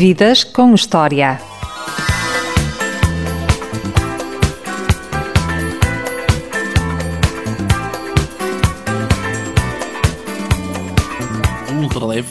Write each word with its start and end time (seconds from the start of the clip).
Vidas 0.00 0.44
com 0.44 0.74
História. 0.74 1.38
Ultraleve 11.82 12.28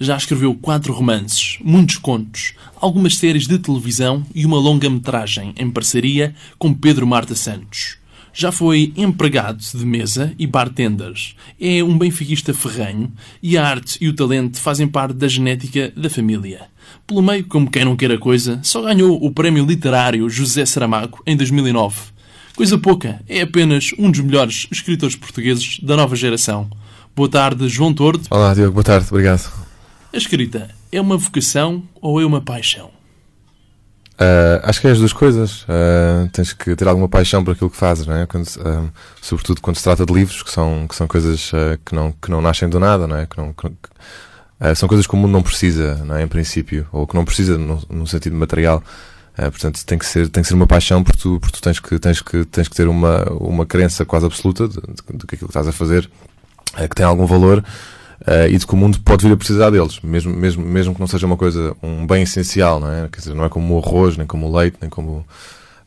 já 0.00 0.16
escreveu 0.16 0.52
quatro 0.52 0.92
romances, 0.92 1.58
muitos 1.62 1.96
contos, 1.96 2.54
algumas 2.74 3.16
séries 3.16 3.46
de 3.46 3.56
televisão 3.56 4.26
e 4.34 4.44
uma 4.44 4.58
longa-metragem 4.58 5.54
em 5.56 5.70
parceria 5.70 6.34
com 6.58 6.74
Pedro 6.74 7.06
Marta 7.06 7.36
Santos. 7.36 8.01
Já 8.34 8.50
foi 8.50 8.92
empregado 8.96 9.58
de 9.58 9.84
mesa 9.84 10.32
e 10.38 10.46
bartenders. 10.46 11.36
É 11.60 11.84
um 11.84 11.98
benfiquista 11.98 12.54
ferranho 12.54 13.12
e 13.42 13.58
a 13.58 13.66
arte 13.66 13.98
e 14.00 14.08
o 14.08 14.14
talento 14.14 14.58
fazem 14.58 14.88
parte 14.88 15.14
da 15.14 15.28
genética 15.28 15.92
da 15.94 16.08
família. 16.08 16.62
Pelo 17.06 17.22
meio, 17.22 17.44
como 17.44 17.70
quem 17.70 17.84
não 17.84 17.94
quer 17.94 18.10
a 18.10 18.18
coisa, 18.18 18.58
só 18.62 18.80
ganhou 18.82 19.22
o 19.22 19.30
prémio 19.30 19.66
literário 19.66 20.30
José 20.30 20.64
Saramago 20.64 21.22
em 21.26 21.36
2009. 21.36 22.12
Coisa 22.56 22.78
pouca, 22.78 23.20
é 23.28 23.42
apenas 23.42 23.90
um 23.98 24.10
dos 24.10 24.20
melhores 24.20 24.66
escritores 24.70 25.16
portugueses 25.16 25.78
da 25.80 25.96
nova 25.96 26.16
geração. 26.16 26.70
Boa 27.14 27.28
tarde, 27.28 27.68
João 27.68 27.92
Tordo. 27.92 28.24
Olá, 28.30 28.54
Diogo, 28.54 28.72
boa 28.72 28.84
tarde, 28.84 29.06
obrigado. 29.10 29.52
A 30.12 30.16
escrita 30.16 30.70
é 30.90 31.00
uma 31.00 31.16
vocação 31.16 31.82
ou 32.00 32.20
é 32.20 32.24
uma 32.24 32.40
paixão? 32.40 32.90
Uh, 34.12 34.60
acho 34.62 34.80
que 34.80 34.86
é 34.86 34.90
as 34.90 34.98
duas 34.98 35.12
coisas. 35.12 35.62
Uh, 35.62 36.28
tens 36.32 36.52
que 36.52 36.76
ter 36.76 36.86
alguma 36.86 37.08
paixão 37.08 37.42
por 37.42 37.52
aquilo 37.52 37.70
que 37.70 37.76
fazes, 37.76 38.06
não 38.06 38.14
é? 38.14 38.26
Quando, 38.26 38.46
uh, 38.46 38.90
sobretudo 39.20 39.60
quando 39.60 39.76
se 39.76 39.82
trata 39.82 40.04
de 40.04 40.12
livros, 40.12 40.42
que 40.42 40.50
são, 40.50 40.86
que 40.88 40.94
são 40.94 41.06
coisas 41.06 41.50
que, 41.84 41.94
não, 41.94 42.12
que 42.12 42.30
não 42.30 42.40
nascem 42.40 42.68
do 42.68 42.78
nada, 42.78 43.06
não 43.06 43.16
é? 43.16 43.26
Que 43.26 43.38
não, 43.38 43.52
que, 43.52 43.70
são 44.76 44.88
coisas 44.88 45.06
que 45.08 45.14
o 45.14 45.16
mundo 45.16 45.32
não 45.32 45.42
precisa, 45.42 45.96
não 46.04 46.16
é? 46.16 46.22
Em 46.22 46.28
princípio, 46.28 46.86
ou 46.92 47.06
que 47.06 47.14
não 47.14 47.24
precisa 47.24 47.58
no, 47.58 48.06
sentido 48.06 48.36
material. 48.36 48.82
portanto, 49.36 49.84
tem 49.84 49.98
que 49.98 50.06
ser, 50.06 50.28
tem 50.28 50.40
que 50.42 50.48
ser 50.48 50.54
uma 50.54 50.68
paixão 50.68 51.02
porque 51.02 51.20
tu, 51.20 51.40
porque 51.40 51.58
tu 51.58 51.62
tens, 51.62 51.80
que, 51.80 51.98
tens, 51.98 52.22
que, 52.22 52.44
tens 52.44 52.68
que 52.68 52.76
ter 52.76 52.86
uma, 52.86 53.24
uma 53.32 53.66
crença 53.66 54.04
quase 54.04 54.26
absoluta 54.26 54.68
de 54.68 54.78
que 55.26 55.34
aquilo 55.34 55.38
que 55.38 55.44
estás 55.46 55.66
a 55.66 55.72
fazer 55.72 56.08
que 56.88 56.94
tem 56.94 57.04
algum 57.04 57.26
valor 57.26 57.64
Uh, 58.22 58.46
e 58.48 58.56
de 58.56 58.64
que 58.64 58.72
o 58.72 58.76
mundo 58.76 59.00
pode 59.00 59.26
vir 59.26 59.32
a 59.32 59.36
precisar 59.36 59.70
deles, 59.70 59.98
mesmo, 60.00 60.32
mesmo, 60.32 60.64
mesmo 60.64 60.94
que 60.94 61.00
não 61.00 61.08
seja 61.08 61.26
uma 61.26 61.36
coisa, 61.36 61.74
um 61.82 62.06
bem 62.06 62.22
essencial, 62.22 62.78
não 62.78 62.88
é? 62.88 63.08
Quer 63.08 63.18
dizer, 63.18 63.34
não 63.34 63.44
é 63.44 63.48
como 63.48 63.74
o 63.74 63.78
arroz, 63.78 64.16
nem 64.16 64.26
como 64.26 64.48
o 64.48 64.56
leite, 64.56 64.76
nem 64.80 64.88
como. 64.88 65.26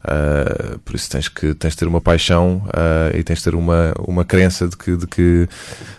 Uh, 0.03 0.77
por 0.79 0.95
isso 0.95 1.09
tens 1.09 1.27
que 1.27 1.55
tens 1.55 1.71
de 1.71 1.77
ter 1.77 1.87
uma 1.87 1.99
paixão 1.99 2.61
uh, 2.67 3.17
e 3.17 3.23
tens 3.23 3.39
de 3.39 3.45
ter 3.45 3.55
uma, 3.55 3.91
uma 4.07 4.23
crença 4.23 4.67
de 4.67 4.77
que, 4.77 4.95
de 4.95 5.07
que, 5.07 5.49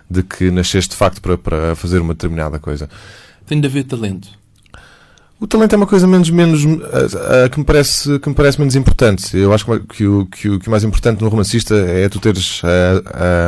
de 0.09 0.23
que 0.23 0.51
nasceste 0.51 0.91
de 0.91 0.97
facto 0.97 1.21
para, 1.21 1.37
para 1.37 1.75
fazer 1.75 2.01
uma 2.01 2.15
determinada 2.15 2.59
coisa. 2.59 2.89
Tem 3.47 3.61
de 3.61 3.67
haver 3.67 3.85
talento. 3.85 4.29
O 5.41 5.47
talento 5.47 5.73
é 5.73 5.77
uma 5.77 5.87
coisa 5.87 6.07
menos, 6.07 6.31
menos 6.31 6.65
uh, 6.65 7.51
que, 7.51 7.59
me 7.59 7.65
parece, 7.65 8.19
que 8.19 8.29
me 8.29 8.35
parece 8.35 8.59
menos 8.59 8.77
importante. 8.77 9.37
Eu 9.37 9.53
acho 9.53 9.65
que, 9.65 9.81
que, 9.81 10.07
o, 10.07 10.27
que, 10.27 10.49
o, 10.51 10.61
que 10.61 10.69
o 10.69 10.71
mais 10.71 10.85
importante 10.85 11.23
no 11.23 11.29
romancista 11.29 11.75
é 11.75 12.09
tu 12.09 12.21
teres. 12.21 12.61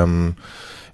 Um, 0.07 0.33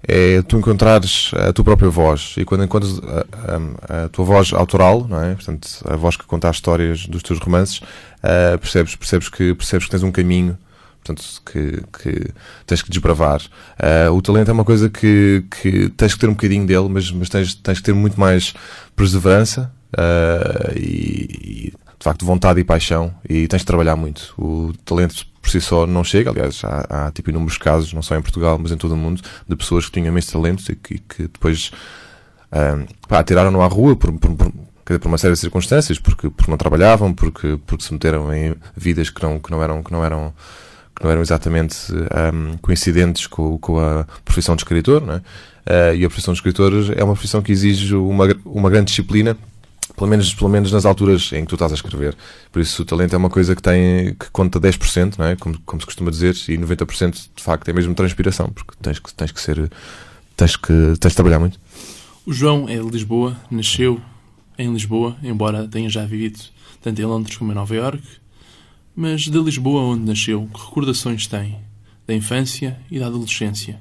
é 0.07 0.41
tu 0.41 0.57
encontrares 0.57 1.31
a 1.33 1.51
tua 1.51 1.65
própria 1.65 1.89
voz. 1.89 2.35
E 2.37 2.45
quando 2.45 2.63
encontras 2.63 2.99
a, 2.99 3.95
a, 3.95 4.05
a, 4.05 4.09
tua 4.09 4.25
voz 4.25 4.53
autoral, 4.53 5.07
não 5.07 5.21
é? 5.21 5.33
Portanto, 5.33 5.67
a 5.85 5.95
voz 5.95 6.15
que 6.15 6.25
conta 6.25 6.49
as 6.49 6.57
histórias 6.57 7.05
dos 7.07 7.23
teus 7.23 7.39
romances, 7.39 7.79
uh, 7.79 8.57
percebes, 8.59 8.95
percebes, 8.95 9.29
que, 9.29 9.53
percebes 9.53 9.85
que 9.85 9.91
tens 9.91 10.03
um 10.03 10.11
caminho 10.11 10.57
portanto, 11.03 11.23
que, 11.45 11.83
que 11.99 12.33
tens 12.65 12.81
que 12.81 12.89
desbravar. 12.89 13.39
Uh, 13.39 14.11
o 14.11 14.21
talento 14.21 14.49
é 14.49 14.53
uma 14.53 14.65
coisa 14.65 14.89
que, 14.89 15.45
que 15.61 15.89
tens 15.89 16.13
que 16.15 16.19
ter 16.19 16.27
um 16.27 16.33
bocadinho 16.33 16.65
dele, 16.65 16.89
mas, 16.89 17.11
mas 17.11 17.29
tens, 17.29 17.53
tens 17.53 17.77
que 17.77 17.83
ter 17.83 17.93
muito 17.93 18.19
mais 18.19 18.53
perseverança 18.95 19.71
uh, 19.93 20.73
e, 20.75 21.69
e, 21.69 21.73
de 21.99 22.03
facto, 22.03 22.25
vontade 22.25 22.59
e 22.59 22.63
paixão. 22.63 23.13
E 23.27 23.47
tens 23.47 23.59
de 23.59 23.65
trabalhar 23.65 23.95
muito. 23.95 24.33
O 24.37 24.73
talento 24.83 25.25
por 25.45 25.51
si 25.51 25.61
só 25.61 25.85
não 25.85 26.03
chega. 26.03 26.31
Aliás, 26.31 26.63
há, 26.63 27.07
há 27.07 27.11
tipo 27.11 27.29
inúmeros 27.29 27.57
casos, 27.59 27.93
não 27.93 28.01
só 28.01 28.15
em 28.15 28.21
Portugal, 28.21 28.57
mas 28.59 28.71
em 28.71 28.77
todo 28.77 28.95
o 28.95 28.97
mundo, 28.97 29.21
de 29.47 29.55
pessoas 29.55 29.85
que 29.85 29.91
tinham 29.91 30.07
imensos 30.07 30.31
talentos 30.31 30.67
e 30.69 30.75
que, 30.75 30.97
que 30.97 31.23
depois 31.23 31.71
um, 32.51 32.85
pá, 33.07 33.23
tiraram-no 33.23 33.61
à 33.61 33.67
rua 33.67 33.95
por, 33.95 34.11
por, 34.13 34.35
por, 34.35 34.51
por, 34.99 35.07
uma 35.07 35.19
série 35.19 35.33
de 35.33 35.39
circunstâncias, 35.39 35.99
porque, 35.99 36.31
porque 36.31 36.49
não 36.49 36.57
trabalhavam, 36.57 37.13
porque, 37.13 37.59
porque 37.67 37.83
se 37.83 37.93
meteram 37.93 38.33
em 38.33 38.55
vidas 38.75 39.11
que 39.11 39.21
não, 39.21 39.39
que 39.39 39.51
não 39.51 39.61
eram. 39.61 39.83
Que 39.83 39.91
não 39.91 40.03
eram 40.03 40.33
que 40.97 41.03
não 41.03 41.11
eram 41.11 41.21
exatamente 41.21 41.75
um, 41.91 42.55
coincidentes 42.59 43.27
com, 43.27 43.57
com 43.57 43.77
a 43.77 44.07
profissão 44.23 44.55
de 44.55 44.61
escritor? 44.61 45.03
Uh, 45.03 45.93
e 45.93 46.05
a 46.05 46.07
profissão 46.07 46.33
de 46.33 46.37
escritor 46.37 46.71
é 46.95 47.03
uma 47.03 47.13
profissão 47.13 47.41
que 47.41 47.51
exige 47.51 47.93
uma, 47.95 48.33
uma 48.45 48.69
grande 48.69 48.91
disciplina 48.91 49.35
pelo 49.95 50.09
menos, 50.09 50.33
pelo 50.33 50.49
menos 50.49 50.71
nas 50.71 50.85
alturas 50.85 51.31
em 51.33 51.41
que 51.41 51.47
tu 51.47 51.55
estás 51.55 51.71
a 51.71 51.75
escrever. 51.75 52.15
Por 52.51 52.61
isso 52.61 52.81
o 52.81 52.85
talento 52.85 53.13
é 53.13 53.17
uma 53.17 53.29
coisa 53.29 53.55
que 53.55 53.61
tem 53.61 54.13
que 54.15 54.29
conta 54.31 54.59
10%, 54.59 55.17
não 55.17 55.25
é? 55.25 55.35
como, 55.35 55.59
como 55.61 55.81
se 55.81 55.85
costuma 55.85 56.11
dizer, 56.11 56.35
e 56.47 56.57
90% 56.57 57.29
de 57.35 57.43
facto 57.43 57.67
é 57.69 57.73
mesmo 57.73 57.93
transpiração, 57.93 58.49
porque 58.49 58.73
tens 58.81 58.99
que, 58.99 59.13
tens 59.13 59.31
que 59.31 59.41
ser 59.41 59.71
tens 60.35 60.55
que, 60.55 60.93
tens 60.99 61.11
de 61.11 61.15
trabalhar 61.15 61.39
muito. 61.39 61.59
O 62.25 62.33
João 62.33 62.67
é 62.67 62.75
de 62.75 62.89
Lisboa, 62.89 63.39
nasceu 63.49 64.01
em 64.57 64.71
Lisboa, 64.71 65.15
embora 65.23 65.67
tenha 65.67 65.89
já 65.89 66.05
vivido 66.05 66.39
tanto 66.81 67.01
em 67.01 67.05
Londres 67.05 67.37
como 67.37 67.51
em 67.51 67.55
Nova 67.55 67.75
York. 67.75 68.03
Mas 68.95 69.23
de 69.23 69.37
Lisboa, 69.39 69.81
onde 69.81 70.05
nasceu, 70.05 70.49
que 70.53 70.59
recordações 70.59 71.27
tem 71.27 71.59
da 72.07 72.13
infância 72.13 72.79
e 72.89 72.99
da 72.99 73.07
adolescência? 73.07 73.79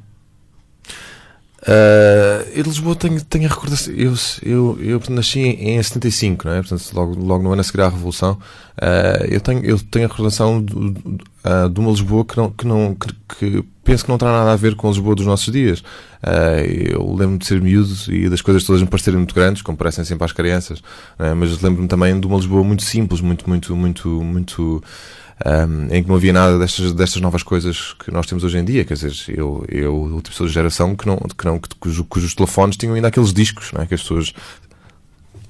Uh, 1.67 2.53
de 2.55 2.63
Lisboa 2.63 2.95
tenho, 2.95 3.25
tenho 3.25 3.47
a 3.47 3.49
recordação. 3.49 3.95
Eu, 3.95 4.15
eu, 4.43 4.79
eu 4.81 5.03
nasci 5.09 5.41
em, 5.41 5.79
em 5.79 5.83
75, 5.83 6.47
não 6.47 6.55
é? 6.55 6.61
Portanto, 6.61 6.91
logo, 6.93 7.19
logo 7.19 7.43
no 7.43 7.53
ano 7.53 7.61
a 7.63 7.65
seguir 7.65 7.81
à 7.81 7.89
Revolução. 7.89 8.35
Uh, 8.77 9.25
eu, 9.31 9.41
tenho, 9.41 9.65
eu 9.65 9.79
tenho 9.79 10.05
a 10.05 10.09
recordação 10.09 10.63
de, 10.63 10.75
uh, 10.75 11.71
de 11.73 11.81
uma 11.81 11.91
Lisboa 11.91 12.25
que, 12.25 12.37
não, 12.37 12.51
que, 12.51 12.67
não, 12.67 12.95
que, 12.95 13.15
que, 13.39 13.65
penso 13.83 14.05
que 14.05 14.11
não 14.11 14.19
terá 14.19 14.33
nada 14.33 14.53
a 14.53 14.57
ver 14.57 14.75
com 14.75 14.89
a 14.89 14.91
Lisboa 14.91 15.15
dos 15.15 15.25
nossos 15.25 15.51
dias. 15.51 15.83
eu 16.91 17.11
lembro-me 17.11 17.39
de 17.39 17.47
ser 17.47 17.63
miúdo 17.63 17.95
e 18.09 18.29
das 18.29 18.43
coisas 18.43 18.65
todas 18.65 18.83
me 18.83 18.89
parecerem 18.89 19.19
muito 19.19 19.35
grandes, 19.35 19.63
como 19.63 19.79
parecem 19.79 20.05
sempre 20.05 20.25
às 20.25 20.33
crianças. 20.33 20.83
É? 21.19 21.33
Mas 21.33 21.63
lembro-me 21.63 21.89
também 21.89 22.19
de 22.21 22.27
uma 22.27 22.37
Lisboa 22.37 22.63
muito 22.63 22.83
simples, 22.83 23.23
muito, 23.23 23.49
muito, 23.49 23.75
muito, 23.75 24.09
muito 24.09 24.83
um, 25.45 25.95
em 25.95 26.03
que 26.03 26.09
não 26.09 26.17
havia 26.17 26.33
nada 26.33 26.59
destas, 26.59 26.93
destas 26.93 27.21
novas 27.21 27.43
coisas 27.43 27.95
que 27.95 28.11
nós 28.11 28.27
temos 28.27 28.45
hoje 28.45 28.59
em 28.59 28.65
dia. 28.65 28.85
Quer 28.85 28.95
dizer, 28.95 29.13
eu, 29.29 29.65
eu 29.69 30.21
tipo, 30.23 30.35
sou 30.35 30.47
de 30.47 30.53
geração 30.53 30.95
que 30.95 31.07
não, 31.07 31.17
que 31.17 31.45
não, 31.45 31.59
que, 31.59 31.69
cujo, 31.77 32.05
cujos 32.05 32.35
telefones 32.35 32.77
tinham 32.77 32.95
ainda 32.95 33.09
aqueles 33.09 33.33
discos, 33.33 33.73
não 33.73 33.83
é? 33.83 33.87
que 33.87 33.95
as 33.95 34.03
pessoas 34.03 34.33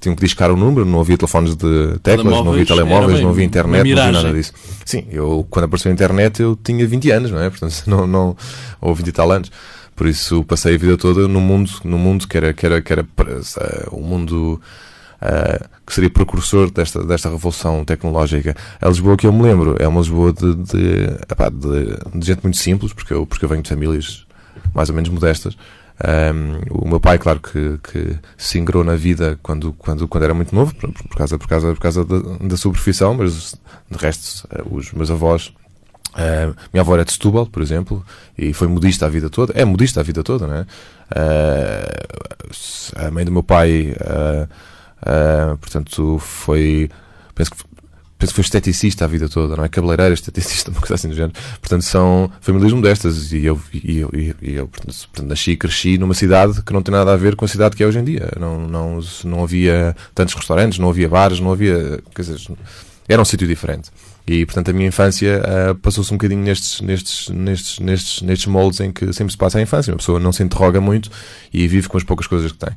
tinham 0.00 0.14
que 0.14 0.22
discar 0.22 0.50
o 0.50 0.56
número, 0.56 0.84
não 0.84 1.00
havia 1.00 1.16
telefones 1.16 1.56
de 1.56 1.98
teclas, 2.02 2.26
não 2.26 2.52
havia 2.52 2.66
telemóveis, 2.66 3.20
não 3.20 3.30
havia 3.30 3.44
internet, 3.44 3.84
não 3.84 4.02
havia 4.02 4.12
nada 4.12 4.32
disso. 4.32 4.52
Sim, 4.84 5.06
eu, 5.10 5.46
quando 5.48 5.64
apareceu 5.64 5.90
a 5.90 5.94
internet, 5.94 6.42
eu 6.42 6.58
tinha 6.62 6.86
20 6.86 7.10
anos, 7.10 7.30
não 7.30 7.40
é? 7.40 7.48
Portanto, 7.48 7.82
não, 7.86 8.06
não, 8.06 8.36
ou 8.80 8.94
20 8.94 9.06
e 9.06 9.12
tal 9.12 9.30
anos. 9.30 9.50
Por 9.96 10.06
isso, 10.06 10.42
passei 10.44 10.74
a 10.74 10.78
vida 10.78 10.96
toda 10.96 11.28
no 11.28 11.40
mundo, 11.40 11.70
no 11.84 11.96
mundo 11.96 12.26
que 12.26 12.36
era, 12.36 12.52
que 12.52 12.66
era, 12.66 12.82
que 12.82 12.92
era 12.92 13.02
uh, 13.02 13.96
um 13.96 14.02
mundo 14.02 14.60
uh, 15.24 15.68
que 15.86 15.94
seria 15.94 16.10
precursor 16.10 16.70
desta, 16.70 17.04
desta 17.04 17.30
revolução 17.30 17.84
tecnológica. 17.84 18.54
A 18.80 18.88
Lisboa 18.88 19.16
que 19.16 19.26
eu 19.26 19.32
me 19.32 19.42
lembro 19.42 19.76
é 19.78 19.88
uma 19.88 20.00
Lisboa 20.00 20.32
de, 20.32 20.54
de, 20.54 21.04
epá, 21.30 21.48
de, 21.48 22.18
de 22.18 22.26
gente 22.26 22.42
muito 22.42 22.58
simples, 22.58 22.92
porque 22.92 23.12
eu, 23.12 23.26
porque 23.26 23.44
eu 23.44 23.48
venho 23.48 23.62
de 23.62 23.68
famílias 23.68 24.26
mais 24.74 24.88
ou 24.88 24.94
menos 24.94 25.10
modestas. 25.10 25.56
Um, 26.02 26.82
o 26.84 26.88
meu 26.88 26.98
pai, 26.98 27.18
claro 27.18 27.38
que, 27.38 27.78
que 27.78 28.18
se 28.36 28.58
ingrou 28.58 28.82
na 28.82 28.96
vida 28.96 29.38
quando, 29.42 29.72
quando, 29.74 30.08
quando 30.08 30.24
era 30.24 30.34
muito 30.34 30.54
novo, 30.54 30.74
por, 30.74 30.92
por 30.92 31.16
causa, 31.16 31.38
por 31.38 31.46
causa, 31.46 31.72
por 31.72 31.80
causa 31.80 32.04
da, 32.04 32.18
da 32.18 32.56
profissão, 32.56 33.14
mas 33.14 33.56
de 33.90 33.98
resto, 33.98 34.48
eh, 34.50 34.62
os 34.70 34.92
meus 34.92 35.10
avós. 35.10 35.52
Uh, 36.14 36.54
minha 36.72 36.80
avó 36.80 36.94
era 36.94 37.04
de 37.04 37.12
Setúbal, 37.12 37.46
por 37.46 37.60
exemplo, 37.60 38.04
e 38.38 38.52
foi 38.52 38.68
modista 38.68 39.06
a 39.06 39.08
vida 39.08 39.28
toda. 39.28 39.52
É 39.56 39.64
modista 39.64 40.00
a 40.00 40.02
vida 40.02 40.22
toda, 40.22 40.46
não 40.46 40.54
é? 40.54 40.66
Uh, 41.12 43.06
a 43.06 43.10
mãe 43.10 43.24
do 43.24 43.32
meu 43.32 43.42
pai. 43.42 43.94
Uh, 44.00 44.48
Uh, 45.04 45.56
portanto, 45.58 46.18
foi. 46.18 46.88
Penso 47.34 47.50
que, 47.50 47.58
penso 48.18 48.32
que 48.32 48.36
foi 48.36 48.42
esteticista 48.42 49.04
a 49.04 49.08
vida 49.08 49.28
toda, 49.28 49.54
não 49.54 49.64
é? 49.64 49.68
Cabeleireira, 49.68 50.14
esteticista, 50.14 50.70
uma 50.72 50.80
coisa 50.80 50.94
assim 50.94 51.08
do 51.08 51.14
género. 51.14 51.34
Portanto, 51.60 51.82
são 51.82 52.30
famílias 52.40 52.72
modestas 52.72 53.32
e 53.32 53.44
eu, 53.44 53.60
e 53.72 53.98
eu, 53.98 54.10
e 54.40 54.54
eu 54.54 54.66
portanto, 54.66 55.22
nasci 55.28 55.52
e 55.52 55.56
cresci 55.56 55.98
numa 55.98 56.14
cidade 56.14 56.62
que 56.62 56.72
não 56.72 56.82
tem 56.82 56.92
nada 56.92 57.12
a 57.12 57.16
ver 57.16 57.36
com 57.36 57.44
a 57.44 57.48
cidade 57.48 57.76
que 57.76 57.82
é 57.82 57.86
hoje 57.86 57.98
em 57.98 58.04
dia. 58.04 58.30
Não, 58.40 58.66
não, 58.66 59.00
não 59.24 59.42
havia 59.42 59.94
tantos 60.14 60.34
restaurantes, 60.34 60.78
não 60.78 60.88
havia 60.88 61.08
bares, 61.08 61.38
não 61.38 61.52
havia. 61.52 62.00
Quer 62.14 62.22
dizer, 62.22 62.56
era 63.08 63.20
um 63.20 63.24
sítio 63.24 63.46
diferente. 63.46 63.90
E, 64.26 64.46
portanto, 64.46 64.70
a 64.70 64.72
minha 64.72 64.88
infância 64.88 65.42
uh, 65.42 65.74
passou-se 65.74 66.10
um 66.12 66.16
bocadinho 66.16 66.42
nestes, 66.42 66.80
nestes, 66.80 67.28
nestes, 67.28 67.78
nestes, 67.78 68.22
nestes 68.22 68.46
moldes 68.46 68.80
em 68.80 68.90
que 68.90 69.12
sempre 69.12 69.32
se 69.32 69.36
passa 69.36 69.58
a 69.58 69.62
infância. 69.62 69.92
Uma 69.92 69.98
pessoa 69.98 70.18
não 70.18 70.32
se 70.32 70.42
interroga 70.42 70.80
muito 70.80 71.10
e 71.52 71.68
vive 71.68 71.88
com 71.88 71.98
as 71.98 72.04
poucas 72.04 72.26
coisas 72.26 72.50
que 72.50 72.58
tem. 72.58 72.70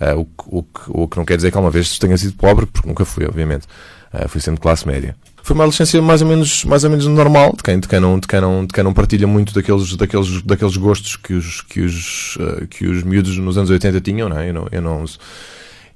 Uh, 0.00 0.28
o, 0.46 0.58
o, 0.58 1.02
o, 1.02 1.08
que 1.08 1.16
não 1.16 1.24
quer 1.24 1.36
dizer 1.36 1.50
que 1.50 1.56
alguma 1.56 1.70
vez 1.70 1.98
tenha 1.98 2.16
sido 2.18 2.34
pobre, 2.34 2.66
porque 2.66 2.86
nunca 2.86 3.06
fui, 3.06 3.24
obviamente. 3.24 3.66
Uh, 4.12 4.28
fui 4.28 4.40
sempre 4.42 4.56
de 4.56 4.62
classe 4.62 4.86
média. 4.86 5.16
Foi 5.42 5.54
uma 5.54 5.64
adolescência 5.64 6.02
mais 6.02 6.20
ou 6.20 6.28
menos, 6.28 6.64
mais 6.64 6.84
ou 6.84 6.90
menos 6.90 7.06
normal, 7.06 7.54
de 7.56 7.62
quem, 7.62 7.80
de 7.80 7.88
quem, 7.88 7.98
não, 7.98 8.18
de 8.18 8.28
quem, 8.28 8.40
não, 8.40 8.66
de 8.66 8.74
quem 8.74 8.84
não 8.84 8.92
partilha 8.92 9.26
muito 9.26 9.54
daqueles, 9.54 9.96
daqueles, 9.96 10.42
daqueles 10.42 10.76
gostos 10.76 11.16
que 11.16 11.32
os, 11.32 11.62
que, 11.62 11.80
os, 11.80 12.36
que 12.68 12.86
os 12.86 13.02
miúdos 13.02 13.38
nos 13.38 13.56
anos 13.56 13.70
80 13.70 14.00
tinham, 14.02 14.28
não 14.28 14.38
é? 14.38 14.50
Eu 14.50 14.54
não, 14.54 14.68
eu 14.70 14.82
não 14.82 15.04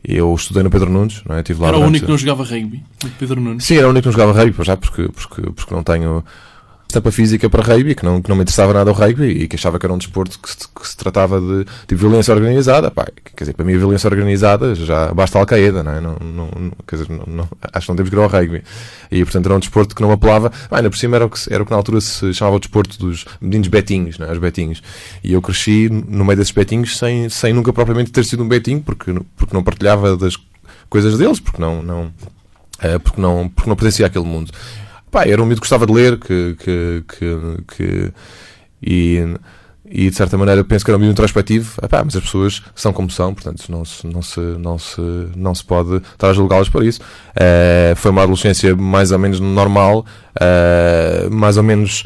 Eu 0.06 0.34
estudei 0.34 0.62
no 0.62 0.70
Pedro 0.70 0.90
Nunes, 0.90 1.22
não 1.26 1.36
é? 1.36 1.42
Tive 1.42 1.60
lá 1.62 1.68
Era 1.68 1.76
o 1.76 1.80
durante- 1.80 1.90
único 1.92 2.04
que 2.06 2.10
não 2.12 2.18
jogava 2.18 2.44
rugby, 2.44 2.84
o 3.04 3.08
Pedro 3.18 3.40
Nunes. 3.40 3.64
Sim, 3.64 3.76
era 3.78 3.86
o 3.86 3.90
único 3.90 4.02
que 4.02 4.06
não 4.08 4.12
jogava 4.12 4.38
rugby, 4.38 4.64
já 4.64 4.76
porque, 4.76 5.08
porque, 5.08 5.42
porque 5.50 5.74
não 5.74 5.82
tenho 5.82 6.22
estampa 6.94 7.11
física 7.11 7.50
para 7.50 7.62
rugby, 7.62 7.94
que 7.94 8.05
não, 8.05 8.23
que 8.23 8.29
não 8.29 8.37
me 8.37 8.43
interessava 8.43 8.73
nada 8.73 8.91
o 8.91 8.94
rugby 8.94 9.25
e 9.25 9.49
que 9.49 9.56
achava 9.56 9.79
que 9.79 9.87
era 9.87 9.93
um 9.93 9.99
desporto 9.99 10.38
que 10.38 10.49
se, 10.50 10.56
que 10.69 10.88
se 10.88 10.96
tratava 10.96 11.41
de, 11.41 11.64
de 11.88 11.94
violência 11.94 12.32
organizada. 12.35 12.91
Pá, 12.91 13.06
quer 13.37 13.44
dizer, 13.44 13.55
para 13.55 13.64
mim 13.64 13.75
a 13.75 13.79
violência 13.79 14.08
organizada 14.08 14.75
já 14.75 15.12
basta 15.12 15.38
a 15.38 15.41
Al-Qaeda, 15.43 15.82
não 15.82 15.93
é? 15.93 16.00
Não, 16.00 16.17
não, 16.20 16.73
quer 16.87 16.96
dizer, 16.96 17.11
não, 17.11 17.25
não- 17.26 17.49
acho 17.73 17.87
que 17.87 17.91
não 17.91 17.96
temos 17.96 18.11
que 18.11 18.17
ir 18.17 18.19
ao 18.20 18.29
rugby. 18.29 18.62
E 19.11 19.25
portanto 19.25 19.46
era 19.46 19.55
um 19.55 19.58
desporto 19.58 19.94
que 19.94 20.02
não 20.02 20.12
apelava. 20.12 20.50
Pá, 20.69 20.76
ainda 20.79 20.91
por 20.91 20.96
cima 20.96 21.17
era 21.17 21.26
o, 21.26 21.31
que, 21.31 21.52
era 21.52 21.62
o 21.62 21.67
que 21.67 21.73
na 21.73 21.76
altura 21.76 22.00
se 22.00 22.32
chamava 22.32 22.56
o 22.56 22.61
desporto 22.61 22.99
dos 22.99 23.25
meninos 23.41 23.69
betinhos, 23.69 24.19
não 24.19 24.26
é? 24.29 24.32
Os 24.32 24.38
betinhos. 24.38 24.82
E 25.23 25.32
eu 25.32 25.43
cresci 25.43 25.88
no 25.91 26.25
meio 26.25 26.37
desses 26.37 26.52
betinhos 26.52 26.96
sem, 26.96 27.29
sem 27.29 27.52
nunca 27.52 27.73
propriamente 27.73 28.11
ter 28.12 28.25
sido 28.25 28.43
um 28.43 28.49
betinho, 28.49 28.81
porque, 28.81 29.12
porque 29.37 29.55
não 29.55 29.62
partilhava 29.62 30.17
das 30.17 30.37
coisas 30.88 31.19
deles, 31.19 31.41
porque 31.41 31.61
não, 31.61 31.82
não, 31.82 32.12
eh, 32.81 32.99
porque 32.99 33.20
não, 33.20 33.49
porque 33.49 33.69
não 33.69 33.76
pertencia 33.76 34.06
àquele 34.06 34.25
mundo. 34.25 34.52
Pá, 35.14 35.25
era 35.28 35.40
um 35.40 35.46
miúdo 35.46 35.61
que 35.61 35.69
gostava 35.69 35.87
de 35.87 35.93
ler, 35.93 36.19
que, 36.19 36.56
que, 36.58 37.05
que, 37.06 37.37
que- 37.76 38.12
e, 38.82 39.19
e 39.87 40.11
de 40.11 40.16
certa 40.16 40.37
maneira 40.37 40.64
penso 40.64 40.84
que 40.84 40.90
era 40.90 40.99
um 40.99 41.00
miúdo 41.00 41.12
introspectivo, 41.12 41.78
Ah, 41.81 41.88
pá, 41.88 42.02
mas 42.05 42.16
as 42.16 42.22
pessoas 42.25 42.61
são 42.75 42.93
como 42.93 43.08
são, 43.11 43.32
portanto 43.32 43.64
não 43.70 43.84
se, 43.84 44.05
não 44.06 44.20
se, 44.22 44.40
não 44.40 44.76
se, 44.78 45.00
não 45.37 45.55
se 45.55 45.64
pode 45.64 45.96
estar 45.99 46.31
a 46.31 46.32
julgá-las 46.32 46.69
por 46.69 46.84
isso. 46.84 47.00
Eh, 47.37 47.94
foi 47.96 48.11
uma 48.11 48.22
adolescência 48.22 48.75
mais 48.75 49.12
ou 49.12 49.19
menos 49.20 49.38
normal, 49.38 50.05
eh, 50.40 51.28
mais 51.31 51.56
ou 51.56 51.62
menos 51.62 52.02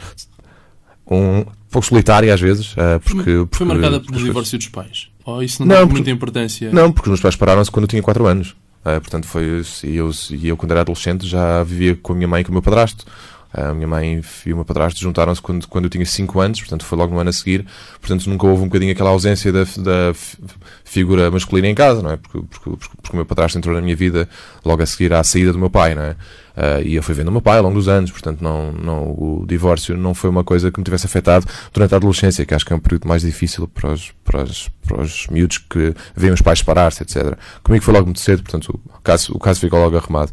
um 1.11 1.45
pouco 1.71 1.87
solitária 1.87 2.33
às 2.35 2.41
vezes, 2.41 2.75
eh, 2.77 2.99
porque, 2.99 3.23
Foi 3.25 3.47
porque 3.47 3.65
marcada 3.65 4.01
pelo 4.01 4.19
divórcio 4.23 4.59
dos 4.59 4.69
pais. 4.69 5.09
Oh, 5.25 5.41
isso 5.43 5.65
não, 5.65 5.69
Não, 5.69 5.81
porque- 5.83 5.95
muita 5.95 6.11
importância. 6.11 6.71
não, 6.73 6.93
porque 6.93 7.09
os 7.09 7.13
meus 7.13 7.21
pais 7.21 7.37
pararam-se 7.37 7.71
quando 7.71 7.85
eu 7.85 7.89
tinha 7.89 8.03
4 8.03 8.27
anos. 8.27 8.55
Ah, 8.85 9.01
portanto, 9.01 9.27
foi 9.27 9.63
eu, 9.83 10.11
e 10.31 10.49
eu, 10.49 10.57
quando 10.57 10.71
era 10.73 10.81
adolescente, 10.81 11.27
já 11.27 11.63
vivia 11.63 11.97
com 11.97 12.13
a 12.13 12.17
minha 12.17 12.29
mãe 12.29 12.41
e 12.41 12.45
com 12.45 12.51
o 12.51 12.53
meu 12.53 12.63
padrasto. 12.63 13.05
A 13.53 13.73
minha 13.73 13.89
mãe 13.89 14.21
e 14.45 14.53
o 14.53 14.57
meu 14.57 14.65
padrasto 14.65 15.01
juntaram-se 15.01 15.41
quando, 15.41 15.67
quando 15.69 15.85
eu 15.85 15.91
tinha 15.91 16.05
5 16.05 16.39
anos, 16.39 16.61
portanto, 16.61 16.85
foi 16.85 16.99
logo 16.99 17.15
no 17.15 17.21
ano 17.21 17.31
a 17.31 17.33
seguir. 17.33 17.65
Portanto, 17.99 18.29
nunca 18.29 18.47
houve 18.47 18.63
um 18.63 18.67
bocadinho 18.67 18.93
aquela 18.93 19.09
ausência 19.11 19.51
da, 19.51 19.65
da 19.65 20.13
fi- 20.15 20.37
figura 20.85 21.31
masculina 21.31 21.67
em 21.67 21.75
casa, 21.75 22.03
não 22.03 22.11
é? 22.11 22.17
Porque, 22.19 22.41
porque, 22.43 22.71
porque, 22.71 23.13
o 23.13 23.17
meu 23.17 23.25
padrasto 23.25 23.57
entrou 23.57 23.75
na 23.75 23.81
minha 23.81 23.97
vida 23.97 24.29
logo 24.65 24.83
a 24.83 24.87
seguir 24.87 25.15
à 25.15 25.25
saída 25.25 25.53
do 25.53 25.59
meu 25.59 25.71
pai, 25.71 25.95
não 25.95 26.03
é? 26.03 26.17
Ah, 26.55 26.81
e 26.83 26.97
eu 26.97 27.03
fui 27.03 27.15
vendo 27.15 27.29
o 27.29 27.33
meu 27.33 27.41
pai 27.41 27.57
ao 27.57 27.63
longo 27.63 27.77
dos 27.77 27.89
anos, 27.89 28.11
portanto, 28.11 28.43
não, 28.43 28.73
não, 28.73 29.05
o 29.13 29.45
divórcio 29.47 29.97
não 29.97 30.13
foi 30.13 30.29
uma 30.29 30.43
coisa 30.43 30.71
que 30.73 30.79
me 30.81 30.85
tivesse 30.85 31.07
afetado 31.07 31.47
durante 31.73 31.95
a 31.95 31.97
adolescência, 31.97 32.45
que 32.45 32.53
acho 32.53 32.67
que 32.67 32.73
é 32.73 32.77
um 32.77 32.81
período 32.81 33.07
mais 33.07 33.23
difícil 33.23 33.67
para 33.69 33.93
os, 33.93 34.11
para 34.25 34.43
os, 34.43 34.69
para 34.87 35.01
os 35.01 35.27
miúdos 35.29 35.57
que 35.59 35.95
veem 36.17 36.33
os 36.33 36.43
pais 36.43 36.59
separar-se, 36.59 37.03
etc. 37.03 37.39
Comigo 37.63 37.85
foi 37.85 37.95
logo 37.95 38.07
muito 38.07 38.21
cedo, 38.21 38.43
portanto, 38.43 38.79
o 38.87 39.01
caso, 39.01 39.33
o 39.33 39.39
caso 39.39 39.61
ficou 39.61 39.79
logo 39.79 39.97
arrumado. 39.97 40.33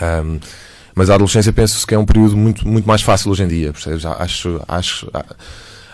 Ahm, 0.00 0.38
mas 0.94 1.10
a 1.10 1.14
adolescência 1.14 1.52
penso 1.52 1.86
que 1.86 1.94
é 1.94 1.98
um 1.98 2.04
período 2.04 2.36
muito, 2.36 2.66
muito 2.66 2.86
mais 2.86 3.02
fácil 3.02 3.30
hoje 3.30 3.42
em 3.44 3.48
dia, 3.48 3.72
percebes? 3.72 4.04
Acho, 4.04 4.60
acho, 4.68 5.10
ah, 5.12 5.24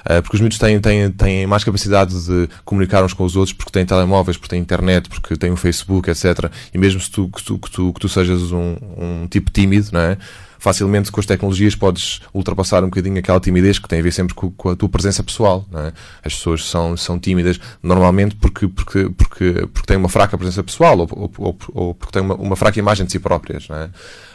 ah, 0.05 0.23
porque 0.23 0.37
os 0.37 0.41
miúdos 0.41 0.59
têm, 0.59 0.81
têm, 0.81 1.11
têm 1.11 1.47
mais 1.47 1.65
capacidade 1.65 2.15
de 2.25 2.49
comunicar 2.65 3.05
uns 3.05 3.13
com 3.13 3.25
os 3.25 3.37
outros 3.37 3.53
porque 3.53 3.71
têm 3.71 3.85
telemóveis, 3.85 4.37
porque 4.37 4.51
têm 4.51 4.61
internet, 4.61 5.09
porque 5.09 5.37
têm 5.37 5.51
o 5.51 5.57
Facebook, 5.57 6.11
etc. 6.11 6.51
E 6.73 6.79
mesmo 6.79 7.01
se 7.01 7.11
tu, 7.11 7.29
que, 7.29 7.43
tu, 7.43 7.59
que, 7.59 7.71
tu, 7.71 7.93
que 7.93 8.01
tu 8.01 8.09
sejas 8.09 8.53
um, 8.53 8.77
um 8.97 9.27
tipo 9.29 9.51
tímido, 9.51 9.89
não 9.93 10.01
é? 10.01 10.17
Facilmente 10.59 11.11
com 11.13 11.21
as 11.21 11.27
tecnologias 11.27 11.75
podes 11.75 12.21
ultrapassar 12.35 12.83
um 12.83 12.89
bocadinho 12.89 13.19
aquela 13.19 13.41
timidez 13.41 13.79
que 13.79 13.89
tem 13.89 14.01
a 14.01 14.03
ver 14.03 14.13
sempre 14.13 14.35
com, 14.35 14.51
com 14.51 14.71
a 14.71 14.77
tua 14.77 14.89
presença 14.89 15.23
pessoal. 15.23 15.65
É? 15.75 15.93
As 16.25 16.35
pessoas 16.35 16.69
são, 16.69 16.97
são 16.97 17.19
tímidas 17.19 17.59
normalmente 17.83 18.37
porque, 18.37 18.69
porque, 18.69 19.09
porque, 19.11 19.67
porque 19.73 19.87
têm 19.87 19.97
uma 19.97 20.09
fraca 20.09 20.37
presença 20.37 20.63
pessoal 20.63 20.99
ou, 20.99 21.09
ou, 21.11 21.33
ou, 21.39 21.59
ou 21.73 21.95
porque 21.95 22.13
têm 22.13 22.23
uma, 22.23 22.35
uma 22.35 22.57
fraca 22.57 22.79
imagem 22.79 23.07
de 23.07 23.13
si 23.13 23.19
próprias. 23.19 23.69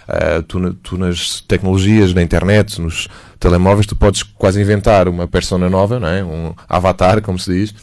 Ah, 0.07 0.43
tu, 0.47 0.73
tu 0.75 0.97
nas 0.97 1.41
tecnologias, 1.41 2.13
na 2.13 2.21
internet, 2.21 2.79
nos 2.79 3.07
telemóveis, 3.39 3.85
tu 3.85 3.95
podes 3.95 4.23
quase 4.23 4.61
inventar 4.61 5.07
uma 5.07 5.27
persona 5.27 5.69
nova, 5.69 5.99
não 5.99 6.07
é? 6.07 6.23
um 6.23 6.53
avatar, 6.67 7.21
como 7.21 7.39
se 7.39 7.51
diz, 7.51 7.75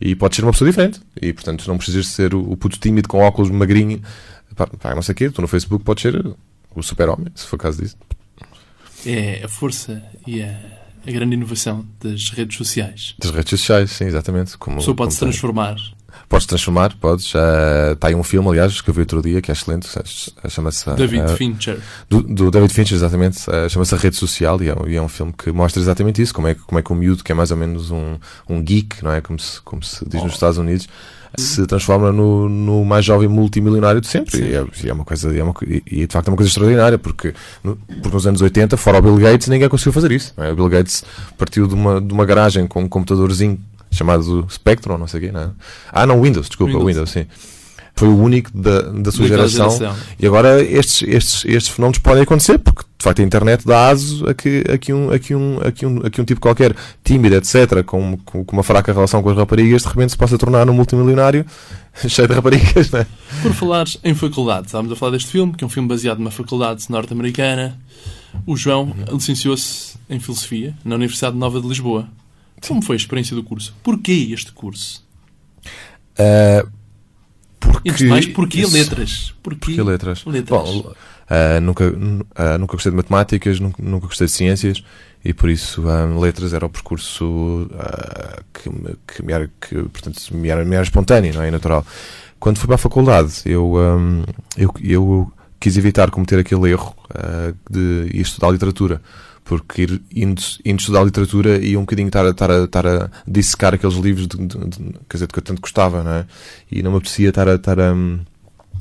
e 0.00 0.14
podes 0.14 0.36
ser 0.36 0.44
uma 0.44 0.52
pessoa 0.52 0.68
diferente. 0.68 1.00
E 1.20 1.32
portanto 1.32 1.66
não 1.66 1.76
precisas 1.76 2.08
ser 2.08 2.34
o, 2.34 2.52
o 2.52 2.56
puto 2.56 2.78
tímido 2.78 3.08
com 3.08 3.18
óculos 3.18 3.50
magrinho. 3.50 4.00
Pá, 4.56 4.66
pá, 4.66 4.94
não 4.94 5.02
sei 5.02 5.12
o 5.12 5.16
quê, 5.16 5.30
tu 5.30 5.40
no 5.40 5.48
Facebook 5.48 5.84
podes 5.84 6.02
ser 6.02 6.34
o 6.78 6.82
super-homem, 6.82 7.26
se 7.34 7.46
for 7.46 7.56
o 7.56 7.58
caso 7.58 7.82
disso. 7.82 7.96
É 9.06 9.44
a 9.44 9.48
força 9.48 10.02
e 10.26 10.42
a, 10.42 10.58
a 11.06 11.10
grande 11.10 11.34
inovação 11.34 11.86
das 12.00 12.30
redes 12.30 12.56
sociais. 12.56 13.14
Das 13.18 13.30
redes 13.30 13.50
sociais, 13.50 13.90
sim, 13.90 14.04
exatamente. 14.04 14.56
Como, 14.58 14.76
A 14.76 14.78
pessoa 14.78 14.96
pode 14.96 15.14
se 15.14 15.20
transformar. 15.20 15.76
Podes 16.28 16.46
transformar, 16.46 16.94
podes. 17.00 17.32
Ah, 17.34 17.92
Está 17.92 18.08
aí 18.08 18.14
um 18.14 18.22
filme, 18.22 18.48
aliás, 18.48 18.80
que 18.80 18.88
eu 18.90 18.94
vi 18.94 19.00
outro 19.00 19.20
dia, 19.22 19.40
que 19.40 19.50
é 19.50 19.54
excelente, 19.54 19.86
chama-se. 20.48 20.88
ah, 20.88 20.94
David 20.94 21.22
ah, 21.22 21.28
Fincher. 21.28 21.78
do, 22.08 22.22
do 22.22 22.50
David 22.50 22.72
Fincher, 22.72 22.96
exatamente, 22.96 23.38
eh, 23.50 23.68
chama-se 23.68 23.94
Rede 23.96 24.16
Social 24.16 24.60
e 24.62 24.68
é, 24.68 24.74
um- 24.74 24.88
e 24.88 24.96
é 24.96 25.02
um 25.02 25.08
filme 25.08 25.32
que 25.36 25.50
mostra 25.52 25.80
exatamente 25.80 26.20
isso, 26.22 26.32
como 26.34 26.48
é, 26.48 26.54
que- 26.54 26.60
como 26.62 26.78
é 26.78 26.82
que 26.82 26.92
um 26.92 26.96
miúdo, 26.96 27.22
que 27.24 27.32
é 27.32 27.34
mais 27.34 27.50
ou 27.50 27.56
menos 27.56 27.90
um, 27.90 28.16
um 28.48 28.62
geek, 28.62 29.02
não 29.04 29.12
é? 29.12 29.20
Como 29.20 29.38
se, 29.38 29.60
como 29.62 29.82
se 29.82 30.04
diz 30.08 30.22
nos 30.22 30.32
Oh. 30.32 30.34
Estados 30.34 30.58
Unidos, 30.58 30.88
se 31.36 31.66
transforma 31.66 32.10
no, 32.10 32.48
no 32.48 32.84
mais 32.84 33.04
jovem 33.04 33.28
multimilionário 33.28 34.00
de 34.00 34.06
sempre. 34.06 34.38
E 34.40 34.54
é, 34.54 34.64
e 34.84 34.88
é 34.88 34.92
uma 34.92 35.04
coisa, 35.04 35.34
e 35.34 35.38
é 35.38 35.44
uma 35.44 35.54
e, 35.66 35.82
e 35.86 36.06
de 36.06 36.12
facto 36.12 36.28
é 36.28 36.30
uma 36.30 36.36
coisa 36.36 36.48
extraordinária, 36.48 36.98
porque, 36.98 37.34
no- 37.62 37.76
porque 37.76 38.08
nos 38.14 38.26
anos 38.26 38.40
80, 38.40 38.76
fora 38.76 38.98
o 38.98 39.02
Bill 39.02 39.16
Gates, 39.16 39.48
ninguém 39.48 39.68
conseguiu 39.68 39.92
fazer 39.92 40.10
isso. 40.12 40.32
é? 40.38 40.50
O 40.52 40.56
Bill 40.56 40.68
Gates 40.68 41.04
partiu 41.36 41.66
de 41.66 41.74
uma, 41.74 42.00
de 42.00 42.12
uma 42.12 42.24
garagem 42.24 42.66
com 42.66 42.82
um 42.82 42.88
computadorzinho 42.88 43.58
chamado 43.90 44.46
Spectrum, 44.50 44.98
não 44.98 45.06
sei 45.06 45.18
o 45.18 45.22
quê, 45.24 45.32
não 45.32 45.40
é? 45.40 45.50
Ah, 45.92 46.06
não, 46.06 46.22
Windows, 46.22 46.48
desculpa, 46.48 46.72
Windows. 46.72 46.86
Windows, 46.86 47.10
sim. 47.10 47.26
Foi 47.98 48.06
o 48.06 48.16
único 48.16 48.56
da, 48.56 48.82
da 48.82 49.10
sua 49.10 49.28
Daquela 49.28 49.48
geração 49.48 49.96
e 50.20 50.24
agora 50.24 50.62
estes, 50.62 51.02
estes, 51.02 51.44
estes 51.44 51.68
fenómenos 51.68 51.98
podem 51.98 52.22
acontecer, 52.22 52.56
porque 52.56 52.82
de 52.96 53.02
facto 53.02 53.20
a 53.20 53.24
internet 53.24 53.66
dá 53.66 53.88
aso 53.88 54.24
a 54.28 54.32
que, 54.32 54.62
a 54.72 54.78
que, 54.78 54.92
um, 54.92 55.10
a 55.10 55.18
que, 55.18 55.34
um, 55.34 55.58
a 55.60 55.72
que, 55.72 55.84
um, 55.84 56.06
a 56.06 56.08
que 56.08 56.20
um 56.20 56.24
tipo 56.24 56.40
qualquer, 56.40 56.76
tímido, 57.02 57.34
etc., 57.34 57.82
com, 57.84 58.16
com, 58.18 58.44
com 58.44 58.56
uma 58.56 58.62
fraca 58.62 58.92
relação 58.92 59.20
com 59.20 59.30
as 59.30 59.36
raparigas, 59.36 59.82
de 59.82 59.88
repente 59.88 60.10
se 60.10 60.16
possa 60.16 60.38
tornar 60.38 60.70
um 60.70 60.72
multimilionário 60.72 61.44
cheio 62.06 62.28
de 62.28 62.34
raparigas, 62.34 62.88
não 62.92 63.00
é? 63.00 63.06
Por 63.42 63.52
falares 63.52 63.98
em 64.04 64.14
faculdade, 64.14 64.66
estávamos 64.66 64.92
a 64.92 64.96
falar 64.96 65.10
deste 65.10 65.32
filme, 65.32 65.54
que 65.54 65.64
é 65.64 65.66
um 65.66 65.70
filme 65.70 65.88
baseado 65.88 66.18
numa 66.18 66.30
faculdade 66.30 66.84
norte-americana. 66.88 67.76
O 68.46 68.56
João 68.56 68.94
licenciou-se 69.10 69.98
em 70.08 70.20
Filosofia 70.20 70.72
na 70.84 70.94
Universidade 70.94 71.36
Nova 71.36 71.60
de 71.60 71.66
Lisboa. 71.66 72.08
Como 72.66 72.82
foi 72.82 72.96
a 72.96 72.98
experiência 72.98 73.34
do 73.36 73.42
curso? 73.42 73.74
Porquê 73.82 74.28
este 74.32 74.52
curso? 74.52 75.04
Ah, 76.18 76.66
porque, 77.60 77.90
antes 77.90 78.02
de 78.02 78.08
mais, 78.08 78.26
porquê 78.26 78.60
isso- 78.60 78.72
letras? 78.74 79.34
Porquê, 79.42 79.58
Porquê 79.74 79.82
letras? 79.82 80.24
letras? 80.24 80.48
Bom, 80.68 80.92
ah, 81.28 81.60
nunca, 81.60 81.90
nu- 81.90 82.26
ah, 82.34 82.58
nunca 82.58 82.72
gostei 82.72 82.90
de 82.90 82.96
matemáticas, 82.96 83.60
nunca, 83.60 83.82
nunca 83.82 84.06
gostei 84.06 84.26
de 84.26 84.32
ciências 84.32 84.82
e 85.24 85.32
por 85.34 85.50
isso 85.50 85.82
letras 86.20 86.52
era 86.52 86.64
o 86.66 86.70
percurso 86.70 87.68
que, 88.54 88.70
me, 88.70 88.96
que, 89.06 89.24
me 89.24 89.32
era, 89.32 89.50
que 89.60 89.74
portanto, 89.84 90.20
me, 90.34 90.48
era, 90.48 90.64
me 90.64 90.74
era 90.74 90.84
espontâneo, 90.84 91.34
não 91.34 91.42
é? 91.42 91.48
E 91.48 91.50
natural. 91.50 91.84
Quando 92.40 92.58
fui 92.58 92.66
para 92.66 92.76
a 92.76 92.78
faculdade, 92.78 93.32
eu, 93.44 93.74
ah, 93.76 94.24
eu, 94.56 94.74
eu 94.80 95.32
quis 95.60 95.76
evitar 95.76 96.10
cometer 96.10 96.38
aquele 96.38 96.70
erro 96.70 96.94
de 97.70 98.10
ir 98.14 98.20
estudar 98.20 98.50
literatura. 98.50 99.02
Porque 99.48 99.82
ir, 99.82 100.02
indo, 100.14 100.42
indo 100.62 100.78
estudar 100.78 101.02
literatura 101.04 101.56
e 101.56 101.74
um 101.74 101.80
bocadinho 101.80 102.08
estar 102.08 102.26
estar 102.26 102.50
a, 102.50 102.64
estar 102.64 102.86
a 102.86 103.10
dissecar 103.26 103.72
aqueles 103.74 103.96
livros 103.96 104.28
de, 104.28 104.36
de- 104.36 104.58
de- 104.68 104.92
quer 105.08 105.14
dizer, 105.16 105.26
que 105.26 105.38
eu 105.38 105.42
tanto 105.42 105.62
gostava, 105.62 106.04
não 106.04 106.12
é? 106.12 106.26
E 106.70 106.82
não 106.82 106.90
me 106.90 106.98
apetecia 106.98 107.30
estar 107.30 107.48
a, 107.48 107.54
estar 107.54 107.80
a 107.80 107.94
hum, 107.94 108.20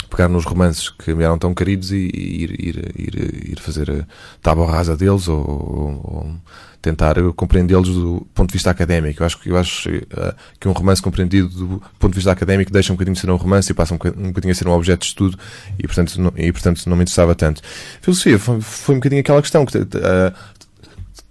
pegar 0.10 0.28
nos 0.28 0.44
romances 0.44 0.90
que 0.90 1.14
me 1.16 1.24
eram 1.24 1.38
tão 1.40 1.54
queridos 1.54 1.94
e, 1.94 2.12
e 2.14 2.44
ir, 2.44 2.52
ir, 2.68 2.92
ir, 2.98 3.52
ir 3.54 3.60
fazer 3.62 3.90
a 3.90 4.06
tábua 4.42 4.70
rasa 4.70 4.98
deles 4.98 5.30
ou, 5.30 5.40
ou- 5.40 6.02
ou 6.04 6.36
tentar 6.82 7.16
compreendê-los 7.36 7.90
do 7.90 8.26
ponto 8.34 8.50
de 8.50 8.54
vista 8.54 8.70
académico. 8.70 9.22
Eu 9.22 9.26
acho, 9.26 9.40
eu 9.46 9.58
acho 9.58 9.90
eh, 9.90 10.36
que 10.60 10.70
um 10.70 10.72
romance 10.72 11.02
compreendido 11.02 11.50
do 11.50 11.82
ponto 12.00 12.12
de 12.12 12.16
vista 12.16 12.32
académico 12.32 12.72
deixa 12.72 12.94
um 12.94 12.96
bocadinho 12.96 13.16
de 13.16 13.20
ser 13.20 13.30
um 13.30 13.36
romance 13.36 13.70
e 13.72 13.76
passa 13.76 13.94
um 13.94 13.98
bocadinho, 13.98 14.24
um 14.26 14.28
bocadinho 14.30 14.52
a 14.52 14.56
ser 14.56 14.68
um 14.68 14.72
objeto 14.72 15.00
de 15.02 15.08
estudo 15.08 15.38
e 15.78 15.86
portanto 15.88 16.16
não, 16.22 16.32
e, 16.38 16.52
portanto, 16.52 16.88
não 16.88 16.96
me 16.96 17.02
interessava 17.02 17.34
tanto. 17.36 17.62
Filosofia 18.02 18.40
foi, 18.40 18.62
foi 18.62 18.96
um 18.96 19.00
bocadinho 19.00 19.20
aquela 19.22 19.42
questão 19.42 19.66
que 19.66 19.76
eh, 19.78 20.34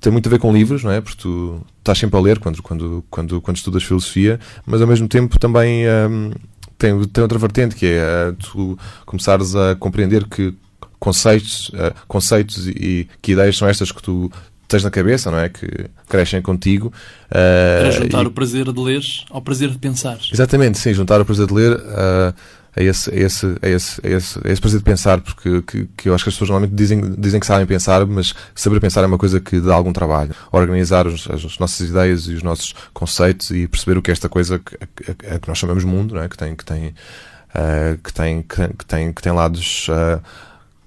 tem 0.07 0.13
muito 0.13 0.29
a 0.29 0.31
ver 0.31 0.39
com 0.39 0.53
livros, 0.53 0.85
não 0.85 0.93
é? 0.93 1.01
Porque 1.01 1.21
tu 1.21 1.61
estás 1.81 1.99
sempre 1.99 2.17
a 2.17 2.21
ler 2.23 2.39
quando, 2.39 2.63
quando, 2.63 3.05
quando, 3.11 3.41
quando 3.41 3.57
estudas 3.57 3.83
filosofia, 3.83 4.39
mas 4.65 4.81
ao 4.81 4.87
mesmo 4.87 5.09
tempo 5.09 5.37
também 5.37 5.85
hum, 6.09 6.31
tem, 6.79 7.05
tem 7.07 7.23
outra 7.23 7.37
vertente 7.41 7.75
que 7.75 7.87
é 7.87 7.99
eh, 7.99 8.35
tu 8.39 8.79
começares 9.05 9.57
a 9.57 9.75
compreender 9.75 10.25
que 10.29 10.55
conceitos, 11.01 11.73
eh, 11.75 11.93
conceitos 12.07 12.69
e, 12.69 13.09
que 13.21 13.33
ideias 13.33 13.57
são 13.57 13.67
estas 13.67 13.91
que 13.91 14.01
tu 14.01 14.31
tens 14.69 14.85
na 14.85 14.93
cabeça, 14.93 15.29
não 15.29 15.39
é? 15.41 15.49
Que 15.49 15.67
crescem 16.09 16.41
contigo. 16.41 16.93
eh, 17.29 17.79
Era 17.81 17.91
juntar 17.91 18.23
e- 18.23 18.27
o 18.29 18.31
prazer 18.31 18.71
de 18.73 18.81
ler 18.81 19.03
ao 19.29 19.43
prazer 19.43 19.71
de 19.71 19.79
pensar. 19.79 20.21
Exatamente, 20.33 20.79
sim, 20.79 20.95
juntar 20.95 21.21
o 21.21 21.25
prazer 21.25 21.49
de 21.49 21.53
ler 21.53 21.73
uh, 21.73 22.33
a, 22.77 22.83
esse, 22.83 23.11
a, 23.11 23.15
esse, 23.15 23.47
a, 23.63 23.69
esse, 23.69 24.01
a, 24.07 24.09
esse, 24.11 24.41
a 24.47 24.51
esse 24.53 24.61
prazer 24.61 24.79
de 24.81 24.85
pensar, 24.85 25.21
porque 25.21 25.63
que, 25.63 25.89
que 25.97 26.09
eu 26.09 26.15
acho 26.15 26.25
que 26.25 26.29
as 26.29 26.35
pessoas 26.35 26.51
normalmente 26.51 26.75
dizem, 26.77 27.01
dizem 27.19 27.41
que 27.41 27.47
sabem 27.47 27.67
pensar, 27.67 28.05
mas 28.07 28.35
saber 28.55 28.79
pensar 28.81 29.03
é 29.03 29.07
uma 29.07 29.19
coisa 29.19 29.41
que 29.41 29.61
dá 29.61 29.75
algum 29.75 29.93
trabalho. 29.93 30.35
Organizar 30.53 31.07
os- 31.07 31.29
as, 31.31 31.45
as 31.45 31.59
nossas 31.59 31.89
ideias 31.89 32.27
e 32.29 32.35
os 32.35 32.43
nossos 32.43 32.75
conceitos 32.93 33.51
e 33.51 33.67
perceber 33.67 33.97
o 33.99 34.03
que 34.03 34.11
é 34.11 34.13
esta 34.13 34.29
coisa 34.29 34.59
que, 34.59 34.77
a, 34.77 35.35
a- 35.35 35.39
que 35.39 35.49
nós 35.49 35.57
chamamos 35.59 35.85
mundo, 35.85 36.15
não 36.15 36.23
é? 36.23 36.29
que 36.29 36.37
tem, 36.37 36.55
que 36.55 36.65
tem 36.65 36.89
uh, 36.89 37.99
que, 38.03 38.13
tem, 38.13 38.43
que, 38.43 38.85
tem, 38.87 39.13
que 39.13 39.23
tem 39.23 39.33
lados 39.33 39.89
uh, 39.89 40.21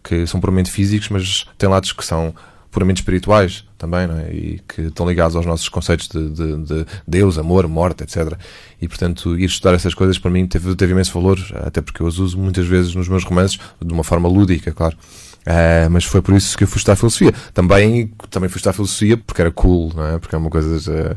que 0.04 0.26
são 0.28 0.40
puramente 0.40 0.70
físicos, 0.72 1.10
mas 1.10 1.46
tem 1.58 1.68
lados 1.68 1.92
que 1.92 2.06
são 2.06 2.34
puramente 2.72 2.98
espirituais 2.98 3.64
também, 3.78 4.02
é? 4.02 4.34
e 4.34 4.62
que 4.68 4.82
estão 4.84 5.08
ligados 5.08 5.36
aos 5.36 5.46
nossos 5.46 5.70
conceitos 5.70 6.08
de, 6.08 6.30
de, 6.30 6.58
de, 6.58 6.86
Deus, 7.08 7.38
amor, 7.38 7.68
morte, 7.68 8.04
etc. 8.04 8.38
E 8.82 8.88
portanto, 8.88 9.38
ir 9.38 9.46
estudar 9.46 9.74
essas 9.74 9.94
coisas 9.94 10.20
para 10.20 10.30
mim 10.30 10.46
teve, 10.46 10.76
teve 10.76 10.92
imenso 10.92 11.14
valor, 11.14 11.40
até 11.66 11.82
porque 11.82 12.02
eu 12.02 12.08
as 12.08 12.18
uso 12.18 12.38
muitas 12.38 12.68
vezes 12.68 12.94
nos 12.94 13.08
meus 13.08 13.24
romances 13.24 13.60
de 13.84 13.94
uma 13.94 14.04
forma 14.04 14.30
lúdica, 14.30 14.72
claro. 14.72 14.96
Uh, 15.42 15.90
mas 15.90 16.04
foi 16.04 16.22
por 16.22 16.36
isso 16.36 16.58
que 16.58 16.64
eu 16.64 16.68
fui 16.68 16.78
estudar 16.78 16.96
filosofia. 16.96 17.34
Também, 17.54 18.12
também 18.30 18.50
fui 18.50 18.58
estudar 18.58 18.74
filosofia 18.74 19.18
porque 19.18 19.42
era 19.42 19.52
cool, 19.52 19.92
não 19.96 20.06
é? 20.06 20.20
Porque 20.20 20.36
é 20.36 20.38
uma 20.38 20.50
coisa. 20.50 20.92
Uh, 20.92 21.16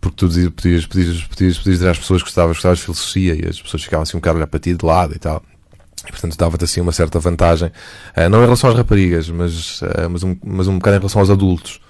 porque 0.00 0.16
tu 0.16 0.26
podias, 0.26 0.50
podias, 0.50 0.86
podias, 0.86 1.22
podias, 1.22 1.56
dizer 1.58 1.88
às 1.88 1.98
pessoas 1.98 2.22
que 2.22 2.26
gostavas, 2.26 2.56
gostavas 2.56 2.78
de 2.78 2.84
filosofia 2.84 3.34
e 3.36 3.48
as 3.48 3.62
pessoas 3.62 3.84
ficavam 3.84 4.02
assim 4.02 4.16
um 4.16 4.20
bocado 4.20 4.42
a 4.42 4.58
ti 4.58 4.74
de 4.74 4.84
lado 4.84 5.14
e 5.14 5.18
tal. 5.18 5.44
E, 6.06 6.10
portanto, 6.10 6.36
dava-te 6.36 6.64
assim 6.64 6.80
uma 6.80 6.92
certa 6.92 7.18
vantagem, 7.18 7.68
uh, 7.68 8.28
não 8.28 8.40
em 8.40 8.44
relação 8.44 8.70
às 8.70 8.76
raparigas, 8.76 9.28
mas, 9.30 9.82
uh, 9.82 10.10
mas, 10.10 10.22
um, 10.22 10.36
mas 10.44 10.66
um 10.66 10.78
bocado 10.78 10.96
em 10.96 11.00
relação 11.00 11.20
aos 11.20 11.30
adultos. 11.30 11.80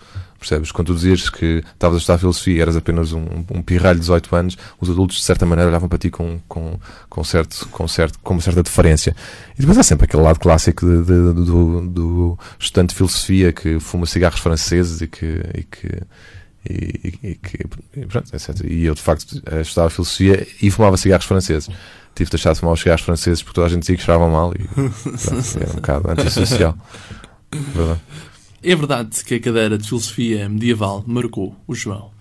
Percebes? 0.42 0.72
Quando 0.72 0.88
tu 0.88 0.94
dizias 0.96 1.30
que 1.30 1.62
estavas 1.72 1.96
a 1.96 1.98
estudar 1.98 2.18
filosofia 2.18 2.56
e 2.56 2.60
eras 2.60 2.76
apenas 2.76 3.12
um, 3.12 3.24
um 3.48 3.62
pirralho 3.62 3.94
de 3.94 4.00
18 4.00 4.34
anos, 4.34 4.58
os 4.80 4.90
adultos, 4.90 5.18
de 5.18 5.22
certa 5.22 5.46
maneira, 5.46 5.70
olhavam 5.70 5.88
para 5.88 5.98
ti 5.98 6.10
com, 6.10 6.40
com, 6.48 6.80
com, 7.08 7.22
certo, 7.22 7.68
com, 7.68 7.86
certo, 7.86 8.18
com 8.18 8.34
uma 8.34 8.42
certa 8.42 8.60
deferência. 8.60 9.14
E 9.56 9.60
depois 9.60 9.78
há 9.78 9.84
sempre 9.84 10.04
aquele 10.04 10.24
lado 10.24 10.40
clássico 10.40 10.84
de, 10.84 11.04
de, 11.04 11.32
do, 11.44 11.80
do 11.88 12.38
estudante 12.58 12.90
de 12.90 12.96
filosofia 12.96 13.52
que 13.52 13.78
fuma 13.78 14.04
cigarros 14.04 14.40
franceses 14.40 15.00
e 15.00 15.06
que. 15.06 15.26
E 15.54 15.62
que 15.62 16.02
e, 16.68 17.18
e, 17.24 17.40
e, 17.96 18.06
pronto, 18.06 18.32
etc. 18.32 18.60
e 18.64 18.84
eu 18.84 18.94
de 18.94 19.02
facto 19.02 19.42
estudava 19.60 19.90
filosofia 19.90 20.46
e 20.60 20.70
fumava 20.70 20.96
cigarros 20.96 21.26
franceses 21.26 21.68
tive 22.14 22.26
de 22.26 22.36
deixar 22.36 22.52
de 22.52 22.60
fumar 22.60 22.74
os 22.74 22.80
cigarros 22.80 23.02
franceses 23.02 23.42
porque 23.42 23.54
toda 23.54 23.66
a 23.66 23.70
gente 23.70 23.80
dizia 23.80 23.96
que 23.96 24.02
cheiravam 24.02 24.30
mal 24.30 24.52
e 24.54 24.64
pronto, 24.74 25.58
era 25.58 25.70
um 25.70 25.74
bocado 25.74 26.10
antissocial 26.10 26.76
verdade 27.74 28.00
é 28.62 28.76
verdade 28.76 29.24
que 29.24 29.34
a 29.34 29.40
cadeira 29.40 29.76
de 29.76 29.88
filosofia 29.88 30.48
medieval 30.48 31.02
marcou 31.04 31.56
o 31.66 31.74
João? 31.74 32.12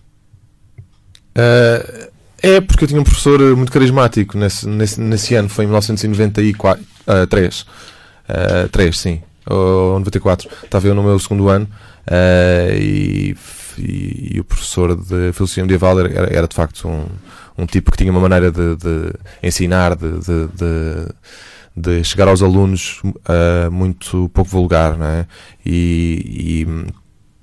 Uh, 1.38 2.10
é, 2.42 2.60
porque 2.60 2.86
eu 2.86 2.88
tinha 2.88 3.00
um 3.00 3.04
professor 3.04 3.40
muito 3.56 3.72
carismático 3.72 4.36
nesse, 4.36 4.68
nesse, 4.68 5.00
nesse 5.00 5.36
ano, 5.36 5.48
foi 5.48 5.66
em 5.66 5.68
1993. 5.68 7.62
Uh, 7.62 8.68
3, 8.72 8.98
sim. 8.98 9.22
Ou 9.46 10.00
94. 10.00 10.50
Estava 10.64 10.88
eu 10.88 10.96
no 10.96 11.04
meu 11.04 11.20
segundo 11.20 11.48
ano 11.48 11.70
uh, 12.08 12.74
e, 12.76 13.36
e, 13.78 14.36
e, 14.36 14.40
o 14.40 14.44
professor 14.44 14.96
de 14.96 15.32
filosofia 15.34 15.64
medieval 15.64 16.00
era, 16.00 16.12
era, 16.12 16.34
era, 16.38 16.48
de 16.48 16.56
facto 16.56 16.88
um, 16.88 17.06
um 17.58 17.66
tipo 17.66 17.92
que 17.92 17.98
tinha 17.98 18.12
uma 18.12 18.22
maneira 18.22 18.52
de, 18.52 18.76
de 18.76 19.14
ensinar, 19.44 19.96
de, 19.96 20.20
de, 20.20 21.08
de 21.76 22.04
chegar 22.04 22.28
aos 22.28 22.42
alunos 22.42 23.02
uh, 23.04 23.72
muito 23.72 24.30
pouco 24.30 24.50
vulgar, 24.50 24.98
não 24.98 25.06
é? 25.06 25.28
E, 25.66 26.66
e, 26.66 26.94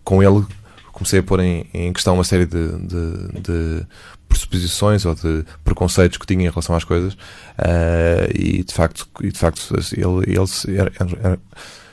com 0.05 0.23
ele 0.23 0.45
comecei 0.93 1.21
a 1.21 1.23
pôr 1.23 1.41
em, 1.41 1.67
em 1.73 1.93
questão 1.93 2.15
uma 2.15 2.25
série 2.25 2.47
de, 2.47 3.87
pressuposições 4.29 5.07
ou 5.07 5.15
de 5.15 5.45
preconceitos 5.65 6.19
que 6.19 6.27
tinha 6.27 6.47
em 6.47 6.51
relação 6.51 6.75
às 6.77 6.85
coisas 6.85 7.15
uh, 7.15 8.29
e 8.35 8.63
de 8.63 8.75
facto 8.75 9.09
e 9.23 9.31
de 9.33 9.39
facto 9.39 9.75
ele, 9.93 10.33
ele 10.33 10.79
era, 10.79 10.93
era, 11.23 11.39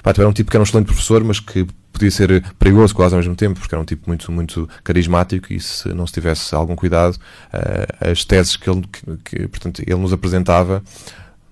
pá, 0.04 0.14
era 0.18 0.28
um 0.28 0.34
tipo 0.34 0.52
que 0.52 0.58
era 0.58 0.62
um 0.62 0.66
excelente 0.66 0.88
professor 0.88 1.24
mas 1.24 1.40
que 1.40 1.66
podia 1.96 2.12
ser 2.12 2.44
perigoso 2.60 2.94
quase 2.94 3.16
ao 3.16 3.20
mesmo 3.20 3.36
tempo 3.36 3.60
porque 3.60 3.74
era 3.74 3.82
um 3.82 3.86
tipo 3.86 4.04
muito 4.08 4.32
muito 4.32 4.70
carismático 4.84 5.52
e 5.52 5.60
se 5.60 5.90
não 5.90 6.06
se 6.06 6.14
tivesse 6.14 6.54
algum 6.54 6.76
cuidado 6.76 7.16
uh, 7.16 8.12
as 8.12 8.24
teses 8.24 8.56
que 8.56 8.70
ele 8.70 8.84
que, 8.92 9.18
que, 9.24 9.48
portanto 9.48 9.82
ele 9.86 10.00
nos 10.00 10.14
apresentava 10.14 10.84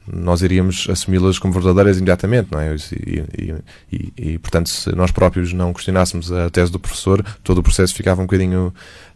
nós 0.05 0.41
iríamos 0.41 0.87
assumi-las 0.89 1.39
como 1.39 1.53
verdadeiras 1.53 1.97
imediatamente, 1.97 2.49
não 2.51 2.59
é? 2.59 2.75
E, 2.75 3.23
e, 3.37 3.55
e, 3.91 4.13
e, 4.17 4.37
portanto, 4.37 4.69
se 4.69 4.93
nós 4.95 5.11
próprios 5.11 5.53
não 5.53 5.71
questionássemos 5.71 6.31
a 6.31 6.49
tese 6.49 6.71
do 6.71 6.79
professor, 6.79 7.23
todo 7.43 7.59
o 7.59 7.63
processo 7.63 7.95
ficava 7.95 8.21
um 8.21 8.25
bocadinho 8.25 8.73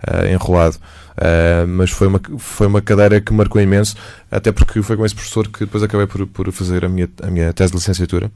uh, 0.08 0.26
enrolado. 0.32 0.78
Uh, 1.18 1.68
mas 1.68 1.90
foi 1.90 2.08
uma, 2.08 2.22
foi 2.38 2.68
uma 2.68 2.82
cadeira 2.82 3.20
que 3.20 3.34
marcou 3.34 3.62
imenso, 3.62 3.96
até 4.32 4.52
porque 4.52 4.82
foi 4.82 4.96
com 4.96 5.06
esse 5.06 5.16
professor 5.16 5.48
que 5.48 5.60
depois 5.60 5.84
acabei 5.84 6.08
por, 6.08 6.26
por 6.28 6.52
fazer 6.52 6.86
a 6.86 6.90
minha, 6.90 7.10
a 7.22 7.28
minha 7.28 7.52
tese 7.52 7.72
de 7.72 7.78
licenciatura, 7.78 8.32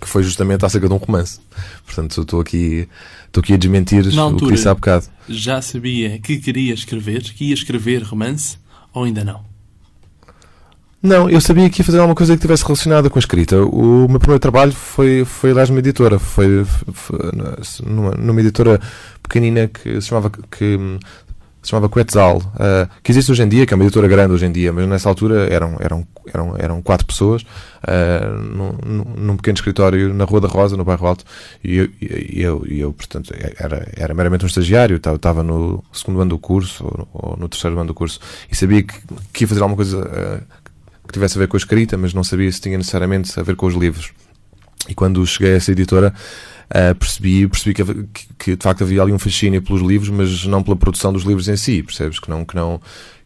que 0.00 0.08
foi 0.08 0.22
justamente 0.22 0.64
acerca 0.64 0.88
de 0.88 0.94
um 0.94 0.96
romance. 0.96 1.40
Portanto, 1.84 2.22
estou 2.22 2.40
aqui, 2.40 2.88
estou 3.26 3.40
aqui 3.40 3.54
a 3.54 3.56
desmentir 3.56 4.12
Na 4.14 4.22
altura, 4.22 4.44
o 4.44 4.48
que 4.48 4.54
disse 4.54 4.68
há 4.68 4.74
bocado. 4.74 5.06
Já 5.28 5.62
sabia 5.62 6.18
que 6.18 6.38
queria 6.38 6.74
escrever, 6.74 7.22
que 7.22 7.46
ia 7.46 7.54
escrever 7.54 8.02
romance, 8.02 8.58
ou 8.92 9.04
ainda 9.04 9.24
não? 9.24 9.52
Não, 11.02 11.28
eu 11.28 11.40
sabia 11.40 11.68
que 11.68 11.80
ia 11.80 11.84
fazer 11.84 11.98
alguma 11.98 12.14
coisa 12.14 12.36
que 12.36 12.40
tivesse 12.40 12.62
relacionada 12.62 13.10
com 13.10 13.18
a 13.18 13.20
escrita. 13.20 13.60
O 13.64 14.06
meu 14.08 14.20
primeiro 14.20 14.38
trabalho 14.38 14.70
foi, 14.70 15.24
foi 15.24 15.50
aliás, 15.50 15.68
numa 15.68 15.80
editora. 15.80 16.16
Foi, 16.16 16.64
foi 16.64 17.18
numa, 17.84 18.12
numa, 18.12 18.40
editora 18.40 18.80
pequenina 19.20 19.66
que 19.66 20.00
se 20.00 20.06
chamava, 20.06 20.30
que, 20.30 20.78
se 21.62 21.70
chamava 21.70 21.88
Quetzal, 21.88 22.38
uh, 22.38 22.88
que 23.02 23.12
existe 23.12 23.30
hoje 23.30 23.42
em 23.42 23.48
dia, 23.48 23.64
que 23.64 23.72
é 23.72 23.76
uma 23.76 23.84
editora 23.84 24.08
grande 24.08 24.34
hoje 24.34 24.44
em 24.44 24.50
dia, 24.50 24.72
mas 24.72 24.86
nessa 24.88 25.08
altura 25.08 25.46
eram, 25.48 25.76
eram, 25.78 26.06
eram, 26.26 26.56
eram 26.58 26.82
quatro 26.82 27.06
pessoas 27.06 27.42
uh, 27.42 28.36
num, 28.36 29.04
num 29.16 29.36
pequeno 29.36 29.54
escritório 29.54 30.12
na 30.12 30.24
Rua 30.24 30.40
da 30.40 30.48
Rosa, 30.48 30.76
no 30.76 30.84
Bairro 30.84 31.06
Alto, 31.06 31.24
e 31.62 31.76
eu, 31.76 31.88
e 32.00 32.42
eu, 32.42 32.64
e 32.66 32.80
eu 32.80 32.92
portanto, 32.92 33.32
era, 33.58 33.88
era 33.96 34.12
meramente 34.12 34.44
um 34.44 34.48
estagiário, 34.48 34.96
estava 34.96 35.44
no 35.44 35.84
segundo 35.92 36.20
ano 36.20 36.30
do 36.30 36.38
curso, 36.38 36.84
ou, 36.84 37.08
ou 37.12 37.36
no 37.36 37.48
terceiro 37.48 37.78
ano 37.78 37.86
do 37.86 37.94
curso, 37.94 38.18
e 38.50 38.56
sabia 38.56 38.82
que, 38.82 38.94
que 39.32 39.44
ia 39.44 39.48
fazer 39.48 39.60
alguma 39.62 39.76
coisa 39.76 39.98
uh, 39.98 40.62
que 41.06 41.12
tivesse 41.12 41.38
a 41.38 41.40
ver 41.40 41.46
com 41.46 41.56
a 41.56 41.58
escrita, 41.58 41.96
mas 41.96 42.12
não 42.12 42.24
sabia 42.24 42.50
se 42.50 42.60
tinha 42.60 42.76
necessariamente 42.76 43.38
a 43.38 43.42
ver 43.44 43.54
com 43.54 43.66
os 43.66 43.74
livros. 43.74 44.10
E 44.88 44.94
quando 44.94 45.24
cheguei 45.24 45.52
a 45.52 45.56
essa 45.56 45.70
editora, 45.70 46.12
uh, 46.70 46.94
percebi, 46.94 47.46
percebi 47.48 47.74
que, 47.74 47.84
que, 47.84 48.34
que, 48.38 48.56
de 48.56 48.62
facto 48.62 48.82
havia 48.82 49.02
ali 49.02 49.12
um 49.12 49.18
fascínio 49.18 49.62
pelos 49.62 49.82
livros, 49.82 50.10
mas 50.10 50.44
não 50.46 50.62
pela 50.62 50.76
produção 50.76 51.12
dos 51.12 51.22
livros 51.24 51.48
em 51.48 51.56
si, 51.56 51.82
percebes? 51.82 52.18
Que 52.18 52.30
não, 52.30 52.44
que 52.44 52.54
não, 52.54 52.80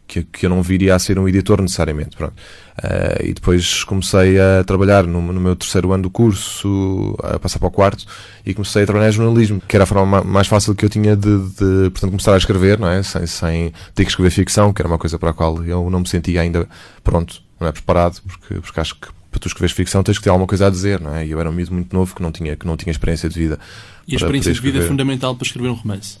que, 0.07 0.23
que 0.23 0.45
eu 0.45 0.49
não 0.49 0.63
viria 0.63 0.95
a 0.95 0.99
ser 0.99 1.19
um 1.19 1.27
editor 1.27 1.61
necessariamente. 1.61 2.15
Pronto. 2.15 2.33
Uh, 2.77 3.23
e 3.23 3.33
depois 3.33 3.83
comecei 3.83 4.39
a 4.39 4.63
trabalhar 4.63 5.03
no, 5.05 5.21
no, 5.21 5.39
meu 5.39 5.55
terceiro 5.55 5.91
ano 5.91 6.03
do 6.03 6.09
curso, 6.09 7.15
a 7.23 7.37
passar 7.39 7.59
para 7.59 7.67
o 7.67 7.71
quarto, 7.71 8.05
e 8.45 8.53
comecei 8.53 8.83
a 8.83 8.85
trabalhar 8.85 9.09
em 9.09 9.11
jornalismo, 9.11 9.61
que 9.67 9.75
era 9.75 9.83
a 9.83 9.87
forma 9.87 10.23
mais 10.23 10.47
fácil 10.47 10.75
que 10.75 10.85
eu 10.85 10.89
tinha 10.89 11.15
de, 11.15 11.37
de 11.49 11.89
portanto, 11.89 12.11
começar 12.11 12.33
a 12.33 12.37
escrever, 12.37 12.79
não 12.79 12.87
é? 12.87 13.03
Sem, 13.03 13.25
sem 13.25 13.73
ter 13.93 14.03
que 14.03 14.11
escrever 14.11 14.29
ficção, 14.29 14.71
que 14.71 14.81
era 14.81 14.87
uma 14.87 14.97
coisa 14.97 15.17
para 15.19 15.31
a 15.31 15.33
qual 15.33 15.63
eu 15.63 15.89
não 15.89 15.99
me 16.01 16.07
sentia 16.07 16.41
ainda 16.41 16.67
pronto 17.03 17.47
não 17.59 17.67
é 17.67 17.71
preparado, 17.71 18.21
porque, 18.21 18.55
porque 18.61 18.79
acho 18.79 18.95
que 18.95 19.07
para 19.37 19.39
tu 19.39 19.47
escreveres 19.47 19.75
ficção 19.75 20.03
tens 20.03 20.17
que 20.17 20.23
ter 20.23 20.29
alguma 20.29 20.47
coisa 20.47 20.67
a 20.67 20.69
dizer, 20.69 20.99
não 20.99 21.15
é? 21.15 21.25
E 21.25 21.31
eu 21.31 21.39
era 21.39 21.49
um 21.49 21.53
miúdo 21.53 21.73
muito 21.73 21.95
novo 21.95 22.15
que 22.15 22.21
não 22.21 22.31
tinha, 22.31 22.55
que 22.55 22.65
não 22.65 22.75
tinha 22.75 22.91
experiência 22.91 23.29
de 23.29 23.39
vida. 23.39 23.59
E 24.07 24.13
a 24.13 24.17
experiência 24.17 24.51
de 24.51 24.59
vida 24.59 24.79
é 24.79 24.81
fundamental 24.81 25.35
para 25.35 25.45
escrever 25.45 25.69
um 25.69 25.73
romance? 25.73 26.17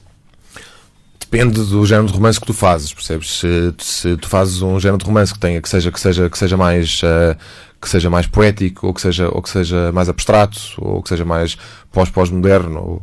Depende 1.19 1.59
do 1.65 1.85
género 1.85 2.07
de 2.07 2.13
romance 2.13 2.39
que 2.39 2.45
tu 2.45 2.53
fazes, 2.53 2.93
percebes? 2.93 3.39
Se, 3.39 3.73
se 3.79 4.17
tu 4.17 4.29
fazes 4.29 4.61
um 4.61 4.79
género 4.79 4.99
de 4.99 5.05
romance 5.05 5.33
que 5.33 5.39
tenha, 5.39 5.61
que 5.61 5.67
seja, 5.67 5.91
que 5.91 5.99
seja, 5.99 6.29
que 6.29 6.37
seja 6.37 6.55
mais, 6.55 7.01
uh, 7.03 7.35
que 7.81 7.89
seja 7.89 8.09
mais 8.09 8.27
poético, 8.27 8.87
ou 8.87 8.93
que 8.93 9.01
seja, 9.01 9.27
ou 9.29 9.41
que 9.41 9.49
seja 9.49 9.91
mais 9.91 10.07
abstrato, 10.07 10.59
ou 10.77 11.01
que 11.01 11.09
seja 11.09 11.25
mais 11.25 11.57
pós-pós-moderno, 11.91 12.79
ou 12.79 13.01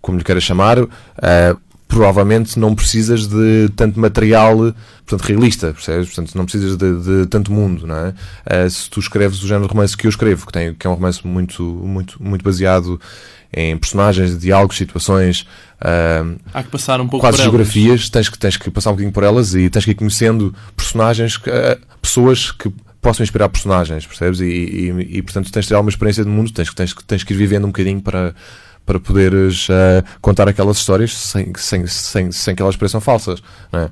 como 0.00 0.18
lhe 0.18 0.24
queiras 0.24 0.42
chamar, 0.42 0.80
uh, 0.80 0.88
provavelmente 1.88 2.58
não 2.58 2.74
precisas 2.74 3.26
de 3.26 3.68
tanto 3.76 3.98
material 3.98 4.74
portanto, 5.06 5.28
realista, 5.28 5.72
percebes? 5.72 6.08
Portanto, 6.08 6.34
não 6.34 6.44
precisas 6.44 6.76
de, 6.76 7.00
de 7.00 7.26
tanto 7.26 7.52
mundo, 7.52 7.86
não 7.86 7.96
é? 7.96 8.14
Uh, 8.64 8.68
se 8.68 8.90
tu 8.90 8.98
escreves 8.98 9.42
o 9.42 9.46
género 9.46 9.66
de 9.66 9.72
romance 9.72 9.96
que 9.96 10.06
eu 10.06 10.10
escrevo, 10.10 10.46
que, 10.46 10.52
tem, 10.52 10.74
que 10.74 10.86
é 10.86 10.90
um 10.90 10.94
romance 10.94 11.24
muito, 11.26 11.62
muito, 11.62 12.22
muito 12.22 12.42
baseado 12.42 13.00
em 13.52 13.76
personagens, 13.78 14.36
diálogos, 14.36 14.76
situações, 14.76 15.46
uh, 15.80 16.36
Há 16.52 16.62
que 16.62 16.70
passar 16.70 17.00
um 17.00 17.08
pouco 17.08 17.24
quase 17.24 17.40
geografias, 17.40 18.10
tens 18.10 18.28
que, 18.28 18.38
tens 18.38 18.56
que 18.56 18.68
passar 18.70 18.90
um 18.90 18.94
bocadinho 18.94 19.12
por 19.12 19.22
elas 19.22 19.54
e 19.54 19.70
tens 19.70 19.84
que 19.84 19.92
ir 19.92 19.94
conhecendo 19.94 20.52
personagens, 20.76 21.36
uh, 21.36 21.80
pessoas 22.02 22.50
que 22.50 22.70
possam 23.00 23.22
inspirar 23.22 23.48
personagens, 23.48 24.04
percebes? 24.04 24.40
E, 24.40 24.44
e, 24.44 25.18
e, 25.18 25.22
portanto 25.22 25.52
tens 25.52 25.64
de 25.64 25.68
ter 25.68 25.74
alguma 25.74 25.90
experiência 25.90 26.24
do 26.24 26.30
mundo, 26.30 26.50
tens, 26.52 26.74
tens, 26.74 26.92
tens 27.06 27.22
que 27.22 27.32
ir 27.32 27.36
vivendo 27.36 27.64
um 27.64 27.68
bocadinho 27.68 28.00
para 28.00 28.34
para 28.86 29.00
poderes 29.00 29.68
uh, 29.68 30.04
contar 30.22 30.48
aquelas 30.48 30.78
histórias 30.78 31.12
sem, 31.14 31.52
sem, 31.56 31.86
sem, 31.86 32.32
sem 32.32 32.54
que 32.54 32.62
elas 32.62 32.76
pareçam 32.76 33.00
falsas. 33.00 33.40
Uh, 33.40 33.90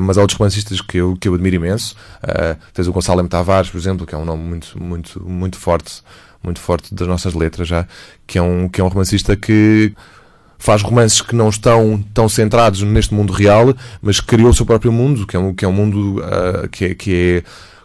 mas 0.00 0.16
há 0.16 0.20
outros 0.20 0.38
romancistas 0.38 0.80
que 0.80 0.98
eu, 0.98 1.16
que 1.20 1.28
eu 1.28 1.34
admiro 1.34 1.56
imenso. 1.56 1.94
Uh, 2.22 2.56
tens 2.72 2.86
o 2.86 2.92
Gonçalo 2.92 3.20
M. 3.20 3.28
Tavares, 3.28 3.70
por 3.70 3.78
exemplo, 3.78 4.06
que 4.06 4.14
é 4.14 4.18
um 4.18 4.24
nome 4.24 4.42
muito, 4.42 4.82
muito, 4.82 5.22
muito 5.28 5.58
forte, 5.58 6.02
muito 6.42 6.60
forte 6.60 6.94
das 6.94 7.06
nossas 7.06 7.34
letras 7.34 7.68
já, 7.68 7.86
que 8.26 8.38
é 8.38 8.42
um, 8.42 8.68
que 8.68 8.80
é 8.80 8.84
um 8.84 8.88
romancista 8.88 9.36
que 9.36 9.92
faz 10.58 10.82
romances 10.82 11.22
que 11.22 11.34
não 11.34 11.48
estão 11.48 12.04
tão 12.12 12.28
centrados 12.28 12.82
neste 12.82 13.14
mundo 13.14 13.32
real, 13.32 13.74
mas 14.00 14.20
criou 14.20 14.50
o 14.50 14.54
seu 14.54 14.66
próprio 14.66 14.92
mundo, 14.92 15.26
que 15.26 15.34
é 15.34 15.38
um, 15.38 15.54
que 15.54 15.64
é 15.64 15.68
um 15.68 15.72
mundo 15.72 16.20
uh, 16.20 16.68
que, 16.68 16.84
é, 16.84 16.94
que 16.94 17.14
é 17.14 17.42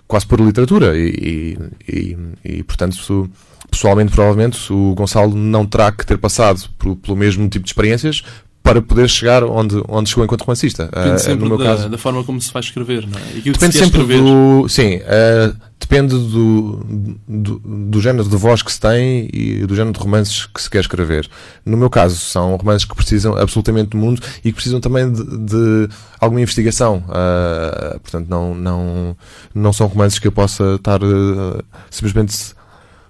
quase 0.08 0.28
por 0.28 0.40
literatura. 0.42 0.98
E, 0.98 1.58
e, 1.88 2.18
e, 2.44 2.58
e 2.58 2.64
portanto, 2.64 3.30
pessoalmente, 3.70 4.12
provavelmente, 4.12 4.72
o 4.72 4.94
Gonçalo 4.96 5.36
não 5.36 5.66
terá 5.66 5.92
que 5.92 6.06
ter 6.06 6.18
passado 6.18 6.70
por, 6.78 6.96
pelo 6.96 7.18
mesmo 7.18 7.48
tipo 7.50 7.64
de 7.64 7.70
experiências 7.70 8.24
para 8.66 8.82
poder 8.82 9.08
chegar 9.08 9.44
onde, 9.44 9.80
onde 9.88 10.10
chegou 10.10 10.26
enquanto 10.26 10.42
romancista. 10.42 10.86
Depende 10.86 11.16
Uh, 11.16 11.20
sempre 11.20 11.44
no 11.44 11.50
meu 11.50 11.58
da, 11.60 11.66
caso, 11.66 11.88
da 11.88 12.00
forma 12.00 12.24
como 12.24 12.42
se 12.42 12.52
vai 12.52 12.62
escrever, 12.62 13.08
não 13.08 13.20
é? 13.20 13.34
Depende 13.36 13.74
se 13.74 13.78
sempre 13.78 14.02
escrever. 14.02 14.22
do. 14.24 14.68
Sim, 14.68 15.02
eh, 15.04 15.54
depende 15.80 16.16
do, 16.16 16.84
do, 17.28 17.60
do 17.60 18.02
género 18.02 18.28
de 18.28 18.36
voz 18.36 18.64
que 18.64 18.74
se 18.74 18.80
tem 18.80 19.30
e 19.32 19.68
do 19.68 19.76
género 19.76 19.94
de 19.94 20.00
romances 20.00 20.48
que 20.48 20.60
se 20.60 20.68
quer 20.68 20.80
escrever. 20.80 21.30
No 21.64 21.78
meu 21.78 21.92
caso, 21.92 22.18
são 22.18 22.56
romances 22.56 22.86
que 22.86 22.96
precisam 22.96 23.38
absolutamente 23.38 23.92
do 23.92 23.98
mundo 23.98 24.20
e 24.40 24.50
que 24.50 24.54
precisam 24.54 24.80
também 24.80 25.12
de, 25.12 25.24
de 25.24 25.90
alguma 26.20 26.42
investigação. 26.42 27.04
Ah, 27.10 28.00
portanto, 28.02 28.28
não, 28.28 28.56
não, 28.56 29.16
não 29.54 29.72
são 29.72 29.86
romances 29.86 30.18
que 30.18 30.28
eu 30.28 30.32
possa 30.32 30.74
estar 30.74 31.04
eh, 31.04 31.62
simplesmente 31.92 32.56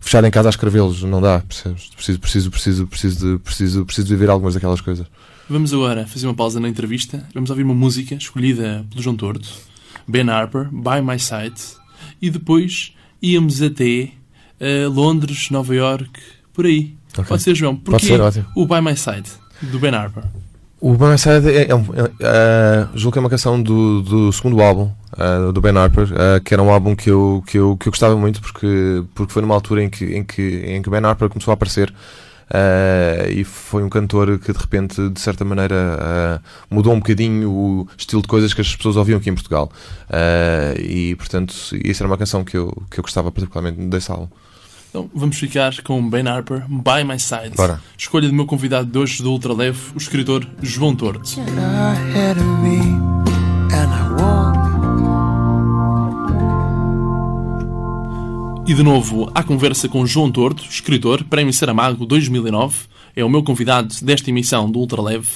fechado 0.06 0.28
em 0.28 0.32
casa 0.32 0.48
a 0.48 0.52
escrevê-los. 0.52 1.02
Não 1.04 1.20
dá, 1.20 1.40
percebes? 1.40 1.90
Preciso, 1.96 2.20
preciso, 2.20 2.52
preciso, 2.52 2.88
preciso, 2.88 3.20
de, 3.20 3.40
preciso, 3.40 3.86
preciso 3.86 4.08
de 4.08 4.14
viver 4.14 4.30
algumas 4.30 4.54
daquelas 4.54 4.80
coisas. 4.80 5.08
Vamos 5.50 5.74
agora 5.74 6.06
fazer 6.08 6.28
uma 6.28 6.34
pausa 6.34 6.60
na 6.60 6.70
entrevista. 6.70 7.28
Vamos 7.34 7.50
ouvir 7.50 7.64
uma 7.64 7.74
música 7.74 8.16
escolhida 8.16 8.86
pelo 8.90 9.02
João 9.02 9.16
Torto, 9.16 9.50
Ben 10.08 10.30
Harper, 10.30 10.70
By 10.72 11.02
My 11.04 11.20
Side, 11.20 11.60
e 12.22 12.30
depois 12.30 12.94
íamos 13.22 13.62
até 13.62 14.12
eh, 14.60 14.88
Londres, 14.88 15.50
Nova 15.50 15.76
York, 15.76 16.22
por 16.54 16.66
aí. 16.66 16.96
Ok. 17.14 17.26
Pode 17.26 17.42
ser, 17.42 17.56
João? 17.56 17.76
Pode 17.76 18.06
ser, 18.06 18.22
ótimo. 18.22 18.46
o 18.56 18.66
By 18.66 18.82
My 18.82 18.96
Side, 18.96 19.30
do 19.62 19.80
Ben 19.80 19.94
Harper? 19.94 20.24
O 20.86 20.92
My 20.92 21.18
Side 21.18 21.50
é, 21.50 21.62
é, 21.64 21.64
é, 21.64 22.12
eh, 22.20 22.88
julgo 22.94 23.14
que 23.14 23.18
é 23.18 23.22
uma 23.22 23.30
canção 23.30 23.60
do, 23.60 24.04
do 24.04 24.32
segundo 24.32 24.62
álbum 24.62 24.92
eh, 25.18 25.52
do 25.52 25.60
Ben 25.60 25.76
Harper, 25.76 26.08
eh, 26.14 26.40
que 26.42 26.54
era 26.54 26.62
um 26.62 26.70
álbum 26.70 26.96
que 26.96 27.10
eu, 27.10 27.44
que 27.48 27.58
eu, 27.58 27.76
que 27.76 27.88
eu 27.88 27.92
gostava 27.92 28.16
muito 28.16 28.40
porque, 28.40 29.04
porque 29.16 29.34
foi 29.34 29.42
numa 29.42 29.56
altura 29.56 29.82
em 29.82 29.90
que, 29.90 30.06
em 30.16 30.24
que, 30.24 30.44
em 30.64 30.84
que 30.84 30.90
Ben 30.92 31.04
Harper 31.04 31.28
começou 31.28 31.52
a 31.52 31.56
aparecer 31.56 31.92
eh, 32.54 33.30
e 33.32 33.44
foi 33.44 33.82
um 33.82 33.90
cantor 33.90 34.38
que 34.38 34.54
de 34.54 34.60
repente, 34.60 35.10
de 35.10 35.20
certa 35.20 35.44
maneira, 35.44 36.40
mudou 36.70 36.94
um 36.94 37.00
bocadinho 37.00 37.50
o 37.50 37.88
estilo 37.98 38.22
de 38.22 38.28
coisas 38.28 38.54
que 38.54 38.62
as 38.62 38.76
pessoas 38.76 38.96
ouviam 38.96 39.18
aqui 39.18 39.32
em 39.32 39.34
Portugal. 39.34 39.72
E 40.78 41.16
portanto, 41.16 41.56
isso 41.84 42.04
era 42.04 42.08
uma 42.08 42.18
canção 42.18 42.44
que 42.44 42.58
eu, 42.58 42.72
que 42.92 43.00
eu 43.00 43.02
gostava 43.02 43.32
particularmente 43.32 43.82
desse 43.88 44.12
álbum. 44.12 44.28
Então, 44.96 45.10
vamos 45.14 45.38
ficar 45.38 45.82
com 45.82 46.10
Ben 46.10 46.26
Harper, 46.26 46.64
By 46.70 47.04
My 47.06 47.20
Side. 47.20 47.58
Bora. 47.58 47.82
Escolha 47.98 48.30
do 48.30 48.34
meu 48.34 48.46
convidado 48.46 48.90
de 48.90 48.98
hoje 48.98 49.22
do 49.22 49.30
Ultraleve, 49.30 49.78
o 49.94 49.98
escritor 49.98 50.48
João 50.62 50.96
Torto. 50.96 51.36
E 58.66 58.74
de 58.74 58.82
novo, 58.82 59.30
à 59.36 59.44
conversa 59.44 59.90
com 59.90 60.06
João 60.06 60.32
Torto, 60.32 60.64
escritor, 60.64 61.26
Prémio 61.26 61.52
Saramago 61.52 62.06
2009, 62.06 62.86
é 63.18 63.26
o 63.26 63.30
meu 63.30 63.44
convidado 63.44 63.94
desta 64.02 64.30
emissão 64.30 64.72
do 64.72 64.80
Ultraleve. 64.80 65.28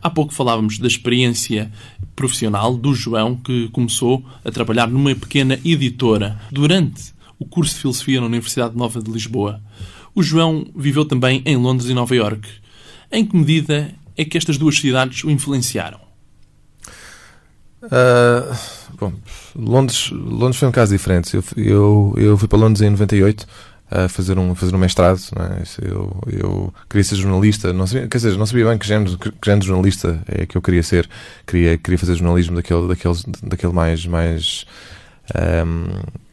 Há 0.00 0.08
pouco 0.08 0.32
falávamos 0.32 0.78
da 0.78 0.86
experiência 0.86 1.72
profissional 2.14 2.76
do 2.76 2.94
João, 2.94 3.34
que 3.34 3.68
começou 3.70 4.24
a 4.44 4.52
trabalhar 4.52 4.86
numa 4.86 5.12
pequena 5.12 5.58
editora 5.64 6.40
durante 6.52 7.17
o 7.38 7.46
curso 7.46 7.74
de 7.74 7.80
Filosofia 7.80 8.20
na 8.20 8.26
Universidade 8.26 8.76
Nova 8.76 9.00
de 9.00 9.10
Lisboa. 9.10 9.60
O 10.14 10.22
João 10.22 10.66
viveu 10.74 11.04
também 11.04 11.42
em 11.44 11.56
Londres 11.56 11.88
e 11.88 11.94
Nova 11.94 12.14
Iorque. 12.14 12.48
Em 13.10 13.24
que 13.24 13.36
medida 13.36 13.94
é 14.16 14.24
que 14.24 14.36
estas 14.36 14.58
duas 14.58 14.76
cidades 14.76 15.22
o 15.24 15.30
influenciaram? 15.30 16.00
Uh, 17.82 18.54
bom, 18.98 19.12
Londres, 19.54 20.10
Londres 20.10 20.58
foi 20.58 20.68
um 20.68 20.72
caso 20.72 20.92
diferente. 20.92 21.36
Eu, 21.36 21.44
eu, 21.56 22.14
eu 22.16 22.38
fui 22.38 22.48
para 22.48 22.58
Londres 22.58 22.82
em 22.82 22.90
98 22.90 23.46
a 23.90 24.08
fazer 24.08 24.38
um, 24.38 24.54
fazer 24.54 24.74
um 24.74 24.78
mestrado. 24.78 25.20
É? 25.36 25.88
Eu, 25.88 26.20
eu 26.26 26.74
queria 26.88 27.04
ser 27.04 27.16
jornalista. 27.16 27.72
Não 27.72 27.86
sabia, 27.86 28.08
quer 28.08 28.18
dizer, 28.18 28.36
não 28.36 28.46
sabia 28.46 28.66
bem 28.66 28.76
que 28.76 28.86
género, 28.86 29.16
que, 29.16 29.32
género 29.44 29.60
de 29.60 29.66
jornalista 29.66 30.22
é 30.26 30.44
que 30.44 30.56
eu 30.56 30.62
queria 30.62 30.82
ser. 30.82 31.08
Queria, 31.46 31.78
queria 31.78 31.98
fazer 31.98 32.16
jornalismo 32.16 32.56
daquele, 32.56 32.88
daquele, 32.88 33.14
daquele 33.44 33.72
mais. 33.72 34.04
mais 34.06 34.66
um, 35.64 36.27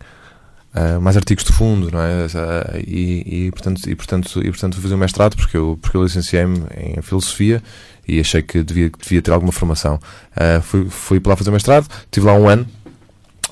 Uh, 0.76 1.00
mais 1.00 1.16
artigos 1.16 1.46
de 1.46 1.54
fundo, 1.54 1.90
não 1.90 2.02
é? 2.02 2.26
Uh, 2.26 2.78
e, 2.86 3.46
e, 3.46 3.52
portanto, 3.52 3.90
e, 3.90 3.96
portanto, 3.96 4.42
e 4.44 4.50
portanto 4.50 4.82
fazer 4.82 4.94
um 4.94 4.98
mestrado 4.98 5.38
porque 5.38 5.56
eu, 5.56 5.80
porque 5.82 5.96
eu 5.96 6.04
licenciei-me 6.04 6.66
em 6.76 7.02
filosofia 7.02 7.64
e 8.06 8.20
achei 8.20 8.42
que 8.42 8.62
devia, 8.62 8.92
devia 9.02 9.22
ter 9.22 9.32
alguma 9.32 9.54
formação. 9.54 9.98
Uh, 10.36 10.62
fui, 10.62 10.90
fui 10.90 11.20
para 11.22 11.30
lá 11.30 11.38
fazer 11.38 11.50
mestrado, 11.52 11.88
estive 12.04 12.26
lá 12.26 12.34
um 12.34 12.50
ano 12.50 12.68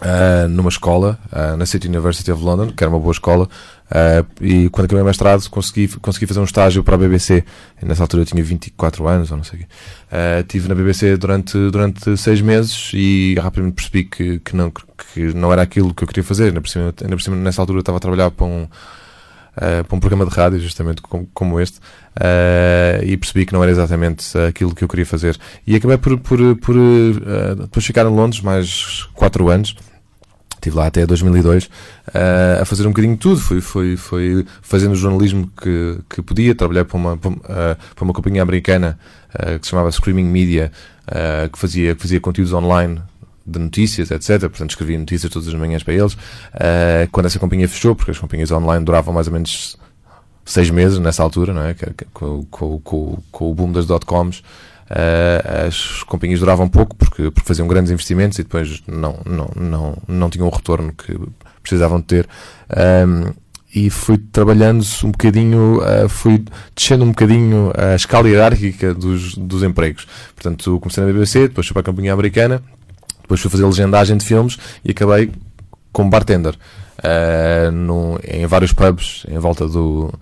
uh, 0.01 0.49
numa 0.49 0.67
escola, 0.67 1.17
na 1.57 1.65
City 1.65 1.87
University 1.87 2.29
of 2.29 2.43
London, 2.43 2.73
que 2.73 2.83
era 2.83 2.91
uma 2.91 2.99
boa 2.99 3.13
escola, 3.13 3.47
uh, 3.91 4.25
e 4.41 4.69
quando 4.69 4.85
acabei 4.85 5.01
o 5.01 5.05
mestrado 5.05 5.47
consegui, 5.49 5.87
consegui 5.99 6.25
fazer 6.25 6.39
um 6.39 6.43
estágio 6.43 6.83
para 6.83 6.95
a 6.95 6.97
BBC. 6.97 7.43
Nessa 7.81 8.03
altura 8.03 8.23
eu 8.23 8.25
tinha 8.25 8.43
24 8.43 9.07
anos, 9.07 9.31
ou 9.31 9.37
não 9.37 9.43
sei 9.43 9.59
o 9.59 9.61
quê. 9.61 9.67
Uh, 10.11 10.41
estive 10.41 10.67
na 10.67 10.75
BBC 10.75 11.17
durante, 11.17 11.57
durante 11.71 12.17
seis 12.17 12.41
meses 12.41 12.91
e 12.93 13.35
rapidamente 13.39 13.75
percebi 13.75 14.03
que, 14.03 14.39
que, 14.39 14.55
não, 14.55 14.71
que 14.71 15.33
não 15.33 15.51
era 15.51 15.61
aquilo 15.61 15.93
que 15.93 16.03
eu 16.03 16.07
queria 16.07 16.23
fazer. 16.23 16.45
Ainda 16.45 16.61
por 16.61 16.69
cima, 16.69 16.93
ainda 17.01 17.15
por 17.15 17.21
cima 17.21 17.35
nessa 17.35 17.61
altura 17.61 17.77
eu 17.77 17.81
estava 17.81 17.97
a 17.97 18.01
trabalhar 18.01 18.31
para 18.31 18.45
um, 18.45 18.67
Uh, 19.55 19.83
para 19.83 19.95
um 19.95 19.99
programa 19.99 20.25
de 20.25 20.35
rádio, 20.35 20.59
justamente 20.59 20.99
como, 20.99 21.29
como 21.31 21.59
este, 21.59 21.77
uh, 21.77 23.03
e 23.03 23.15
percebi 23.15 23.45
que 23.45 23.53
não 23.53 23.61
era 23.61 23.71
exatamente 23.71 24.35
aquilo 24.35 24.73
que 24.73 24.83
eu 24.83 24.87
queria 24.87 25.05
fazer. 25.05 25.37
E 25.67 25.75
acabei 25.75 25.95
por, 25.95 26.17
por, 26.17 26.39
por 26.55 26.75
depois 27.59 27.85
ficar 27.85 28.03
em 28.07 28.09
Londres 28.09 28.41
mais 28.41 29.07
4 29.13 29.49
anos. 29.49 29.75
Estive 30.63 30.77
lá 30.77 30.87
até 30.87 31.05
2002 31.05 31.69
a 32.61 32.63
fazer 32.63 32.87
um 32.87 32.91
bocadinho 32.91 33.15
de 33.15 33.19
tudo. 33.19 33.37
Fui, 33.37 33.59
fui, 33.59 33.97
fui 33.97 34.45
fazendo 34.61 34.93
o 34.93 34.95
jornalismo 34.95 35.51
que, 35.61 35.99
que 36.09 36.21
podia. 36.21 36.55
Trabalhei 36.55 36.85
para 36.85 36.95
uma, 36.95 37.17
para 37.17 37.77
uma 38.01 38.13
companhia 38.13 38.41
americana 38.41 38.97
que 39.59 39.65
se 39.65 39.71
chamava 39.71 39.91
Screaming 39.91 40.23
Media, 40.23 40.71
que, 41.51 41.59
fazia, 41.59 41.93
que 41.93 42.01
fazia 42.01 42.19
conteúdos 42.21 42.53
online 42.53 43.01
de 43.45 43.59
notícias, 43.59 44.09
etc. 44.09 44.39
Portanto, 44.41 44.69
escrevia 44.69 44.97
notícias 44.97 45.31
todas 45.31 45.47
as 45.47 45.53
manhãs 45.53 45.83
para 45.83 45.93
eles. 45.93 46.13
Uh, 46.13 47.09
quando 47.11 47.25
essa 47.25 47.39
companhia 47.39 47.67
fechou, 47.67 47.95
porque 47.95 48.11
as 48.11 48.17
companhias 48.17 48.51
online 48.51 48.85
duravam 48.85 49.13
mais 49.13 49.27
ou 49.27 49.33
menos 49.33 49.77
seis 50.45 50.69
meses 50.69 50.97
nessa 50.99 51.23
altura, 51.23 51.53
não 51.53 51.63
é? 51.63 51.75
com, 52.13 52.45
com, 52.45 52.79
com, 52.79 53.17
com 53.31 53.51
o 53.51 53.55
boom 53.55 53.71
das 53.71 53.85
dot-coms, 53.85 54.43
uh, 54.93 55.67
as 55.67 56.03
companhias 56.03 56.39
duravam 56.39 56.69
pouco 56.69 56.95
porque, 56.95 57.31
porque 57.31 57.47
faziam 57.47 57.67
grandes 57.67 57.91
investimentos 57.91 58.37
e 58.39 58.43
depois 58.43 58.81
não, 58.87 59.17
não, 59.25 59.49
não, 59.55 59.97
não 60.07 60.29
tinham 60.29 60.47
o 60.47 60.51
retorno 60.51 60.93
que 60.93 61.17
precisavam 61.61 61.99
de 61.99 62.05
ter. 62.05 62.29
Um, 62.69 63.33
e 63.75 63.89
fui 63.89 64.19
trabalhando 64.19 64.85
um 65.03 65.09
bocadinho, 65.09 65.79
uh, 65.79 66.07
fui 66.07 66.45
descendo 66.75 67.03
um 67.03 67.09
bocadinho 67.09 67.71
a 67.75 67.95
escala 67.95 68.29
hierárquica 68.29 68.93
dos, 68.93 69.35
dos 69.35 69.63
empregos. 69.63 70.07
Portanto, 70.35 70.79
comecei 70.79 71.03
na 71.03 71.11
BBC, 71.11 71.47
depois 71.47 71.65
fui 71.65 71.73
para 71.73 71.81
a 71.81 71.85
companhia 71.85 72.13
americana, 72.13 72.61
depois 73.23 73.41
fui 73.41 73.49
fazer 73.49 73.65
legendagem 73.65 74.15
de 74.15 74.25
filmes 74.25 74.59
e 74.85 74.91
acabei 74.91 75.31
como 75.91 76.09
bartender 76.09 76.53
uh, 76.53 77.71
no, 77.71 78.19
em 78.23 78.45
vários 78.45 78.73
pubs 78.73 79.25
em 79.27 79.39
volta 79.39 79.67
do, 79.67 80.13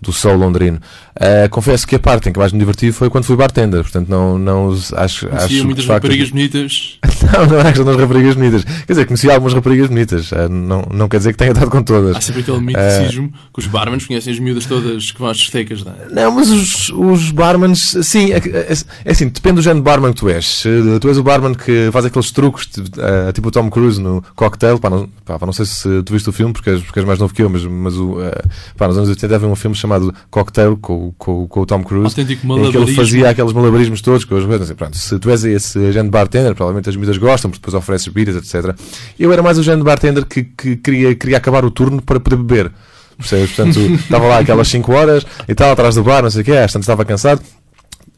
do 0.00 0.12
Sol 0.12 0.36
londrino. 0.36 0.78
Uh, 1.16 1.48
confesso 1.50 1.86
que 1.86 1.96
a 1.96 1.98
parte 1.98 2.28
em 2.28 2.32
que 2.32 2.38
mais 2.38 2.52
me 2.52 2.58
diverti 2.58 2.92
foi 2.92 3.10
quando 3.10 3.24
fui 3.24 3.36
bartender, 3.36 3.82
portanto 3.82 4.08
não, 4.08 4.38
não 4.38 4.70
acho... 4.72 5.26
Conhecia 5.26 5.28
acho 5.28 5.64
muitas 5.64 5.84
facto, 5.84 6.04
raparigas 6.04 6.30
bonitas. 6.30 6.98
Não, 7.20 7.46
não 7.46 7.60
é 7.60 7.64
questão 7.64 7.84
das 7.84 7.96
raparigas 7.96 8.34
bonitas. 8.34 8.64
Quer 8.64 8.92
dizer, 8.92 9.04
conheci 9.04 9.30
algumas 9.30 9.52
raparigas 9.52 9.88
bonitas. 9.88 10.32
Uh, 10.32 10.48
não, 10.48 10.88
não 10.90 11.06
quer 11.06 11.18
dizer 11.18 11.32
que 11.32 11.38
tenha 11.38 11.52
dado 11.52 11.70
com 11.70 11.82
todas. 11.82 12.16
Há 12.16 12.20
sempre 12.20 12.40
aquele 12.40 12.60
miticismo 12.60 13.30
que 13.52 13.60
os 13.60 13.66
barmans 13.66 14.06
conhecem 14.06 14.32
as 14.32 14.38
miúdas 14.38 14.64
todas 14.64 15.10
que 15.10 15.18
vão 15.18 15.28
às 15.28 15.36
discotecas, 15.36 15.84
não 15.84 15.92
é? 15.92 16.08
Não, 16.10 16.32
mas 16.32 16.48
os, 16.48 16.88
os 16.88 17.30
barmans, 17.30 17.94
sim, 18.02 18.32
é, 18.32 18.38
é, 18.38 18.74
é 19.04 19.10
assim, 19.12 19.28
depende 19.28 19.56
do 19.56 19.62
género 19.62 19.80
de 19.80 19.84
barman 19.84 20.12
que 20.12 20.20
tu 20.20 20.30
és. 20.30 20.46
Se 20.46 20.68
Tu 21.00 21.08
és 21.08 21.18
o 21.18 21.22
barman 21.22 21.54
que 21.54 21.90
faz 21.92 22.04
aqueles 22.04 22.30
truques, 22.30 22.66
uh, 22.76 23.32
tipo 23.32 23.48
o 23.48 23.50
Tom 23.50 23.70
Cruise 23.70 24.00
no 24.00 24.22
Cocktail, 24.34 24.78
pá, 24.78 24.88
não, 24.88 25.08
pá, 25.24 25.38
não 25.40 25.52
sei 25.52 25.66
se 25.66 26.02
tu 26.02 26.12
viste 26.12 26.28
o 26.28 26.32
filme, 26.32 26.52
porque 26.52 26.70
és, 26.70 26.82
porque 26.82 26.98
és 26.98 27.06
mais 27.06 27.18
novo 27.18 27.34
que 27.34 27.42
eu, 27.42 27.50
mas, 27.50 27.64
mas 27.64 27.96
o, 27.96 28.18
uh, 28.18 28.30
pá, 28.76 28.88
nos 28.88 28.96
anos 28.96 29.08
80 29.08 29.34
havia 29.34 29.48
um 29.48 29.56
filme 29.56 29.76
chamado 29.76 29.89
Cocktail 30.30 30.76
com, 30.76 31.12
com, 31.18 31.46
com 31.46 31.60
o 31.60 31.66
Tom 31.66 31.82
Cruise, 31.82 32.06
Autêntico 32.06 32.46
em 32.58 32.70
que 32.70 32.76
ele 32.76 32.94
fazia 32.94 33.30
aqueles 33.30 33.52
malabarismos 33.52 34.00
todos 34.00 34.24
com 34.24 34.36
as 34.36 34.44
coisas. 34.44 34.70
Pronto, 34.72 34.96
se 34.96 35.18
tu 35.18 35.30
és 35.30 35.44
esse 35.44 35.78
agente 35.78 36.04
de 36.04 36.10
bartender, 36.10 36.54
provavelmente 36.54 36.88
as 36.88 36.96
miúdas 36.96 37.16
gostam, 37.18 37.50
porque 37.50 37.60
depois 37.60 37.74
ofereces 37.74 38.08
bebidas, 38.08 38.36
etc. 38.36 38.76
Eu 39.18 39.32
era 39.32 39.42
mais 39.42 39.58
o 39.58 39.62
de 39.62 39.82
bartender 39.82 40.24
que, 40.24 40.44
que 40.44 40.76
queria, 40.76 41.14
queria 41.14 41.36
acabar 41.36 41.64
o 41.64 41.70
turno 41.70 42.02
para 42.02 42.18
poder 42.20 42.36
beber. 42.36 42.72
Percebes? 43.16 43.52
Portanto, 43.52 43.78
estava 43.94 44.26
lá 44.26 44.38
aquelas 44.38 44.68
5 44.68 44.92
horas 44.92 45.26
e 45.48 45.54
tal, 45.54 45.72
atrás 45.72 45.94
do 45.94 46.02
bar, 46.02 46.22
não 46.22 46.30
sei 46.30 46.42
o 46.42 46.44
quê, 46.44 46.52
às 46.52 46.72
tantas 46.72 46.84
estava 46.84 47.04
cansado. 47.04 47.40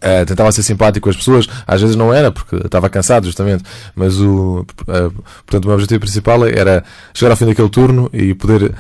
Uh, 0.03 0.27
tentava 0.27 0.51
ser 0.51 0.65
simpático 0.65 1.05
com 1.05 1.11
as 1.11 1.17
pessoas, 1.17 1.47
às 1.65 1.81
vezes 1.81 1.95
não 1.95 2.13
era, 2.13 2.33
porque 2.33 2.57
estava 2.57 2.91
cansado, 2.91 3.25
justamente. 3.25 3.63
Mas 3.95 4.19
o, 4.19 4.67
uh, 4.81 5.23
portanto, 5.47 5.65
o 5.65 5.69
meu 5.69 5.75
objetivo 5.75 6.01
principal 6.01 6.45
era 6.45 6.83
chegar 7.15 7.31
ao 7.31 7.37
fim 7.37 7.47
daquele 7.47 7.69
turno 7.69 8.11
e 8.13 8.35
poder. 8.35 8.75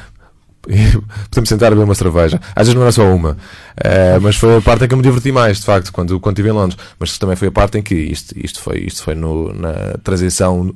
Poder-me 1.30 1.46
sentar 1.46 1.68
a 1.68 1.74
beber 1.74 1.84
uma 1.84 1.94
cerveja. 1.94 2.40
Às 2.54 2.66
vezes 2.66 2.74
não 2.74 2.82
era 2.82 2.92
só 2.92 3.04
uma. 3.04 3.30
Uh, 3.30 4.20
mas 4.20 4.36
foi 4.36 4.56
a 4.56 4.60
parte 4.60 4.84
em 4.84 4.88
que 4.88 4.94
eu 4.94 4.98
me 4.98 5.02
diverti 5.02 5.32
mais, 5.32 5.58
de 5.58 5.64
facto, 5.64 5.92
quando, 5.92 6.20
quando 6.20 6.36
estive 6.36 6.50
em 6.50 6.52
Londres. 6.52 6.78
Mas 6.98 7.18
também 7.18 7.36
foi 7.36 7.48
a 7.48 7.52
parte 7.52 7.78
em 7.78 7.82
que 7.82 7.94
isto, 7.94 8.34
isto 8.38 8.60
foi, 8.60 8.78
isto 8.80 9.02
foi 9.02 9.14
no, 9.14 9.52
na 9.52 9.98
transição 10.02 10.72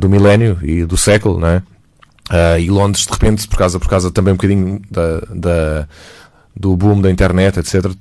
do 0.00 0.08
milénio 0.08 0.58
e 0.64 0.84
do 0.84 0.96
século, 0.96 1.38
não 1.38 1.46
é? 1.46 1.62
e 2.60 2.68
Londres, 2.68 3.06
de 3.06 3.12
repente, 3.12 3.46
por 3.46 3.56
causa, 3.56 3.78
por 3.78 3.88
causa 3.88 4.10
também 4.10 4.32
um 4.32 4.36
bocadinho 4.36 4.82
da, 4.90 5.20
da 5.32 5.88
do 6.56 6.76
boom 6.76 7.00
da 7.00 7.10
internet, 7.10 7.58
etc., 7.58 7.92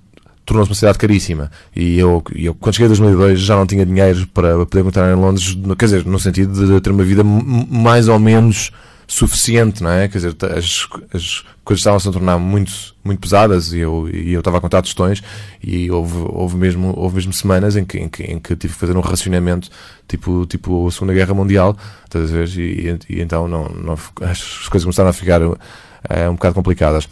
tornou-se 0.46 0.72
uma 0.72 0.76
cidade 0.76 0.98
caríssima. 0.98 1.52
E 1.76 2.00
eu, 2.00 2.24
eu, 2.36 2.56
quando 2.56 2.76
cheguei 2.76 2.88
em 2.88 2.90
2002, 2.90 3.40
já 3.40 3.56
não 3.56 3.66
tinha 3.66 3.86
dinheiro 3.86 4.28
para 4.34 4.66
poder 4.66 4.84
continuar 4.84 5.12
em 5.12 5.16
Londres, 5.16 5.58
quer 5.78 5.86
dizer, 5.86 6.06
no 6.06 6.20
sentido 6.20 6.68
de 6.68 6.82
ter 6.82 6.90
uma 6.90 7.04
vida 7.04 7.24
mais 7.24 8.08
ou 8.08 8.20
menos 8.20 8.72
suficiente, 9.10 9.82
não 9.82 9.90
é? 9.90 10.08
Quer 10.08 10.20
dizer, 10.20 10.36
as, 10.56 10.88
as 11.12 11.44
coisas 11.64 11.80
estavam-se 11.80 12.08
a 12.08 12.12
tornar 12.12 12.38
muito, 12.38 12.72
muito 13.04 13.20
pesadas 13.20 13.74
e 13.74 13.80
eu, 13.80 14.08
e 14.08 14.32
eu 14.32 14.40
estava 14.40 14.60
a 14.60 14.62
contar 14.62 14.84
tostões 14.84 15.24
e 15.64 15.90
houve, 15.90 16.16
houve, 16.30 16.56
mesmo, 16.56 16.94
houve 16.96 17.16
mesmo 17.16 17.34
semanas 17.34 17.76
em 17.76 17.84
que, 17.84 17.98
em, 17.98 18.08
que, 18.08 18.24
em 18.24 18.40
que 18.40 18.56
tive 18.56 18.72
que 18.72 18.80
fazer 18.80 18.96
um 18.96 19.02
racionamento 19.02 19.68
tipo, 20.08 20.46
tipo 20.46 20.88
a 20.88 20.92
Segunda 20.92 21.14
Guerra 21.14 21.34
Mundial, 21.34 21.76
estás 22.06 22.32
a 22.32 22.34
ver? 22.34 22.48
E, 22.50 23.00
e, 23.10 23.18
e 23.18 23.22
então 23.22 23.48
não, 23.48 23.68
não, 23.70 23.94
as 24.22 24.68
coisas 24.70 24.84
começaram 24.84 25.10
a 25.10 25.14
ficar 25.14 25.42
eh, 25.42 26.30
um 26.30 26.36
bocado 26.36 26.54
complicadas. 26.54 27.10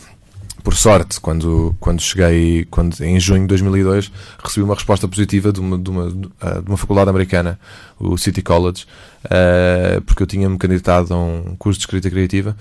Por 0.67 0.75
sorte, 0.75 1.21
quando, 1.21 1.73
quando 1.79 2.01
cheguei, 2.01 2.67
quando, 2.69 3.01
em 3.01 3.17
junho 3.21 3.43
de 3.43 3.47
2002, 3.47 4.11
recebi 4.43 4.65
uma 4.65 4.73
resposta 4.73 5.07
positiva 5.07 5.53
de 5.53 5.61
uma, 5.61 5.77
de 5.77 5.89
uma, 5.89 6.07
eh, 6.41 6.61
de 6.61 6.67
uma 6.67 6.75
faculdade 6.75 7.09
americana, 7.09 7.57
o 7.97 8.17
City 8.17 8.41
College, 8.41 8.85
eh, 9.29 10.01
porque 10.05 10.23
eu 10.23 10.27
tinha-me 10.27 10.57
candidatado 10.57 11.13
a 11.13 11.17
um 11.17 11.55
curso 11.57 11.79
de 11.79 11.85
escrita 11.85 12.09
criativa 12.09 12.53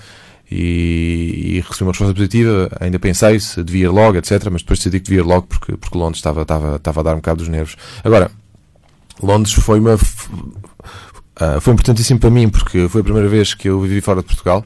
e, 0.49 1.57
e 1.57 1.65
recebi 1.69 1.83
uma 1.83 1.91
resposta 1.91 2.15
positiva. 2.15 2.71
Ainda 2.79 2.97
pensei 3.01 3.41
se 3.41 3.61
devia 3.65 3.87
ir 3.87 3.89
logo, 3.89 4.17
etc. 4.17 4.51
Mas 4.53 4.63
depois 4.63 4.79
decidi 4.79 5.01
que 5.01 5.07
devia 5.07 5.23
ir 5.23 5.27
logo 5.27 5.49
porque, 5.49 5.77
porque 5.77 5.99
Londres 5.99 6.19
estava, 6.19 6.43
estava, 6.43 6.77
estava 6.77 7.01
a 7.01 7.03
dar 7.03 7.15
um 7.15 7.17
bocado 7.17 7.39
dos 7.39 7.49
nervos. 7.49 7.75
Agora, 8.05 8.31
Londres 9.21 9.53
foi 9.53 9.81
uma. 9.81 9.99
ah, 11.41 11.61
foi 11.61 11.73
importantíssimo 11.73 12.21
para 12.21 12.31
mim 12.31 12.49
porque 12.49 12.89
foi 12.89 13.01
a 13.01 13.05
primeira 13.05 13.29
vez 13.29 13.53
que 13.53 13.69
eu 13.69 13.81
vivi 13.81 14.01
fora 14.01 14.21
de 14.21 14.29
Portugal. 14.29 14.65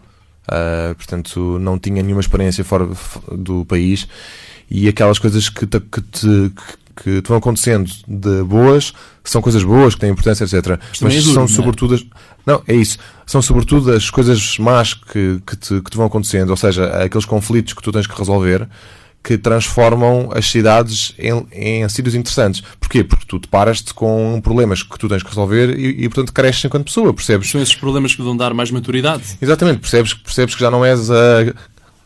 Ah, 0.50 0.94
portanto, 0.96 1.60
não 1.60 1.78
tinha 1.78 2.02
nenhuma 2.02 2.20
experiência 2.20 2.64
fora 2.64 2.88
do 3.30 3.64
país 3.64 4.08
e 4.68 4.88
aquelas 4.88 5.16
coisas 5.16 5.48
que 5.48 5.64
te, 5.64 5.78
que 5.78 6.00
te, 6.00 6.52
que 6.96 7.22
te 7.22 7.28
vão 7.28 7.38
acontecendo 7.38 7.88
de 8.08 8.42
boas 8.42 8.92
são 9.22 9.40
coisas 9.40 9.62
boas, 9.62 9.94
que 9.94 10.00
têm 10.00 10.10
importância, 10.10 10.42
etc. 10.42 10.80
Mas 10.88 10.98
também 10.98 11.18
é 11.18 11.20
duro, 11.20 11.34
são 11.34 11.44
é? 11.44 11.48
sobretudo 11.48 11.94
as, 11.94 12.04
não, 12.44 12.62
é 12.66 12.74
isso. 12.74 12.98
São 13.24 13.40
sobretudo 13.40 13.92
as 13.92 14.10
coisas 14.10 14.58
más 14.58 14.92
que, 14.92 15.40
que, 15.46 15.56
te, 15.56 15.80
que 15.80 15.90
te 15.90 15.96
vão 15.96 16.06
acontecendo, 16.06 16.50
ou 16.50 16.56
seja, 16.56 16.86
aqueles 17.04 17.24
conflitos 17.24 17.72
que 17.74 17.82
tu 17.82 17.92
tens 17.92 18.08
que 18.08 18.18
resolver 18.18 18.68
que 19.22 19.36
transformam 19.36 20.30
as 20.34 20.50
cidades 20.50 21.14
em, 21.18 21.46
em 21.52 21.88
sítios 21.88 22.14
interessantes. 22.14 22.62
Porquê? 22.80 23.04
Porque 23.04 23.26
tu 23.26 23.38
te 23.38 23.46
paras-te 23.48 23.92
com 23.92 24.40
problemas 24.42 24.82
que 24.82 24.98
tu 24.98 25.08
tens 25.08 25.22
que 25.22 25.28
resolver 25.28 25.78
e, 25.78 26.04
e, 26.04 26.08
portanto, 26.08 26.32
cresces 26.32 26.64
enquanto 26.64 26.84
pessoa, 26.86 27.12
percebes? 27.12 27.50
São 27.50 27.60
esses 27.60 27.74
problemas 27.74 28.14
que 28.14 28.22
vão 28.22 28.36
dar 28.36 28.54
mais 28.54 28.70
maturidade. 28.70 29.22
Exatamente, 29.40 29.80
percebes, 29.80 30.14
percebes 30.14 30.54
que 30.54 30.60
já 30.60 30.70
não 30.70 30.82
és 30.84 31.10
a, 31.10 31.14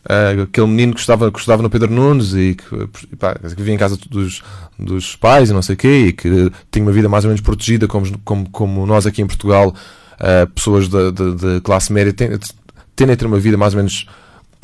a- 0.07 0.43
aquele 0.43 0.67
menino 0.67 0.93
que 0.93 0.99
estudava, 0.99 1.31
que 1.31 1.39
estudava 1.39 1.63
no 1.63 1.69
Pedro 1.69 1.89
Nunes 1.91 2.33
e 2.33 2.55
que, 2.55 3.15
pá, 3.15 3.33
que 3.35 3.47
vivia 3.55 3.73
em 3.73 3.77
casa 3.77 3.97
dos, 4.09 4.43
dos 4.77 5.15
pais 5.15 5.49
e 5.49 5.53
não 5.53 5.61
sei 5.61 5.75
o 5.75 5.77
quê 5.77 6.07
e 6.07 6.13
que 6.13 6.51
tinha 6.69 6.83
uma 6.83 6.91
vida 6.91 7.07
mais 7.07 7.23
ou 7.23 7.29
menos 7.29 7.41
protegida, 7.41 7.87
como, 7.87 8.19
como, 8.25 8.49
como 8.49 8.85
nós 8.85 9.05
aqui 9.07 9.21
em 9.21 9.27
Portugal, 9.27 9.73
ah, 10.19 10.47
pessoas 10.53 10.89
de, 10.89 11.11
de- 11.13 11.35
de 11.35 11.61
classe 11.61 11.93
média, 11.93 12.11
tendem 12.13 13.13
a 13.13 13.17
ter 13.17 13.25
uma 13.25 13.39
vida 13.39 13.55
mais 13.57 13.73
ou 13.73 13.77
menos 13.77 14.05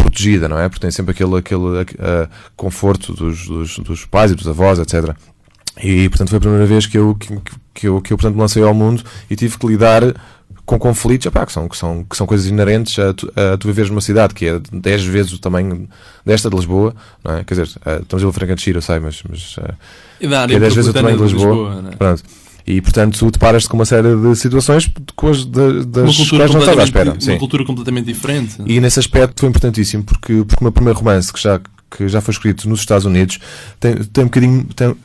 protegida, 0.01 0.47
não 0.47 0.59
é? 0.59 0.67
Porque 0.67 0.81
tem 0.81 0.91
sempre 0.91 1.11
aquele, 1.11 1.37
aquele 1.37 1.85
ah, 1.99 2.29
conforto 2.55 3.13
dos, 3.13 3.47
dos, 3.47 3.79
dos 3.79 4.05
pais 4.05 4.31
e 4.31 4.35
dos 4.35 4.47
avós, 4.47 4.79
etc. 4.79 5.15
E, 5.81 6.09
portanto, 6.09 6.29
foi 6.29 6.37
a 6.37 6.41
primeira 6.41 6.65
vez 6.65 6.85
que 6.85 6.97
eu, 6.97 7.15
que, 7.15 7.27
que 7.73 7.87
eu, 7.87 8.01
que 8.01 8.13
eu 8.13 8.17
portanto, 8.17 8.35
me 8.35 8.41
lancei 8.41 8.63
ao 8.63 8.73
mundo 8.73 9.03
e 9.29 9.35
tive 9.35 9.57
que 9.57 9.67
lidar 9.67 10.03
com 10.65 10.77
conflitos 10.77 11.25
epá, 11.25 11.45
que, 11.45 11.51
são, 11.51 11.67
que, 11.67 11.77
são, 11.77 12.03
que 12.03 12.15
são 12.15 12.27
coisas 12.27 12.47
inerentes 12.47 12.97
a 12.99 13.13
tu, 13.13 13.31
a 13.35 13.57
tu 13.57 13.67
viveres 13.67 13.89
numa 13.89 14.01
cidade 14.01 14.33
que 14.33 14.45
é 14.45 14.59
10 14.71 15.03
vezes 15.05 15.33
o 15.33 15.39
tamanho 15.39 15.89
desta 16.25 16.49
de 16.49 16.55
Lisboa, 16.55 16.95
não 17.23 17.35
é? 17.35 17.43
Quer 17.43 17.55
dizer, 17.55 17.79
ah, 17.85 17.99
estamos 18.01 18.23
em 18.23 18.31
Franca 18.31 18.55
de 18.55 18.71
eu 18.71 18.81
sei, 18.81 18.99
mas, 18.99 19.23
mas 19.27 19.57
Que 20.51 20.55
é 20.55 20.59
dez 20.59 20.75
vezes 20.75 20.89
o 20.89 20.93
tamanho 20.93 21.17
de 21.17 21.23
Lisboa. 21.23 21.81
não 21.81 21.89
é? 21.89 21.95
pronto. 21.95 22.23
E, 22.65 22.80
portanto, 22.82 23.17
tu 23.17 23.32
deparas-te 23.32 23.67
com 23.69 23.76
uma 23.78 23.86
série 23.86 24.15
de 24.15 24.36
situações 24.36 24.89
com 25.15 25.28
as, 25.30 25.43
da- 25.45 25.84
das 25.84 26.17
Uma 26.19 26.30
quais 26.30 26.52
não 26.52 26.60
estás 26.60 26.80
à 26.80 26.84
espera. 26.84 27.12
completamente, 27.12 27.24
Sim. 27.26 27.32
uma 27.32 27.39
cultura 27.39 27.65
completamente 27.65 28.06
diferente. 28.06 28.56
E 28.65 28.80
nesse 28.80 29.00
aspecto 29.00 29.39
foi 29.39 29.50
importantíssimo 29.50 30.04
porque, 30.04 30.43
porque 30.47 30.62
o 30.62 30.63
meu 30.63 30.71
primeiro 30.71 31.00
romance, 31.00 31.32
que 31.34 31.41
já, 31.41 31.60
que 31.89 32.08
já 32.08 32.21
foi 32.21 32.32
escrito 32.34 32.69
nos 32.69 32.80
Estados 32.82 33.06
Unidos, 33.06 33.39
tem, 33.80 33.95
tem 33.95 34.24
um 34.24 34.28
bocadinho. 34.28 34.63
Tem, 34.76 34.95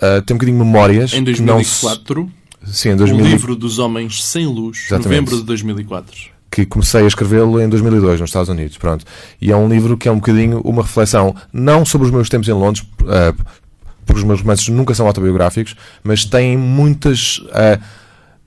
ah, 0.00 0.22
tem 0.22 0.34
um 0.34 0.38
bocadinho 0.38 0.58
de 0.58 0.64
memórias. 0.64 1.12
Em 1.14 1.24
que 1.24 1.40
não 1.42 1.62
se- 1.64 1.82
2004, 1.82 2.30
sim, 2.66 2.88
em 2.90 2.94
o 2.94 2.96
2000, 2.96 3.26
livro 3.26 3.56
dos 3.56 3.78
Homens 3.78 4.22
Sem 4.22 4.46
Luz, 4.46 4.78
Exatamente. 4.86 5.04
novembro 5.04 5.36
de 5.38 5.42
2004. 5.44 6.34
que 6.50 6.64
comecei 6.64 7.02
a 7.02 7.06
escrevê-lo 7.08 7.60
em 7.60 7.68
2002 7.68 8.20
nos 8.20 8.30
Estados 8.30 8.48
Unidos, 8.48 8.76
pronto. 8.78 9.04
E 9.40 9.50
é 9.50 9.56
um 9.56 9.68
livro 9.68 9.96
que 9.96 10.06
é 10.08 10.12
um 10.12 10.16
bocadinho 10.16 10.60
uma 10.60 10.82
reflexão, 10.82 11.34
não 11.52 11.84
sobre 11.84 12.06
os 12.06 12.12
meus 12.12 12.28
tempos 12.28 12.46
em 12.48 12.52
Londres, 12.52 12.86
ah, 13.08 13.34
porque 14.04 14.20
os 14.20 14.24
meus 14.26 14.40
romances 14.40 14.68
nunca 14.68 14.94
são 14.94 15.06
autobiográficos, 15.06 15.74
mas 16.02 16.24
têm 16.24 16.56
muitas 16.56 17.40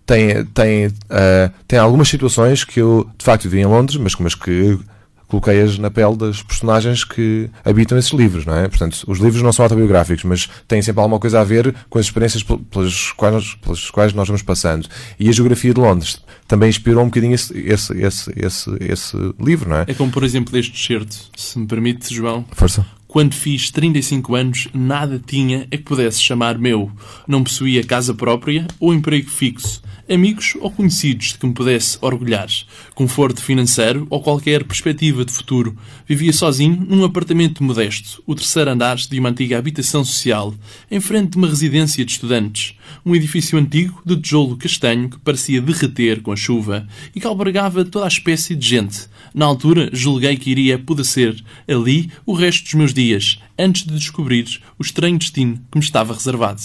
tem, 0.05 0.45
tem, 0.53 0.89
ah, 1.09 1.51
tem 1.67 1.77
algumas 1.79 2.07
situações 2.07 2.63
que 2.63 2.79
eu 2.79 3.09
de 3.17 3.25
facto 3.25 3.43
vivi 3.43 3.59
em 3.59 3.65
Londres, 3.65 3.97
mas, 3.97 4.15
mas 4.15 4.33
que 4.35 4.79
coloquei-as 5.27 5.77
na 5.77 5.91
pele 5.91 6.15
das 6.15 6.41
personagens 6.41 7.03
que 7.03 7.49
habitam 7.65 7.97
esses 7.97 8.13
livros, 8.13 8.45
não 8.45 8.55
é? 8.55 8.69
Portanto, 8.69 9.03
os 9.05 9.19
livros 9.19 9.41
não 9.41 9.51
são 9.51 9.63
autobiográficos, 9.63 10.23
mas 10.23 10.47
têm 10.65 10.81
sempre 10.81 11.01
alguma 11.01 11.19
coisa 11.19 11.41
a 11.41 11.43
ver 11.43 11.75
com 11.89 11.99
as 11.99 12.05
experiências 12.05 12.43
pel- 12.43 12.59
pelas 12.59 13.11
quais 13.11 13.33
nós, 13.33 13.55
pelas 13.55 13.89
quais 13.91 14.13
nós 14.13 14.25
vamos 14.29 14.41
passando. 14.41 14.87
E 15.19 15.27
a 15.27 15.31
geografia 15.33 15.73
de 15.73 15.81
Londres 15.81 16.21
também 16.47 16.69
inspirou 16.69 17.03
um 17.03 17.07
bocadinho 17.07 17.35
esse, 17.35 17.51
esse, 17.59 17.91
esse, 18.01 18.31
esse, 18.37 18.77
esse 18.79 19.17
livro, 19.37 19.67
não 19.69 19.75
é? 19.79 19.85
É 19.87 19.93
como, 19.93 20.09
por 20.09 20.23
exemplo, 20.23 20.57
este 20.57 20.73
excerto, 20.73 21.17
se 21.35 21.59
me 21.59 21.67
permite, 21.67 22.13
João. 22.15 22.45
Força. 22.53 22.85
Quando 23.07 23.33
fiz 23.33 23.71
35 23.71 24.35
anos, 24.35 24.67
nada 24.73 25.21
tinha 25.25 25.61
a 25.71 25.77
que 25.77 25.77
pudesse 25.77 26.21
chamar 26.21 26.57
meu. 26.57 26.91
Não 27.25 27.41
possuía 27.41 27.81
casa 27.81 28.13
própria 28.13 28.67
ou 28.81 28.93
emprego 28.93 29.29
fixo, 29.29 29.81
amigos 30.09 30.55
ou 30.59 30.69
conhecidos 30.69 31.27
de 31.27 31.37
que 31.37 31.47
me 31.47 31.53
pudesse 31.53 31.97
orgulhar, 32.01 32.49
conforto 32.95 33.41
financeiro 33.41 34.07
ou 34.09 34.21
qualquer 34.21 34.63
perspectiva 34.65 35.23
de 35.23 35.31
futuro. 35.31 35.77
Vivia 36.05 36.33
sozinho 36.33 36.85
num 36.87 37.03
apartamento 37.03 37.63
modesto, 37.63 38.21
o 38.25 38.35
terceiro 38.35 38.71
andar 38.71 38.97
de 38.97 39.19
uma 39.19 39.29
antiga 39.29 39.57
habitação 39.57 40.03
social, 40.03 40.53
em 40.91 40.99
frente 40.99 41.31
de 41.31 41.37
uma 41.37 41.47
residência 41.47 42.03
de 42.03 42.11
estudantes. 42.11 42.75
Um 43.05 43.15
edifício 43.15 43.57
antigo 43.57 44.01
de 44.05 44.17
tijolo 44.17 44.57
castanho 44.57 45.09
que 45.09 45.19
parecia 45.19 45.61
derreter 45.61 46.21
com 46.21 46.31
a 46.31 46.35
chuva 46.35 46.87
e 47.15 47.19
que 47.19 47.27
albergava 47.27 47.85
toda 47.85 48.05
a 48.05 48.09
espécie 48.09 48.55
de 48.55 48.67
gente. 48.67 49.07
Na 49.33 49.45
altura, 49.45 49.89
julguei 49.93 50.35
que 50.37 50.49
iria 50.49 50.79
pudecer 50.79 51.35
ali 51.67 52.09
o 52.25 52.33
resto 52.33 52.63
dos 52.63 52.73
meus 52.73 52.93
dias, 52.97 53.39
antes 53.57 53.83
de 53.86 53.93
descobrir 53.97 54.62
o 54.77 54.81
estranho 54.83 55.17
destino 55.17 55.60
que 55.71 55.77
me 55.77 55.83
estava 55.83 56.13
reservado. 56.13 56.62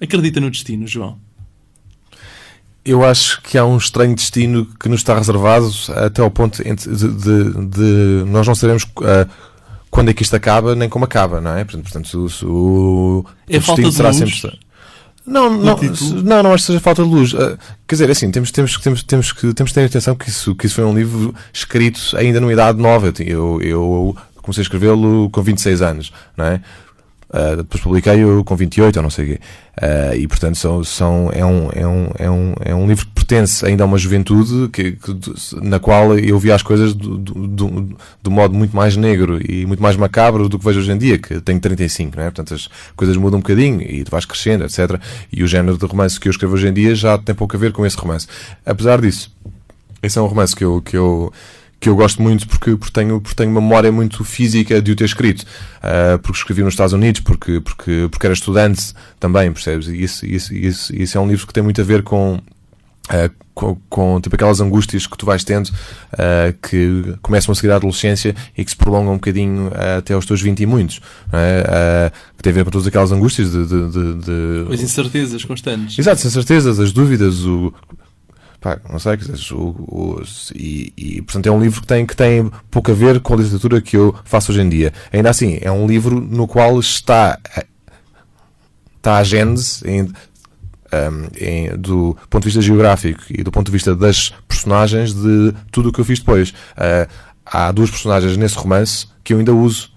Acredita 0.00 0.40
no 0.40 0.50
destino, 0.50 0.86
João? 0.86 1.18
Eu 2.84 3.04
acho 3.04 3.42
que 3.42 3.58
há 3.58 3.64
um 3.64 3.76
estranho 3.76 4.14
destino 4.14 4.64
que 4.78 4.88
nos 4.88 5.00
está 5.00 5.16
reservado 5.18 5.68
até 5.96 6.22
ao 6.22 6.30
ponto 6.30 6.62
de, 6.62 6.74
de- 6.74 7.66
de- 7.66 8.24
nós 8.30 8.46
não 8.46 8.54
sabemos 8.54 8.86
ah, 9.02 9.26
quando 9.90 10.10
é 10.10 10.14
que 10.14 10.22
isto 10.22 10.36
acaba 10.36 10.74
nem 10.76 10.88
como 10.88 11.04
acaba, 11.04 11.40
não 11.40 11.56
é? 11.56 11.64
Portanto, 11.64 11.82
portanto 11.90 12.44
o, 12.44 12.46
o, 13.20 13.26
É 13.48 13.58
o 13.58 13.60
falta 13.60 13.82
destino 13.82 13.88
de 13.90 13.94
será 13.96 14.08
luz? 14.10 14.18
sempre. 14.40 14.60
Não, 15.26 15.50
não, 15.60 15.74
título? 15.76 16.22
não, 16.22 16.40
não 16.44 16.52
acho 16.54 16.62
que 16.62 16.66
seja 16.68 16.78
falta 16.80 17.02
de 17.02 17.08
luz. 17.08 17.34
Ah, 17.34 17.58
quer 17.88 17.96
dizer, 17.96 18.08
assim, 18.08 18.30
temos, 18.30 18.52
temos, 18.52 18.78
temos, 18.78 19.02
temos, 19.02 19.32
que, 19.32 19.52
temos 19.52 19.72
que 19.72 19.74
ter 19.80 19.86
atenção 19.86 20.14
que 20.14 20.28
isso, 20.28 20.54
que 20.54 20.66
isso 20.66 20.76
foi 20.76 20.84
um 20.84 20.94
livro 20.94 21.34
escrito 21.52 22.00
ainda 22.16 22.38
numa 22.40 22.52
idade 22.52 22.80
nova. 22.80 23.12
Eu, 23.18 23.60
eu 23.62 24.16
comecei 24.46 24.62
a 24.62 24.64
escrevê-lo 24.64 25.28
com 25.30 25.42
26 25.42 25.82
anos, 25.82 26.12
não 26.36 26.44
é? 26.46 26.60
Uh, 27.28 27.56
depois 27.56 27.82
publiquei-o 27.82 28.44
com 28.44 28.54
28 28.54 28.96
ou 28.96 29.02
não 29.02 29.10
sei 29.10 29.24
o 29.24 29.28
quê. 29.28 29.40
Uh, 29.82 30.14
e 30.16 30.28
portanto 30.28 30.56
são, 30.56 30.84
são, 30.84 31.28
é, 31.34 31.44
um, 31.44 31.68
é, 31.72 31.86
um, 31.86 32.08
é, 32.16 32.30
um, 32.30 32.54
é 32.60 32.74
um 32.74 32.86
livro 32.86 33.04
que 33.04 33.12
pertence 33.12 33.66
ainda 33.66 33.82
a 33.82 33.86
uma 33.86 33.98
juventude 33.98 34.68
que, 34.70 34.92
que- 34.92 35.16
na 35.60 35.80
qual 35.80 36.16
eu 36.16 36.38
vi 36.38 36.52
as 36.52 36.62
coisas 36.62 36.94
do, 36.94 37.18
do, 37.18 37.96
do 38.22 38.30
modo 38.30 38.54
muito 38.54 38.74
mais 38.76 38.96
negro 38.96 39.40
e 39.44 39.66
muito 39.66 39.82
mais 39.82 39.96
macabro 39.96 40.48
do 40.48 40.56
que 40.56 40.64
vejo 40.64 40.78
hoje 40.78 40.92
em 40.92 40.96
dia, 40.96 41.18
que 41.18 41.40
tenho 41.40 41.58
35, 41.58 42.16
não 42.16 42.22
é? 42.22 42.26
Portanto 42.30 42.54
as 42.54 42.68
coisas 42.94 43.16
mudam 43.16 43.38
um 43.38 43.42
bocadinho 43.42 43.82
e 43.82 44.04
tu 44.04 44.10
vais 44.12 44.24
crescendo, 44.24 44.64
etc. 44.64 44.98
E 45.32 45.42
o 45.42 45.48
género 45.48 45.76
de 45.76 45.84
romance 45.84 46.20
que 46.20 46.28
eu 46.28 46.30
escrevo 46.30 46.54
hoje 46.54 46.68
em 46.68 46.72
dia 46.72 46.94
já 46.94 47.18
tem 47.18 47.34
pouco 47.34 47.56
a 47.56 47.58
ver 47.58 47.72
com 47.72 47.84
esse 47.84 47.96
romance. 47.98 48.28
Apesar 48.64 49.00
disso, 49.00 49.34
esse 50.00 50.16
é 50.16 50.22
um 50.22 50.26
romance 50.26 50.54
que 50.54 50.62
eu, 50.64 50.80
que 50.80 50.96
eu, 50.96 51.32
que 51.78 51.88
eu 51.88 51.94
gosto 51.96 52.22
muito 52.22 52.48
porque, 52.48 52.74
porque, 52.76 52.92
tenho, 52.92 53.20
porque 53.20 53.34
tenho 53.36 53.50
uma 53.50 53.60
memória 53.60 53.92
muito 53.92 54.24
física 54.24 54.80
de 54.80 54.92
o 54.92 54.96
ter 54.96 55.04
escrito. 55.04 55.44
Ah, 55.82 56.18
porque 56.22 56.38
escrevi 56.38 56.62
nos 56.62 56.72
Estados 56.74 56.92
Unidos, 56.92 57.20
porque, 57.20 57.60
porque, 57.60 58.08
porque 58.10 58.26
era 58.26 58.34
estudante 58.34 58.94
também, 59.20 59.52
percebes? 59.52 59.88
E 59.88 60.02
isso, 60.02 60.24
isso, 60.26 60.54
isso, 60.54 60.94
isso 60.96 61.18
é 61.18 61.20
um 61.20 61.28
livro 61.28 61.46
que 61.46 61.52
tem 61.52 61.62
muito 61.62 61.80
a 61.80 61.84
ver 61.84 62.02
com. 62.02 62.40
ah, 63.08 63.30
com, 63.54 63.74
com, 63.88 64.20
tipo 64.20 64.34
aquelas 64.36 64.60
angústias 64.60 65.06
que 65.06 65.16
tu 65.16 65.24
vais 65.24 65.42
tendo 65.42 65.70
ah, 66.12 66.52
que 66.68 67.14
começam 67.22 67.52
a 67.52 67.54
seguir 67.54 67.70
a 67.72 67.76
adolescência 67.76 68.34
e 68.54 68.62
que 68.62 68.70
se 68.70 68.76
prolongam 68.76 69.12
um 69.12 69.16
bocadinho 69.16 69.70
ah, 69.74 69.96
até 69.96 70.12
aos 70.12 70.26
teus 70.26 70.42
20 70.42 70.60
e 70.60 70.66
muitos 70.66 71.00
é? 71.32 72.10
Que 72.36 72.42
tem 72.42 72.50
a 72.50 72.54
ver 72.54 72.64
com 72.66 72.70
todas 72.70 72.86
aquelas 72.86 73.12
angústias 73.12 73.50
de, 73.52 73.64
de, 73.66 73.90
de- 73.90 74.14
de- 74.66 74.74
As 74.74 74.80
incertezas 74.82 75.42
constantes. 75.42 75.98
Exato, 75.98 76.20
sem 76.20 76.30
certezas, 76.30 76.78
as 76.78 76.92
dúvidas, 76.92 77.44
o. 77.46 77.72
Pá, 78.60 78.78
não 78.90 78.98
sei, 78.98 79.16
quer 79.16 79.24
dizer, 79.32 79.54
o, 79.54 79.68
o- 79.68 80.22
e, 80.54 80.92
e, 80.96 81.22
portanto 81.22 81.46
é 81.46 81.50
um 81.50 81.60
livro 81.60 81.80
que 81.80 81.86
tem, 81.86 82.06
que 82.06 82.16
tem 82.16 82.50
pouco 82.70 82.90
a 82.90 82.94
ver 82.94 83.20
com 83.20 83.34
a 83.34 83.36
literatura 83.36 83.80
que 83.80 83.96
eu 83.96 84.14
faço 84.24 84.50
hoje 84.50 84.60
em 84.62 84.68
dia. 84.68 84.92
Ainda 85.12 85.30
assim, 85.30 85.58
é 85.60 85.70
um 85.70 85.86
livro 85.86 86.20
no 86.20 86.46
qual 86.48 86.78
está. 86.80 87.38
está 88.96 89.18
a 89.18 89.24
gênese 89.24 89.82
em, 89.88 90.02
um, 90.02 90.08
em, 91.40 91.76
do 91.76 92.16
ponto 92.30 92.42
de 92.42 92.46
vista 92.48 92.60
geográfico 92.62 93.22
e 93.30 93.42
do 93.42 93.50
ponto 93.50 93.66
de 93.66 93.72
vista 93.72 93.94
das 93.94 94.32
personagens 94.48 95.12
de 95.14 95.54
tudo 95.70 95.90
o 95.90 95.92
que 95.92 96.00
eu 96.00 96.04
fiz 96.04 96.18
depois. 96.18 96.50
Uh, 96.50 97.08
há 97.44 97.70
duas 97.72 97.90
personagens 97.90 98.36
nesse 98.36 98.56
romance 98.56 99.06
que 99.22 99.32
eu 99.32 99.38
ainda 99.38 99.54
uso. 99.54 99.90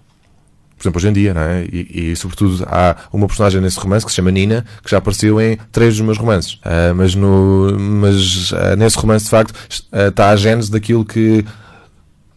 Por 0.80 0.84
exemplo, 0.84 0.98
hoje 0.98 1.10
em 1.10 1.14
dia, 1.14 1.34
não 1.34 1.42
é? 1.42 1.66
E, 1.66 2.12
e, 2.12 2.16
sobretudo 2.16 2.66
há 2.66 2.96
uma 3.12 3.28
personagem 3.28 3.60
nesse 3.60 3.78
romance 3.78 4.06
que 4.06 4.12
se 4.12 4.16
chama 4.16 4.32
Nina, 4.32 4.66
que 4.82 4.90
já 4.90 4.98
apareceu 4.98 5.40
em 5.42 5.58
três 5.74 5.98
dos 5.98 6.06
meus 6.06 6.18
romances. 6.18 6.54
Uh, 6.54 6.96
mas 6.96 7.14
no, 7.14 7.78
mas 7.78 8.52
uh, 8.52 8.76
nesse 8.78 8.98
romance, 8.98 9.26
de 9.26 9.32
facto, 9.32 9.54
está 9.92 10.30
a 10.30 10.36
gênese 10.38 10.72
daquilo 10.72 11.04
que 11.04 11.44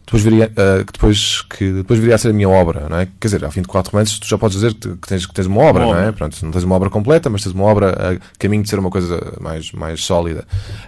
depois 0.05 0.21
viria, 0.21 0.51
uh, 0.51 0.85
que 0.85 0.93
depois, 0.93 1.41
que 1.41 1.71
depois 1.71 1.99
viria 1.99 2.15
a 2.15 2.17
ser 2.17 2.29
a 2.29 2.33
minha 2.33 2.49
obra, 2.49 2.87
não 2.89 2.97
é? 2.97 3.07
Quer 3.19 3.27
dizer, 3.27 3.45
ao 3.45 3.51
fim 3.51 3.61
de 3.61 3.67
quatro 3.67 3.91
romances, 3.91 4.19
tu 4.19 4.27
já 4.27 4.37
podes 4.37 4.55
dizer 4.55 4.73
que, 4.73 4.89
que, 4.97 5.07
tens, 5.07 5.25
que 5.25 5.33
tens 5.33 5.47
uma 5.47 5.61
obra, 5.61 5.87
uma 5.87 5.95
não 5.95 6.01
é? 6.03 6.11
Pronto, 6.11 6.37
não 6.43 6.51
tens 6.51 6.63
uma 6.63 6.75
obra 6.75 6.89
completa, 6.89 7.29
mas 7.29 7.41
tens 7.41 7.53
uma 7.53 7.63
obra 7.63 7.91
a 7.91 8.37
caminho 8.37 8.61
de 8.61 8.69
ser 8.69 8.77
uma 8.77 8.91
coisa 8.91 9.33
mais, 9.39 9.71
mais 9.71 10.03
sólida. 10.03 10.45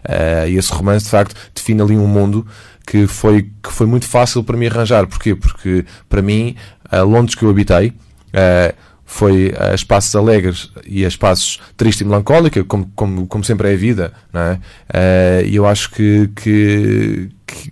Uh, 0.08 0.48
e 0.50 0.58
esse 0.58 0.72
romance, 0.72 1.06
de 1.06 1.12
facto, 1.12 1.36
define 1.56 1.82
ali 1.82 1.98
um 1.98 2.08
mundo 2.08 2.46
que 2.86 3.08
foi, 3.08 3.50
que 3.63 3.72
foi 3.72 3.88
muito 3.88 4.06
fácil 4.06 4.44
para 4.44 4.58
mim 4.58 4.68
arranjar. 4.68 5.08
Porquê? 5.08 5.34
Porque, 5.34 5.86
para 6.08 6.22
mim, 6.22 6.56
Londres 7.04 7.36
que 7.36 7.43
eu 7.43 7.50
habitei, 7.50 7.89
uh, 7.89 8.76
foi 9.06 9.54
a 9.58 9.74
espaços 9.74 10.15
alegres 10.15 10.71
e 10.86 11.06
a 11.06 11.08
espaços 11.08 11.60
triste 11.78 12.02
e 12.02 12.06
melancólica, 12.06 12.63
como, 12.63 12.91
como, 12.95 13.28
como 13.28 13.43
sempre 13.43 13.69
é 13.69 13.74
a 13.74 13.78
vida, 13.78 14.12
não 14.34 14.41
é? 14.41 15.45
E 15.45 15.56
eu 15.56 15.65
acho 15.67 15.91
que, 15.91 16.30
que, 16.36 17.30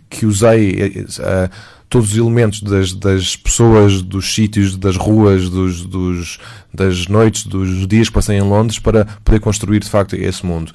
que, 0.09 0.25
usei 0.27 1.05
uh, 1.19 1.49
todos 1.93 2.11
os 2.11 2.17
elementos 2.17 2.59
das, 2.63 2.91
das 2.91 3.35
pessoas, 3.35 4.01
dos 4.01 4.33
sítios, 4.33 4.75
das 4.75 4.95
ruas, 4.95 5.47
dos, 5.47 5.85
dos, 5.85 6.39
das 6.73 7.07
noites, 7.07 7.45
dos 7.45 7.85
dias 7.85 8.09
que 8.09 8.15
passei 8.15 8.35
em 8.35 8.41
Londres 8.41 8.79
para 8.79 9.05
poder 9.23 9.39
construir 9.39 9.79
de 9.79 9.87
facto 9.87 10.15
esse 10.15 10.43
mundo. 10.43 10.71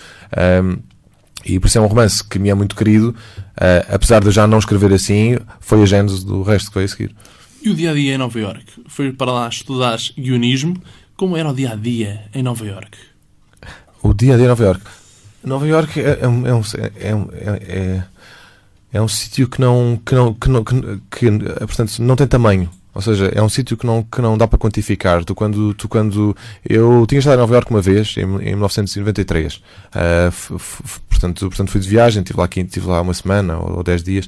Um, 0.63 0.79
e 1.45 1.59
por 1.59 1.67
isso 1.67 1.77
é 1.77 1.81
um 1.81 1.87
romance 1.87 2.23
que 2.23 2.39
me 2.39 2.51
é 2.51 2.55
muito 2.55 2.77
querido, 2.77 3.09
uh, 3.11 3.95
apesar 3.95 4.21
de 4.21 4.27
eu 4.27 4.33
já 4.33 4.47
não 4.47 4.61
escrever 4.61 4.93
assim, 4.93 5.37
foi 5.59 5.83
a 5.83 5.87
gênese 5.87 6.25
do 6.25 6.43
resto 6.45 6.69
que 6.69 6.75
veio 6.75 6.85
a 6.85 6.89
seguir. 6.89 7.17
E 7.69 7.71
o 7.71 7.75
dia 7.75 7.91
a 7.91 7.95
dia 7.95 8.15
em 8.15 8.17
Nova 8.17 8.41
York? 8.41 8.65
Foi 8.87 9.13
para 9.13 9.31
lá 9.31 9.47
estudar 9.47 9.99
guionismo. 10.19 10.75
Como 11.15 11.37
era 11.37 11.51
o 11.51 11.55
dia 11.55 11.73
a 11.73 11.75
dia 11.75 12.25
em 12.35 12.43
Nova 12.43 12.67
York? 12.67 12.97
O 14.03 14.15
dia 14.15 14.33
a 14.33 14.37
dia 14.39 14.47
em 14.47 14.49
Nova 14.49 14.65
York. 14.65 14.83
Nova 15.45 15.69
York 15.69 16.01
é, 16.01 16.21
é, 16.23 16.27
um, 16.27 16.47
é, 16.47 16.55
um, 16.55 16.63
é, 17.35 17.59
é 17.69 18.03
é 18.91 19.03
um 19.03 19.07
sítio 19.07 19.47
que 19.47 19.61
não, 19.61 20.01
que 20.03 20.15
não, 20.15 20.33
que 20.33 20.49
não, 20.49 20.65
que, 20.65 20.75
que, 21.11 21.31
portanto, 21.59 21.99
não 21.99 22.17
tem 22.17 22.27
tamanho. 22.27 22.71
Ou 22.95 23.03
seja, 23.03 23.31
é 23.35 23.43
um 23.43 23.51
sítio 23.51 23.77
que 23.77 23.85
não, 23.85 24.03
que 24.03 24.23
não 24.23 24.39
dá 24.39 24.49
para 24.49 24.59
quantificar. 24.59 25.23
Tu 25.23 25.35
quando, 25.35 25.75
tu 25.75 25.91
quando 25.91 26.35
eu 26.67 27.05
tinha 27.07 27.19
estado 27.19 27.35
em 27.35 27.41
Nova 27.41 27.53
Iorque 27.55 27.71
uma 27.71 27.83
vez, 27.83 28.17
em, 28.17 28.23
em 28.23 28.55
1993. 28.55 29.57
Uh, 29.57 29.61
f, 30.31 30.55
f, 30.55 31.01
portanto, 31.07 31.49
portanto, 31.49 31.71
fui 31.71 31.83
de 31.83 31.89
viagem, 31.89 32.23
estive 32.23 32.39
lá, 32.39 32.47
aqui, 32.47 32.61
estive 32.61 32.87
lá 32.87 33.03
uma 33.03 33.13
semana 33.13 33.59
ou, 33.59 33.77
ou 33.77 33.83
dez 33.83 34.03
dias. 34.03 34.27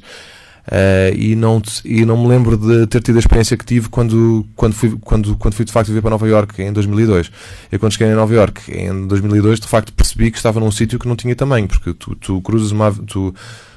Uh, 0.66 1.16
e, 1.16 1.34
não, 1.34 1.60
e 1.84 2.04
não 2.04 2.16
me 2.16 2.28
lembro 2.28 2.56
de 2.56 2.86
ter 2.86 3.02
tido 3.02 3.16
a 3.16 3.18
experiência 3.18 3.56
que 3.56 3.64
tive 3.64 3.88
quando, 3.88 4.46
quando, 4.54 4.74
fui, 4.74 4.96
quando, 5.00 5.36
quando 5.36 5.54
fui 5.54 5.64
de 5.64 5.72
facto 5.72 5.88
viver 5.88 6.02
para 6.02 6.10
Nova 6.10 6.28
York 6.28 6.62
em 6.62 6.72
2002. 6.72 7.30
Eu 7.72 7.78
quando 7.78 7.92
cheguei 7.92 8.08
em 8.08 8.14
Nova 8.14 8.34
York 8.34 8.70
em 8.70 9.06
2002, 9.06 9.60
de 9.60 9.66
facto 9.66 9.92
percebi 9.92 10.30
que 10.30 10.36
estava 10.36 10.60
num 10.60 10.70
sítio 10.70 10.98
que 10.98 11.08
não 11.08 11.16
tinha 11.16 11.34
tamanho, 11.34 11.66
porque 11.66 11.94
tu, 11.94 12.14
tu 12.14 12.40
cruzas 12.42 12.70
uma. 12.70 12.92
Tu, 12.92 13.34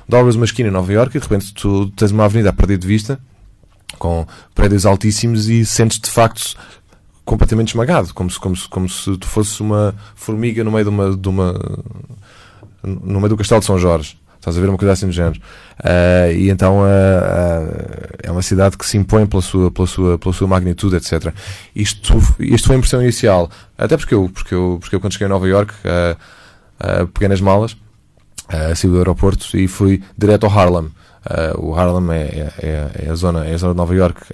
dobras 0.07 0.35
uma 0.35 0.45
esquina 0.45 0.69
em 0.69 0.71
Nova 0.71 0.91
York 0.91 1.15
e 1.15 1.19
de 1.19 1.25
repente 1.25 1.53
tu 1.53 1.89
tens 1.91 2.11
uma 2.11 2.25
avenida 2.25 2.49
a 2.49 2.53
perder 2.53 2.77
de 2.77 2.85
vista 2.85 3.19
com 3.97 4.25
prédios 4.53 4.85
altíssimos 4.85 5.47
e 5.47 5.65
sentes 5.65 5.99
de 5.99 6.09
facto 6.09 6.55
completamente 7.23 7.69
esmagado, 7.69 8.13
como 8.13 8.29
se, 8.29 8.39
como 8.39 8.55
se, 8.55 8.67
como 8.67 8.89
se 8.89 9.17
tu 9.17 9.27
fosses 9.27 9.59
uma 9.59 9.95
formiga 10.15 10.63
no 10.63 10.71
meio 10.71 10.83
de 10.83 10.89
uma, 10.89 11.15
de 11.15 11.29
uma 11.29 11.53
no 12.83 13.19
meio 13.19 13.29
do 13.29 13.37
castelo 13.37 13.61
de 13.61 13.65
São 13.65 13.79
Jorge. 13.79 14.17
Estás 14.43 14.57
a 14.57 14.59
ver 14.59 14.67
uma 14.67 14.77
coisa 14.77 14.91
assim 14.91 15.05
do 15.05 15.13
género. 15.13 15.39
Uh, 15.79 16.33
e 16.35 16.49
então 16.49 16.79
uh, 16.79 16.83
uh, 16.83 18.17
é 18.21 18.29
uma 18.29 18.41
cidade 18.41 18.77
que 18.77 18.85
se 18.85 18.97
impõe 18.97 19.25
pela 19.25 19.41
sua, 19.41 19.71
pela 19.71 19.87
sua, 19.87 20.19
pela 20.19 20.33
sua 20.33 20.45
magnitude, 20.49 20.97
etc. 20.97 21.33
Isto, 21.73 22.15
isto 22.41 22.67
foi 22.67 22.75
a 22.75 22.77
impressão 22.77 23.01
inicial. 23.01 23.49
Até 23.77 23.95
porque 23.95 24.13
eu, 24.13 24.29
porque 24.33 24.53
eu, 24.53 24.79
porque 24.81 24.97
eu 24.97 24.99
quando 24.99 25.13
cheguei 25.13 25.27
a 25.27 25.29
Nova 25.29 25.47
York, 25.47 25.73
peguei 27.13 27.29
nas 27.29 27.39
malas 27.39 27.77
saí 28.75 28.89
do 28.89 28.97
aeroporto 28.97 29.57
e 29.57 29.65
fui 29.65 30.03
direto 30.17 30.45
ao 30.45 30.51
Harlem. 30.51 30.91
O 31.57 31.73
Harlem 31.73 32.13
é, 32.13 32.21
é, 32.21 32.53
é, 32.57 33.05
é, 33.05 33.09
a 33.09 33.15
zona, 33.15 33.45
é 33.45 33.53
a 33.53 33.57
zona 33.57 33.73
de 33.73 33.77
Nova 33.77 33.95
York 33.95 34.25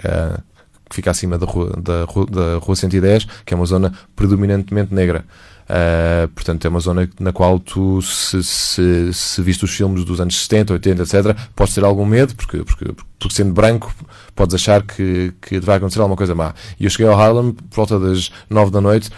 que 0.88 0.96
fica 0.96 1.12
acima 1.12 1.38
da 1.38 1.46
rua, 1.46 1.72
da, 1.80 2.04
da 2.04 2.58
rua 2.58 2.74
110, 2.74 3.28
que 3.46 3.54
é 3.54 3.56
uma 3.56 3.64
zona 3.64 3.92
predominantemente 4.16 4.92
negra. 4.92 5.24
Uh, 5.70 6.26
portanto, 6.28 6.64
é 6.64 6.68
uma 6.68 6.80
zona 6.80 7.08
na 7.20 7.32
qual 7.32 7.60
tu, 7.60 8.02
se, 8.02 8.42
se, 8.42 9.14
se 9.14 9.40
viste 9.40 9.64
os 9.64 9.70
filmes 9.70 10.04
dos 10.04 10.20
anos 10.20 10.36
70, 10.42 10.72
80, 10.72 11.02
etc., 11.02 11.36
podes 11.54 11.74
ter 11.74 11.84
algum 11.84 12.04
medo, 12.04 12.34
porque, 12.34 12.64
porque, 12.64 12.86
porque 12.92 13.34
sendo 13.34 13.52
branco, 13.52 13.94
podes 14.34 14.56
achar 14.56 14.82
que, 14.82 15.32
que 15.40 15.60
vai 15.60 15.76
acontecer 15.76 16.00
alguma 16.00 16.16
coisa 16.16 16.34
má. 16.34 16.54
E 16.78 16.86
eu 16.86 16.90
cheguei 16.90 17.06
ao 17.06 17.16
Harlem 17.16 17.52
por 17.52 17.76
volta 17.76 18.00
das 18.00 18.32
9 18.50 18.72
da 18.72 18.80
noite, 18.80 19.10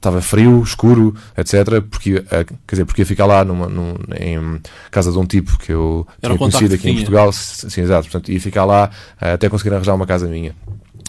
estava 0.00 0.22
frio, 0.22 0.62
escuro, 0.62 1.14
etc. 1.36 1.82
Porque, 1.90 2.24
eh, 2.30 2.44
quer 2.44 2.56
dizer, 2.70 2.84
porque 2.86 3.02
ia 3.02 3.06
ficar 3.06 3.26
lá 3.26 3.44
numa, 3.44 3.68
num, 3.68 3.96
em 4.18 4.58
casa 4.90 5.12
de 5.12 5.18
um 5.18 5.26
tipo 5.26 5.58
que 5.58 5.70
eu 5.70 6.06
Era 6.22 6.34
tinha 6.34 6.38
conhecido 6.38 6.74
aqui 6.74 6.88
em 6.88 6.94
Portugal. 6.94 7.30
Sim, 7.32 7.82
exato. 7.82 8.04
Portanto, 8.04 8.32
ia 8.32 8.40
ficar 8.40 8.64
lá 8.64 8.90
eh, 9.20 9.32
até 9.32 9.50
conseguir 9.50 9.74
arranjar 9.74 9.94
uma 9.94 10.06
casa 10.06 10.26
minha. 10.26 10.56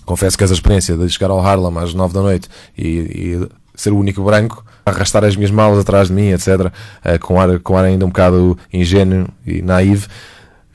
Confesso 0.05 0.37
que 0.37 0.43
essa 0.43 0.53
experiência 0.53 0.97
de 0.97 1.07
chegar 1.09 1.29
ao 1.29 1.39
Harlem 1.39 1.77
às 1.77 1.93
9 1.93 2.13
da 2.13 2.21
noite 2.21 2.49
e, 2.77 2.87
e 2.87 3.49
ser 3.81 3.91
o 3.91 3.97
único 3.97 4.23
branco, 4.23 4.63
arrastar 4.85 5.23
as 5.23 5.35
minhas 5.35 5.51
malas 5.51 5.79
atrás 5.79 6.07
de 6.07 6.13
mim, 6.13 6.29
etc., 6.29 6.71
eh, 7.03 7.17
com 7.17 7.39
ar, 7.39 7.59
com 7.59 7.77
ar 7.77 7.85
ainda 7.85 8.05
um 8.05 8.09
bocado 8.09 8.57
ingênuo 8.71 9.27
e 9.45 9.61
naive, 9.61 10.07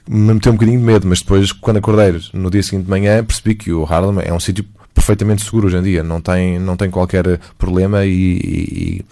me 0.09 0.35
meteu 0.35 0.53
um 0.53 0.55
bocadinho 0.55 0.79
de 0.79 0.85
medo, 0.85 1.07
mas 1.07 1.21
depois, 1.21 1.53
quando 1.53 1.79
acordei 1.79 2.21
no 2.33 2.51
dia 2.51 2.63
seguinte 2.63 2.85
de 2.85 2.91
manhã, 2.91 3.25
percebi 3.25 3.55
que 3.55 3.73
o 3.73 3.85
Harlem 3.85 4.25
é 4.25 4.33
um 4.33 4.41
sítio 4.41 4.65
perfeitamente 4.95 5.45
seguro 5.45 5.67
hoje 5.67 5.77
em 5.77 5.83
dia, 5.83 6.03
não 6.03 6.21
tem, 6.21 6.59
não 6.59 6.77
tem 6.77 6.91
qualquer 6.91 7.39
problema 7.59 8.05
e, 8.05 8.11
e, 8.13 9.05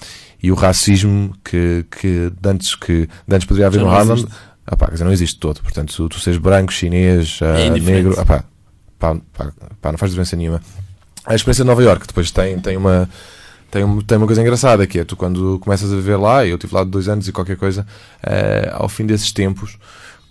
e 0.42 0.52
o 0.52 0.54
racismo 0.54 1.34
que, 1.44 1.84
que, 1.90 2.32
antes, 2.44 2.74
que 2.74 3.08
antes 3.28 3.46
poderia 3.46 3.66
haver 3.66 3.80
Já 3.80 3.84
no 3.84 3.90
Harlem, 3.90 4.26
opá, 4.70 4.86
quer 4.86 4.92
dizer, 4.92 5.04
não 5.04 5.12
existe 5.12 5.38
todo. 5.38 5.60
Portanto, 5.60 5.92
se 5.92 6.08
tu 6.08 6.20
seres 6.20 6.38
branco, 6.38 6.72
chinês, 6.72 7.38
é 7.42 7.70
uh, 7.70 7.72
negro, 7.72 8.12
opá, 8.18 8.44
pá, 8.98 9.16
pá, 9.36 9.52
pá, 9.80 9.92
não 9.92 9.98
faz 9.98 10.12
diferença 10.12 10.36
nenhuma. 10.36 10.62
A 11.26 11.34
experiência 11.34 11.64
de 11.64 11.68
Nova 11.68 11.82
York 11.82 12.06
depois 12.06 12.30
tem, 12.30 12.58
tem 12.60 12.76
uma 12.76 13.08
tem, 13.74 14.00
tem 14.02 14.18
uma 14.18 14.26
coisa 14.26 14.40
engraçada 14.40 14.86
que 14.86 15.00
é 15.00 15.04
tu 15.04 15.16
quando 15.16 15.58
começas 15.58 15.92
a 15.92 15.96
viver 15.96 16.14
lá, 16.14 16.46
eu 16.46 16.54
estive 16.54 16.72
lá 16.72 16.84
dois 16.84 17.08
anos 17.08 17.26
e 17.26 17.32
qualquer 17.32 17.56
coisa, 17.56 17.84
uh, 18.22 18.70
ao 18.74 18.88
fim 18.88 19.04
desses 19.04 19.32
tempos 19.32 19.76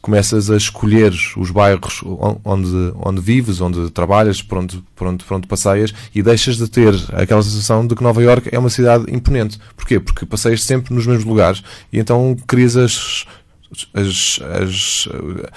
começas 0.01 0.49
a 0.49 0.56
escolher 0.56 1.13
os 1.36 1.51
bairros 1.51 2.01
onde, 2.43 2.93
onde 2.95 3.21
vives, 3.21 3.60
onde 3.60 3.89
trabalhas, 3.89 4.41
por 4.41 4.60
onde, 4.60 4.82
por, 4.95 5.08
onde, 5.08 5.25
por 5.25 5.36
onde 5.36 5.47
passeias 5.47 5.93
e 6.15 6.23
deixas 6.23 6.56
de 6.56 6.69
ter 6.69 6.93
aquela 7.13 7.43
sensação 7.43 7.86
de 7.86 7.95
que 7.95 8.03
Nova 8.03 8.23
York 8.23 8.47
é 8.49 8.60
uma 8.60 8.69
cidade 8.69 9.13
imponente. 9.13 9.60
Porquê? 9.75 9.99
Porque 9.99 10.25
passeias 10.25 10.63
sempre 10.63 10.93
nos 10.93 11.06
mesmos 11.06 11.25
lugares 11.25 11.62
e 11.91 11.99
então 11.99 12.38
crias 12.47 12.77
as. 12.77 13.25
as, 13.93 14.39
as 14.62 15.06
uh, 15.06 15.51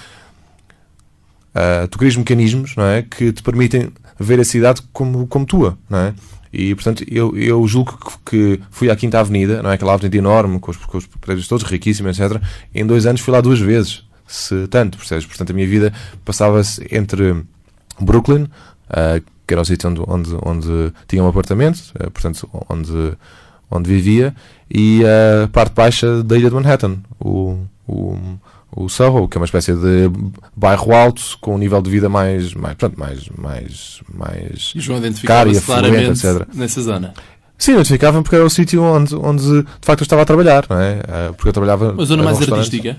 tu 1.90 1.98
crias 1.98 2.16
mecanismos 2.16 2.76
não 2.76 2.84
é? 2.84 3.02
que 3.02 3.32
te 3.32 3.42
permitem 3.42 3.92
ver 4.18 4.40
a 4.40 4.44
cidade 4.44 4.82
como, 4.92 5.26
como 5.26 5.44
tua, 5.44 5.78
não 5.88 5.98
é? 5.98 6.14
E, 6.58 6.74
portanto, 6.74 7.04
eu, 7.06 7.36
eu 7.36 7.66
julgo 7.68 7.98
que 8.24 8.58
fui 8.70 8.88
à 8.88 8.96
Quinta 8.96 9.20
Avenida, 9.20 9.62
não 9.62 9.70
é? 9.70 9.74
Aquela 9.74 9.92
avenida 9.92 10.16
enorme, 10.16 10.58
com 10.58 10.70
os, 10.70 10.78
com 10.78 10.96
os 10.96 11.04
prédios 11.04 11.46
todos 11.46 11.66
riquíssimos, 11.66 12.18
etc. 12.18 12.40
Em 12.74 12.86
dois 12.86 13.04
anos 13.04 13.20
fui 13.20 13.30
lá 13.30 13.42
duas 13.42 13.60
vezes 13.60 14.06
se 14.26 14.66
tanto, 14.68 14.96
percebes? 14.96 15.26
Portanto, 15.26 15.50
a 15.50 15.52
minha 15.52 15.66
vida 15.66 15.92
passava-se 16.24 16.82
entre 16.90 17.44
Brooklyn, 18.00 18.44
uh, 18.44 19.22
que 19.46 19.52
era 19.52 19.60
o 19.60 19.64
sítio 19.66 19.90
onde, 19.90 20.00
onde, 20.06 20.36
onde 20.42 20.92
tinha 21.06 21.22
um 21.22 21.28
apartamento, 21.28 21.92
uh, 22.00 22.10
portanto, 22.10 22.48
onde, 22.70 23.12
onde 23.70 23.90
vivia, 23.90 24.34
e 24.70 25.02
a 25.04 25.48
parte 25.48 25.74
baixa 25.74 26.22
da 26.22 26.38
ilha 26.38 26.48
de 26.48 26.54
Manhattan, 26.54 26.96
o, 27.20 27.58
o, 27.86 28.18
o 28.74 28.88
Soho, 28.88 29.28
que 29.28 29.36
é 29.36 29.40
uma 29.40 29.46
espécie 29.46 29.72
de 29.74 30.10
bairro 30.54 30.94
alto 30.94 31.22
com 31.40 31.54
um 31.54 31.58
nível 31.58 31.80
de 31.80 31.90
vida 31.90 32.08
mais, 32.08 32.52
mais, 32.54 32.74
portanto, 32.74 32.98
mais, 32.98 33.28
mais, 33.36 34.00
mais 34.12 34.72
e 34.74 34.80
João 34.80 35.00
caro 35.24 35.52
e 35.52 35.56
afluente, 35.56 36.26
etc. 36.26 36.46
nessa 36.54 36.82
zona. 36.82 37.14
Sim, 37.58 37.72
identificavam 37.72 38.22
porque 38.22 38.36
era 38.36 38.44
o 38.44 38.50
sítio 38.50 38.82
onde, 38.82 39.14
onde 39.14 39.62
de 39.62 39.66
facto 39.80 40.00
eu 40.00 40.04
estava 40.04 40.22
a 40.22 40.24
trabalhar, 40.26 40.66
não 40.68 40.78
é? 40.78 40.98
Uh, 40.98 41.34
porque 41.34 41.48
eu 41.48 41.52
trabalhava. 41.52 41.92
Uma 41.92 42.04
zona 42.04 42.22
mais 42.22 42.40
artística? 42.40 42.98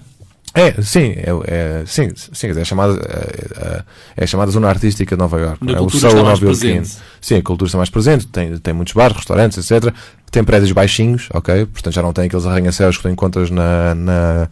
É, 0.54 0.82
sim, 0.82 1.14
é, 1.18 1.28
é, 1.46 1.84
sim, 1.86 2.10
sim, 2.16 2.48
é 2.48 2.66
chamada, 2.66 3.00
é, 3.06 3.84
é, 4.24 4.26
chamada 4.26 4.50
zona 4.50 4.68
artística 4.68 5.16
de 5.16 5.20
Nova 5.20 5.40
York. 5.40 5.72
É? 5.72 5.80
O 5.80 5.90
Soul 5.90 6.16
Nova 6.16 6.44
York. 6.44 6.84
Sim, 7.22 7.36
a 7.36 7.44
cultura 7.44 7.68
está 7.68 7.78
mais 7.78 7.92
presente, 7.92 8.26
tem, 8.26 8.58
tem 8.58 8.74
muitos 8.74 8.96
bares, 8.96 9.16
restaurantes, 9.16 9.70
etc. 9.70 9.94
Tem 10.32 10.44
prédios 10.44 10.72
baixinhos, 10.72 11.30
ok? 11.32 11.68
Portanto 11.68 11.94
já 11.94 12.02
não 12.02 12.12
tem 12.12 12.26
aqueles 12.26 12.46
arranha-céus 12.48 12.98
que 12.98 13.04
tu 13.04 13.10
encontras 13.10 13.52
na, 13.52 13.94
na, 13.94 14.50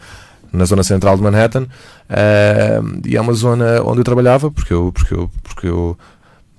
na 0.56 0.66
zona 0.66 0.84
central 0.84 1.18
de 1.18 1.24
Manhattan. 1.24 1.64
Uh, 1.64 3.02
e 3.06 3.16
é 3.16 3.22
uma 3.22 3.34
zona 3.34 3.82
onde 3.84 4.00
eu 4.00 4.04
trabalhava, 4.04 4.50
porque 4.52 4.74
eu, 4.74 4.92
porque 4.92 5.14
eu, 5.14 5.32
porque 5.44 5.68
eu 5.68 5.98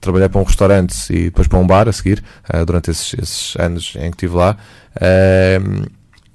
trabalhei 0.01 0.29
para 0.29 0.41
um 0.41 0.45
restaurante 0.45 1.13
e 1.13 1.25
depois 1.25 1.49
para 1.49 1.59
um 1.59 1.67
bar 1.67 1.89
a 1.89 1.93
seguir, 1.93 2.23
uh, 2.53 2.65
durante 2.65 2.91
esses, 2.91 3.15
esses, 3.15 3.57
anos 3.57 3.95
em 3.97 4.11
que 4.11 4.17
estive 4.17 4.37
lá. 4.37 4.57
Uh, 4.97 5.87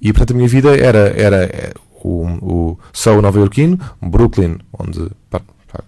e 0.02 0.12
portanto 0.12 0.32
a 0.32 0.36
minha 0.36 0.48
vida 0.48 0.76
era, 0.76 1.14
era 1.16 1.74
o, 2.04 2.26
o 2.42 2.80
Soul 2.92 3.22
nova-iorquino, 3.22 3.80
Brooklyn, 4.02 4.58
onde 4.78 5.10
pá, 5.30 5.40
pá, 5.72 5.84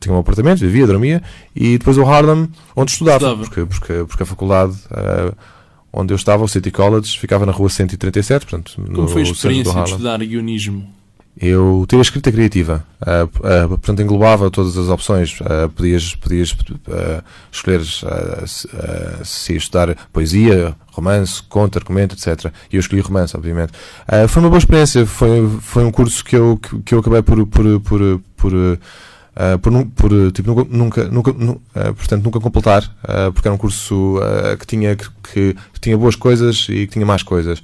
tinha 0.00 0.14
um 0.14 0.18
apartamento, 0.18 0.60
vivia, 0.60 0.86
dormia, 0.86 1.22
e 1.54 1.78
depois 1.78 1.98
o 1.98 2.04
Harlem, 2.04 2.48
onde 2.74 2.92
estudava, 2.92 3.16
Estudava. 3.16 3.42
Porque, 3.42 3.66
porque, 3.66 4.04
porque 4.04 4.22
a 4.22 4.26
faculdade 4.26 4.72
uh, 4.90 5.36
onde 5.92 6.12
eu 6.12 6.16
estava, 6.16 6.44
o 6.44 6.48
City 6.48 6.70
College, 6.70 7.18
ficava 7.18 7.44
na 7.44 7.52
rua 7.52 7.68
137, 7.68 8.46
portanto, 8.46 8.72
Como 8.76 9.02
no 9.02 9.08
foi 9.08 9.22
a 9.22 9.24
experiência 9.24 9.72
de 9.72 9.90
estudar 9.90 10.18
guionismo? 10.18 10.97
Eu 11.40 11.84
tive 11.88 12.00
a 12.00 12.02
escrita 12.02 12.32
criativa, 12.32 12.84
uh, 13.00 13.24
uh, 13.24 13.68
portanto 13.68 14.02
englobava 14.02 14.50
todas 14.50 14.76
as 14.76 14.88
opções. 14.88 15.40
Uh, 15.40 15.68
podias 15.68 16.14
podias 16.16 16.56
escolher 17.52 17.80
se, 19.24 19.54
estudar 19.54 19.94
poesia, 20.12 20.74
romance, 20.90 21.40
conto, 21.48 21.78
argumento, 21.78 22.16
etc. 22.16 22.52
E 22.72 22.76
eu 22.76 22.80
escolhi 22.80 23.00
romance, 23.00 23.36
obviamente. 23.36 23.72
Foi 24.28 24.42
uma 24.42 24.48
boa 24.48 24.58
experiência, 24.58 25.06
foi, 25.06 25.48
foi 25.60 25.84
um 25.84 25.92
curso 25.92 26.24
que 26.24 26.34
eu, 26.34 26.56
que, 26.56 26.80
que 26.80 26.94
eu 26.94 26.98
acabei 26.98 27.22
por. 27.22 27.46
por, 27.46 27.80
por, 27.80 28.20
por 28.36 28.78
Uh, 29.38 29.56
por, 29.56 29.86
por, 29.94 30.32
tipo, 30.32 30.52
nunca, 30.52 30.64
nunca, 30.68 31.04
nunca 31.04 31.32
nu- 31.32 31.62
uh, 31.70 31.94
portanto, 31.94 32.24
nunca 32.24 32.40
completar, 32.40 32.82
uh, 33.04 33.32
porque 33.32 33.46
era 33.46 33.54
um 33.54 33.56
curso 33.58 34.16
que, 34.58 34.66
tinha, 34.66 34.96
que, 34.96 35.06
que 35.72 35.80
tinha 35.80 35.96
boas 35.96 36.16
coisas 36.16 36.66
e 36.68 36.88
que 36.88 36.94
tinha 36.94 37.06
más 37.06 37.22
coisas. 37.22 37.62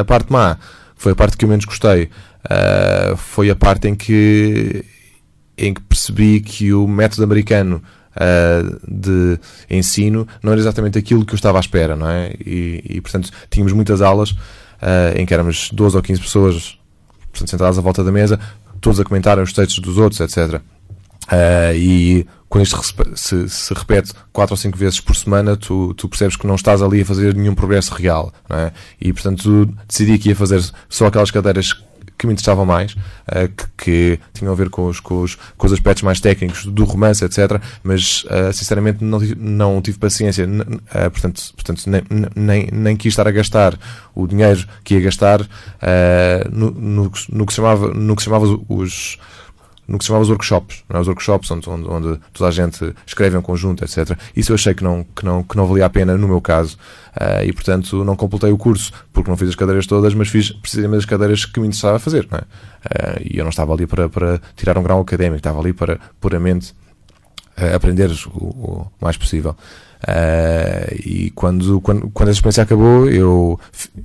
A 0.00 0.02
parte 0.02 0.32
má 0.32 0.58
foi 0.96 1.12
a 1.12 1.14
parte 1.14 1.36
que 1.36 1.44
eu 1.44 1.48
menos 1.48 1.64
gostei. 1.64 2.10
Uh, 2.44 3.16
foi 3.16 3.50
a 3.50 3.56
parte 3.56 3.88
em 3.88 3.94
que, 3.94 4.84
em 5.56 5.72
que 5.72 5.80
percebi 5.82 6.40
que 6.40 6.72
o 6.72 6.88
método 6.88 7.24
americano 7.24 7.82
uh, 8.16 8.80
de 8.88 9.38
ensino 9.70 10.26
não 10.42 10.52
era 10.52 10.60
exatamente 10.60 10.98
aquilo 10.98 11.24
que 11.24 11.34
eu 11.34 11.36
estava 11.36 11.58
à 11.58 11.60
espera, 11.60 11.96
não 11.96 12.08
é? 12.08 12.34
E, 12.44 12.82
e, 12.84 13.00
portanto, 13.00 13.30
tínhamos 13.50 13.72
muitas 13.72 14.00
aulas 14.00 14.30
uh, 14.30 15.16
em 15.16 15.24
que 15.24 15.32
éramos 15.32 15.70
12 15.70 15.96
ou 15.96 16.02
15 16.02 16.20
pessoas 16.20 16.78
portanto, 17.30 17.50
sentadas 17.50 17.78
à 17.78 17.80
volta 17.80 18.02
da 18.02 18.12
mesa, 18.12 18.38
todos 18.80 19.00
a 19.00 19.04
comentarem 19.04 19.42
os 19.42 19.52
textos 19.52 19.78
dos 19.78 19.98
outros, 19.98 20.20
etc. 20.20 20.60
Uh, 21.24 21.74
e 21.74 22.26
quando 22.48 22.64
isto 22.64 22.78
se, 23.14 23.48
se 23.48 23.72
repete 23.72 24.12
quatro 24.32 24.52
ou 24.52 24.56
cinco 24.58 24.76
vezes 24.76 25.00
por 25.00 25.16
semana, 25.16 25.56
tu, 25.56 25.94
tu 25.94 26.08
percebes 26.08 26.36
que 26.36 26.46
não 26.46 26.56
estás 26.56 26.82
ali 26.82 27.00
a 27.00 27.04
fazer 27.04 27.34
nenhum 27.34 27.54
progresso 27.54 27.94
real. 27.94 28.32
Não 28.48 28.58
é? 28.58 28.72
E 29.00 29.12
portanto 29.12 29.66
decidi 29.88 30.18
que 30.18 30.30
ia 30.30 30.36
fazer 30.36 30.62
só 30.88 31.06
aquelas 31.06 31.30
cadeiras 31.30 31.82
que 32.22 32.26
me 32.28 32.32
interessavam 32.34 32.64
mais, 32.64 32.92
uh, 32.92 33.48
que, 33.56 33.66
que 33.76 34.20
tinham 34.32 34.52
a 34.52 34.56
ver 34.56 34.70
com 34.70 34.86
os, 34.86 35.00
com, 35.00 35.22
os, 35.22 35.34
com 35.34 35.66
os 35.66 35.72
aspectos 35.72 36.04
mais 36.04 36.20
técnicos 36.20 36.64
do 36.66 36.84
romance, 36.84 37.24
etc. 37.24 37.60
Mas 37.82 38.24
uh, 38.24 38.52
sinceramente 38.52 39.02
não, 39.02 39.18
não 39.36 39.82
tive 39.82 39.98
paciência, 39.98 40.46
uh, 40.46 41.10
portanto, 41.10 41.42
portanto 41.54 41.82
nem, 41.88 42.02
nem, 42.36 42.68
nem 42.72 42.96
quis 42.96 43.12
estar 43.12 43.26
a 43.26 43.32
gastar 43.32 43.76
o 44.14 44.26
dinheiro 44.28 44.64
que 44.84 44.94
ia 44.94 45.00
gastar 45.00 45.40
no, 46.52 46.70
no, 46.70 47.12
no 47.30 47.46
que 47.46 47.52
chamava, 47.52 47.92
no 47.92 48.14
que 48.14 48.22
chamava 48.22 48.46
os 48.68 49.18
no 49.86 49.98
que 49.98 50.04
se 50.04 50.08
chamava 50.08 50.22
os 50.22 50.30
workshops, 50.30 50.84
é? 50.88 50.98
os 50.98 51.08
workshops 51.08 51.50
onde, 51.50 51.68
onde, 51.68 51.88
onde 51.88 52.20
toda 52.32 52.48
a 52.48 52.52
gente 52.52 52.94
escreve 53.04 53.36
em 53.36 53.40
conjunto, 53.40 53.84
etc. 53.84 54.16
Isso 54.34 54.52
eu 54.52 54.54
achei 54.54 54.74
que 54.74 54.84
não, 54.84 55.04
que 55.04 55.24
não, 55.24 55.42
que 55.42 55.56
não 55.56 55.66
valia 55.66 55.86
a 55.86 55.90
pena 55.90 56.16
no 56.16 56.28
meu 56.28 56.40
caso 56.40 56.78
Ah, 57.14 57.44
e, 57.44 57.52
portanto, 57.52 58.04
não 58.04 58.16
completei 58.16 58.50
o 58.52 58.56
curso 58.56 58.92
porque 59.12 59.28
não 59.28 59.36
fiz 59.36 59.48
as 59.48 59.54
cadeiras 59.54 59.86
todas, 59.86 60.14
mas 60.14 60.28
fiz 60.28 60.50
precisamente 60.50 61.00
as 61.00 61.04
cadeiras 61.04 61.44
que 61.44 61.58
me 61.60 61.66
interessava 61.66 61.98
fazer. 61.98 62.28
É? 62.32 62.44
Ah, 62.84 63.20
e 63.20 63.38
eu 63.38 63.44
não 63.44 63.50
estava 63.50 63.72
ali 63.72 63.86
para, 63.86 64.08
para 64.08 64.40
tirar 64.56 64.78
um 64.78 64.82
grau 64.82 65.00
académico, 65.00 65.38
estava 65.38 65.60
ali 65.60 65.72
para 65.72 65.98
puramente 66.20 66.74
ah, 67.56 67.74
aprender 67.74 68.10
o, 68.28 68.38
o 68.38 68.86
mais 69.00 69.16
possível. 69.16 69.56
E 71.04 71.30
quando, 71.34 71.80
quando, 71.80 72.10
quando 72.10 72.28
essa 72.28 72.38
experiência 72.38 72.62
acabou, 72.62 73.08
eu, 73.08 73.58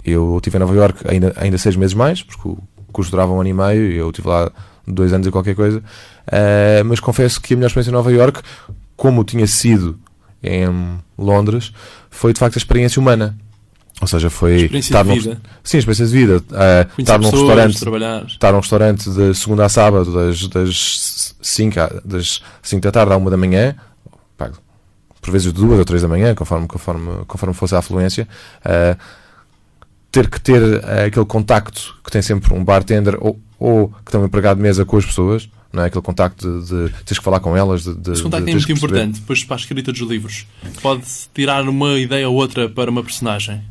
eu 0.06 0.38
estive 0.38 0.58
em 0.58 0.60
Nova 0.60 0.76
York 0.76 1.04
ainda, 1.08 1.34
ainda 1.38 1.58
seis 1.58 1.76
meses 1.76 1.96
mais, 1.96 2.22
porque 2.22 2.48
o 2.48 2.58
curso 2.92 3.10
durava 3.10 3.32
um 3.32 3.40
ano 3.40 3.50
e 3.50 3.54
meio, 3.54 3.92
e 3.92 3.98
eu 3.98 4.10
estive 4.10 4.28
lá 4.28 4.52
dois 4.88 5.12
anos 5.14 5.28
e 5.28 5.32
qualquer 5.32 5.56
coisa. 5.56 5.84
Ah, 6.32 6.84
mas 6.86 7.00
confesso 7.00 7.40
que 7.42 7.54
a 7.54 7.58
melhor 7.58 7.68
experiência 7.68 7.90
em 7.92 7.94
Nova 7.94 8.12
York, 8.12 8.42
como 8.96 9.24
tinha 9.24 9.46
sido 9.48 10.00
em 10.42 10.66
Londres, 11.18 11.72
foi 12.10 12.34
de 12.34 12.40
facto 12.40 12.56
a 12.56 12.60
experiência 12.60 13.00
humana. 13.00 13.38
Ou 14.00 14.08
seja, 14.08 14.30
foi 14.30 14.56
Experiência 14.58 14.90
estar 14.92 15.04
de 15.04 15.10
num- 15.10 15.16
vida. 15.16 15.42
Sim, 15.64 15.78
experiência 15.80 16.06
de 16.06 16.12
vida. 16.12 16.40
Conhecer 16.42 16.88
estar 17.00 17.18
num 17.18 17.30
restaurante 17.32 17.80
trabalhar. 17.80 18.26
estar 18.28 18.52
num 18.52 18.60
restaurante 18.60 19.10
de 19.10 19.34
segunda 19.34 19.66
a 19.66 19.70
sábado, 19.70 20.14
das, 20.14 20.48
das 20.50 21.36
5 21.42 21.76
das 22.06 22.42
5 22.62 22.82
da 22.82 22.92
tarde 22.92 23.14
à 23.14 23.18
1 23.18 23.26
da 23.32 23.38
manhã, 23.38 23.76
pá, 24.38 24.52
por 25.20 25.32
vezes 25.32 25.52
de 25.52 25.60
2 25.60 25.80
ou 25.80 25.84
3 25.86 26.04
da 26.04 26.08
manhã, 26.08 26.36
conforme, 26.36 26.68
conforme, 26.68 27.26
conforme 27.26 27.56
fosse 27.56 27.74
a 27.74 27.80
afluência, 27.80 28.28
ah, 28.64 28.96
ter 30.18 30.30
que 30.30 30.42
ter 30.42 30.84
ah, 30.84 31.06
aquele 31.06 31.26
contacto 31.26 31.96
que 32.04 32.12
tem 32.12 32.22
sempre 32.22 32.54
um 32.54 32.64
bartender 32.64 33.18
ou, 33.20 33.40
ou 33.60 33.90
que 34.04 34.12
tem 34.12 34.20
um 34.20 34.26
empregado 34.26 34.58
de 34.58 34.64
mesa 34.64 34.84
com 34.84 34.98
as 34.98 35.06
pessoas, 35.06 35.48
não 35.72 35.84
é? 35.84 35.88
Aquele 35.88 36.02
contacto 36.02 36.62
de, 36.62 36.88
de 36.88 37.04
teres 37.04 37.20
que 37.20 37.24
falar 37.24 37.40
com 37.40 37.56
elas, 37.56 37.84
de, 37.84 37.94
de, 37.96 38.12
Esse 38.14 38.24
contacto 38.24 38.50
é 38.50 38.52
muito 38.52 38.72
importante, 38.72 39.20
depois 39.20 39.44
para 39.44 39.56
a 39.56 39.60
escrita 39.60 39.92
dos 39.92 40.02
livros. 40.02 40.48
Pode 40.82 41.04
tirar 41.34 41.68
uma 41.68 42.00
ideia 42.00 42.28
ou 42.28 42.36
outra 42.36 42.68
para 42.68 42.90
uma 42.90 43.04
personagem. 43.04 43.62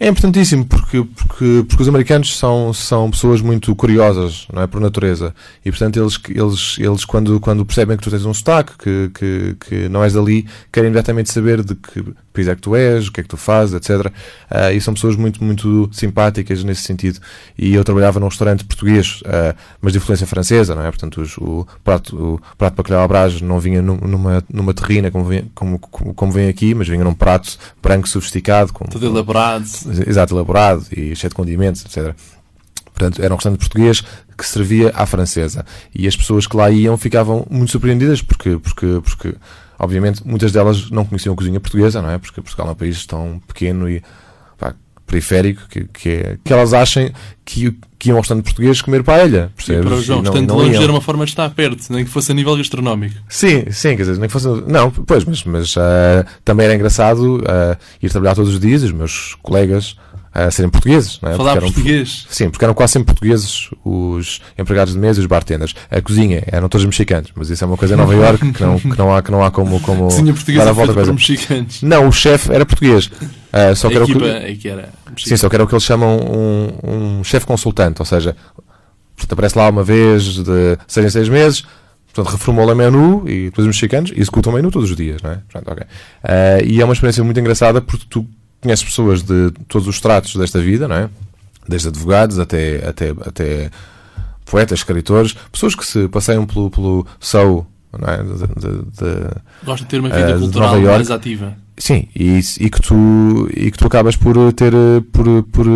É 0.00 0.08
importantíssimo 0.08 0.64
porque, 0.64 1.04
porque, 1.04 1.64
porque 1.68 1.82
os 1.82 1.88
americanos 1.88 2.38
são, 2.38 2.72
são 2.72 3.10
pessoas 3.10 3.40
muito 3.40 3.74
curiosas, 3.74 4.46
não 4.52 4.62
é? 4.62 4.66
Por 4.66 4.80
natureza. 4.80 5.34
E 5.64 5.70
portanto 5.70 5.98
eles, 5.98 6.18
eles, 6.28 6.76
eles 6.78 7.04
quando, 7.04 7.38
quando 7.40 7.64
percebem 7.64 7.96
que 7.96 8.02
tu 8.02 8.10
tens 8.10 8.24
um 8.24 8.32
sotaque, 8.32 8.72
que, 8.78 9.10
que, 9.12 9.56
que 9.60 9.88
não 9.88 10.02
és 10.02 10.14
dali, 10.14 10.46
querem 10.72 10.88
imediatamente 10.88 11.30
saber 11.30 11.62
de 11.62 11.74
que 11.74 12.04
país 12.36 12.48
é 12.48 12.54
que 12.54 12.60
tu 12.62 12.76
és, 12.76 13.08
o 13.08 13.12
que 13.12 13.20
é 13.20 13.22
que 13.22 13.28
tu 13.28 13.36
fazes, 13.36 13.74
etc. 13.74 14.12
Ah, 14.50 14.72
e 14.72 14.80
são 14.80 14.94
pessoas 14.94 15.16
muito, 15.16 15.42
muito 15.42 15.88
simpáticas 15.92 16.62
nesse 16.62 16.82
sentido. 16.82 17.18
E 17.58 17.74
eu 17.74 17.82
trabalhava 17.82 18.20
num 18.20 18.28
restaurante 18.28 18.64
português, 18.64 19.20
ah, 19.26 19.54
mas 19.80 19.92
de 19.92 19.98
influência 19.98 20.26
francesa, 20.26 20.74
não 20.74 20.82
é? 20.84 20.90
Portanto 20.90 21.20
os- 21.20 21.36
o 21.38 21.66
prato, 21.82 22.34
o 22.34 22.40
prato 22.56 22.74
de 22.74 22.76
bacalhau 22.76 23.02
à 23.04 23.08
brás 23.08 23.40
não 23.40 23.58
vinha 23.58 23.80
num- 23.82 23.96
numa, 23.98 24.44
numa 24.52 24.72
terrina 24.74 25.10
como 25.10 25.24
vem, 25.24 25.50
como, 25.54 25.78
como, 25.78 26.14
como 26.14 26.32
vem 26.32 26.48
aqui, 26.48 26.74
mas 26.74 26.86
vinha 26.88 27.02
num 27.02 27.14
prato 27.14 27.58
branco 27.82 28.08
sofisticado, 28.08 28.72
com, 28.72 28.84
Todo 28.84 29.06
elaborado. 29.06 29.64
exato, 30.06 30.34
elaborado 30.34 30.84
e 30.92 31.16
cheio 31.16 31.30
de 31.30 31.34
condimentos, 31.34 31.84
etc. 31.84 32.14
Portanto, 32.96 33.22
era 33.22 33.32
um 33.32 33.36
restaurante 33.36 33.60
português 33.60 34.02
que 34.38 34.46
servia 34.46 34.90
à 34.94 35.04
francesa. 35.04 35.66
E 35.94 36.08
as 36.08 36.16
pessoas 36.16 36.46
que 36.46 36.56
lá 36.56 36.70
iam 36.70 36.96
ficavam 36.96 37.46
muito 37.50 37.70
surpreendidas 37.70 38.22
porque, 38.22 38.56
porque, 38.58 38.86
porque 39.04 39.34
obviamente, 39.78 40.26
muitas 40.26 40.50
delas 40.50 40.90
não 40.90 41.04
conheciam 41.04 41.34
a 41.34 41.36
cozinha 41.36 41.60
portuguesa, 41.60 42.00
não 42.00 42.10
é? 42.10 42.16
Porque 42.16 42.40
Portugal 42.40 42.68
é 42.68 42.70
um 42.70 42.74
país 42.74 43.04
tão 43.04 43.38
pequeno 43.46 43.86
e 43.90 44.02
pá, 44.56 44.72
periférico 45.06 45.68
que, 45.68 45.84
que, 45.84 46.08
é- 46.08 46.38
que 46.42 46.50
elas 46.52 46.72
achem 46.72 47.12
que, 47.44 47.76
que 47.98 48.08
iam 48.08 48.16
ao 48.16 48.22
restaurante 48.22 48.44
português 48.46 48.80
comer 48.80 49.02
paella, 49.04 49.52
percebes? 49.54 49.84
para 49.84 49.94
o 49.94 50.02
João, 50.02 50.22
não- 50.22 50.32
tanto 50.32 50.48
não 50.48 50.56
longe 50.56 50.72
iam. 50.72 50.82
era 50.82 50.92
uma 50.92 51.00
forma 51.02 51.24
de 51.26 51.32
estar 51.32 51.50
perto, 51.50 51.92
nem 51.92 52.02
que 52.04 52.10
fosse 52.10 52.32
a 52.32 52.34
nível 52.34 52.56
gastronómico. 52.56 53.14
Sim, 53.28 53.70
sim, 53.70 53.90
quer 53.90 54.04
dizer, 54.04 54.16
nem 54.18 54.26
que 54.26 54.32
fosse. 54.32 54.48
Não, 54.66 54.90
pois, 54.90 55.22
mas, 55.26 55.44
mas 55.44 55.74
ah, 55.76 56.24
também 56.44 56.64
era 56.64 56.74
engraçado 56.74 57.44
ah, 57.46 57.76
ir 58.02 58.08
trabalhar 58.10 58.34
todos 58.34 58.54
os 58.54 58.58
dias, 58.58 58.82
os 58.82 58.92
meus 58.92 59.36
colegas 59.42 59.96
a 60.36 60.50
serem 60.50 60.70
portugueses, 60.70 61.18
não 61.22 61.30
é? 61.30 61.36
Falar 61.36 61.52
eram- 61.56 61.62
português. 61.72 62.26
Sim, 62.28 62.50
porque 62.50 62.64
eram 62.64 62.74
quase 62.74 62.92
sempre 62.94 63.06
portugueses 63.14 63.70
os 63.84 64.40
empregados 64.58 64.92
de 64.94 64.98
mesa 65.00 65.18
e 65.18 65.22
os 65.22 65.26
bartenders. 65.26 65.74
A 65.90 66.00
cozinha 66.00 66.42
eram 66.46 66.68
todos 66.68 66.84
mexicanos, 66.84 67.30
mas 67.34 67.48
isso 67.50 67.64
é 67.64 67.66
uma 67.66 67.76
coisa 67.76 67.94
em 67.94 67.96
Nova 67.96 68.12
Iorque 68.14 68.52
que 68.52 68.62
não, 68.62 68.78
que 68.78 68.98
não, 68.98 69.14
há, 69.14 69.22
que 69.22 69.30
não 69.30 69.42
há 69.44 69.50
como, 69.50 69.80
como 69.80 70.04
Cozinha 70.04 70.26
dar 70.26 70.34
portuguesa 70.34 70.70
a 70.70 70.72
volta 70.72 70.92
feita 70.94 71.10
à 71.10 71.14
por 71.14 71.16
coisa. 71.16 71.32
mexicanos. 71.32 71.82
Não, 71.82 72.08
o 72.08 72.12
chefe 72.12 72.52
era 72.52 72.66
português. 72.66 73.10
Ah, 73.52 73.74
só 73.74 73.86
A 73.86 73.90
que 73.90 73.96
era 73.96 74.04
o 74.04 74.08
equipa 74.10 74.24
que, 74.26 74.30
é 74.30 74.54
que 74.54 74.68
era 74.68 74.88
sim, 75.16 75.36
só 75.36 75.48
que 75.48 75.56
era 75.56 75.64
o 75.64 75.66
que 75.66 75.72
eles 75.74 75.84
chamam 75.84 76.16
um, 76.18 77.18
um 77.18 77.24
chefe 77.24 77.46
consultante, 77.46 78.00
ou 78.02 78.04
seja, 78.06 78.36
aparece 79.30 79.56
lá 79.58 79.68
uma 79.68 79.82
vez 79.82 80.24
de 80.24 80.76
seis 80.86 81.06
em 81.06 81.10
seis 81.10 81.28
meses, 81.28 81.64
portanto, 82.12 82.32
reformula 82.32 82.72
o 82.74 82.76
menu 82.76 83.24
e 83.26 83.46
depois 83.46 83.66
os 83.66 83.74
mexicanos 83.74 84.12
executam 84.14 84.52
o 84.52 84.56
menu 84.56 84.70
todos 84.70 84.90
os 84.90 84.96
dias, 84.96 85.22
não 85.22 85.30
é? 85.30 85.38
Portanto, 85.50 85.72
ok. 85.72 85.84
Ah, 86.22 86.58
e 86.64 86.80
é 86.80 86.84
uma 86.84 86.92
experiência 86.92 87.24
muito 87.24 87.40
engraçada 87.40 87.80
porque 87.80 88.04
tu 88.10 88.26
conheces 88.60 88.84
pessoas 88.84 89.22
de 89.22 89.50
todos 89.68 89.86
os 89.88 90.00
tratos 90.00 90.34
desta 90.36 90.60
vida, 90.60 90.86
não 90.88 90.96
é? 90.96 91.10
Desde 91.68 91.88
advogados 91.88 92.38
até, 92.38 92.86
até, 92.88 93.10
até 93.10 93.70
poetas, 94.44 94.78
escritores, 94.80 95.34
pessoas 95.50 95.74
que 95.74 95.84
se 95.84 96.08
passeiam 96.08 96.46
pelo, 96.46 96.70
pelo 96.70 97.06
SOU, 97.20 97.66
não 97.98 98.08
é? 98.08 98.16
De- 98.22 98.32
de- 98.60 98.82
de- 98.84 99.40
Gosta 99.64 99.84
de 99.84 99.90
ter 99.90 99.98
uma 100.00 100.08
Eh, 100.10 100.16
vida 100.16 100.34
de 100.34 100.40
cultural 100.40 100.80
mais 100.80 101.10
ativa. 101.10 101.56
Sim, 101.78 102.08
e, 102.14 102.40
e, 102.60 102.70
que 102.70 102.80
tu, 102.80 103.48
e 103.54 103.70
que 103.70 103.76
tu 103.78 103.86
acabas 103.86 104.16
por 104.16 104.34
ter 104.54 104.72
por, 105.12 105.42
por 105.44 105.66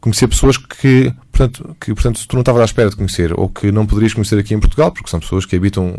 conhecer 0.00 0.26
pessoas 0.28 0.56
que 0.56 1.12
portanto, 1.32 1.76
que 1.80 1.92
portanto 1.94 2.20
tu 2.26 2.34
não 2.36 2.40
estavas 2.40 2.62
à 2.62 2.64
espera 2.64 2.88
de 2.90 2.96
conhecer 2.96 3.38
ou 3.38 3.48
que 3.48 3.70
não 3.72 3.84
poderias 3.86 4.14
conhecer 4.14 4.38
aqui 4.38 4.54
em 4.54 4.60
Portugal 4.60 4.90
porque 4.92 5.10
são 5.10 5.20
pessoas 5.20 5.44
que 5.44 5.54
habitam 5.56 5.94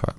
pá, 0.00 0.14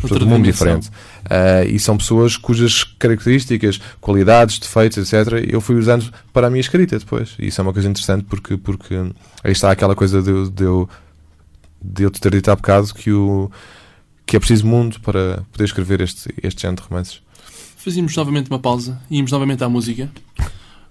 portanto, 0.00 0.22
um 0.24 0.28
mundo 0.28 0.44
diferente 0.44 0.90
Ah, 1.28 1.64
e 1.64 1.78
são 1.78 1.96
pessoas 1.96 2.36
cujas 2.36 2.84
características, 2.84 3.80
qualidades, 4.00 4.58
defeitos, 4.58 4.98
etc. 5.12 5.44
eu 5.48 5.60
fui 5.60 5.76
usando 5.76 6.12
para 6.32 6.46
a 6.46 6.50
minha 6.50 6.60
escrita 6.60 6.98
depois 6.98 7.34
e 7.38 7.46
isso 7.48 7.60
é 7.60 7.62
uma 7.62 7.72
coisa 7.72 7.88
interessante 7.88 8.24
porque, 8.24 8.56
porque 8.56 8.94
aí 9.42 9.52
está 9.52 9.70
aquela 9.70 9.94
coisa 9.94 10.22
de, 10.22 10.30
eu- 10.30 10.50
de 10.50 10.64
eu 10.64 10.88
de 11.88 12.02
eu 12.04 12.10
te 12.10 12.20
ter 12.20 12.32
dito 12.32 12.50
há 12.50 12.56
bocado 12.56 12.92
que 12.94 13.12
o 13.12 13.50
que 14.24 14.34
é 14.36 14.38
preciso 14.40 14.66
mundo 14.66 14.98
para 15.00 15.44
poder 15.52 15.64
escrever 15.64 16.00
este, 16.00 16.28
este 16.42 16.62
género 16.62 16.82
de 16.82 16.88
romances. 16.88 17.20
Fazíamos 17.76 18.16
novamente 18.16 18.50
uma 18.50 18.58
pausa 18.58 19.00
e 19.08 19.16
íamos 19.18 19.30
novamente 19.30 19.62
à 19.62 19.68
música. 19.68 20.10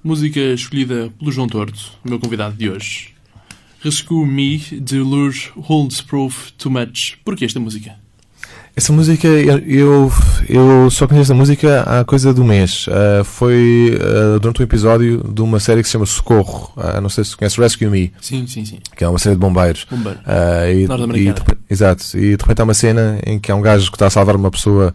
Música 0.02 0.40
escolhida 0.40 1.12
pelo 1.20 1.32
João 1.32 1.48
Torto, 1.48 1.92
o 2.06 2.10
meu 2.10 2.20
convidado 2.20 2.56
de 2.56 2.70
hoje. 2.70 3.14
Rescue 3.82 4.26
Me, 4.26 4.58
de 4.58 5.00
Lure 5.00 5.38
Holds 5.58 6.00
Proof 6.02 6.52
Too 6.52 6.72
Much. 6.72 7.18
Porquê 7.26 7.44
esta 7.46 7.60
música? 7.60 7.96
Essa 8.78 8.92
música, 8.92 9.26
eu, 9.26 10.12
eu, 10.50 10.92
só 10.92 11.08
conheço 11.08 11.32
a 11.32 11.36
música 11.36 11.84
há 11.84 12.04
coisa 12.04 12.34
do 12.34 12.44
mês. 12.44 12.88
Uh, 12.88 13.24
foi 13.24 13.98
uh, 13.98 14.38
durante 14.38 14.60
um 14.60 14.64
episódio 14.66 15.24
de 15.34 15.42
uma 15.42 15.62
série 15.62 15.82
que 15.82 15.88
se 15.88 15.94
chama 15.94 16.06
Socorro. 16.06 16.74
Uh, 16.76 17.00
não 17.00 17.08
sei 17.08 17.24
se 17.24 17.38
conhece 17.38 17.58
Rescue 17.58 17.88
Me. 17.88 18.12
Sim, 18.20 18.46
sim, 18.46 18.66
sim. 18.66 18.80
Que 18.94 19.06
é 19.06 19.08
uma 19.08 19.18
série 19.18 19.36
de 19.36 19.40
bombeiros. 19.40 19.88
Bombeiro. 19.90 20.20
e, 20.74 20.88
Norte-americana. 20.88 21.58
e, 21.70 21.74
exato. 21.74 22.04
E 22.18 22.36
de 22.36 22.42
repente 22.44 22.60
há 22.60 22.64
uma 22.66 22.74
cena 22.74 23.18
em 23.26 23.40
que 23.40 23.50
há 23.50 23.56
um 23.56 23.62
gajo 23.62 23.90
que 23.90 23.96
está 23.96 24.08
a 24.08 24.10
salvar 24.10 24.36
uma 24.36 24.52
pessoa 24.52 24.94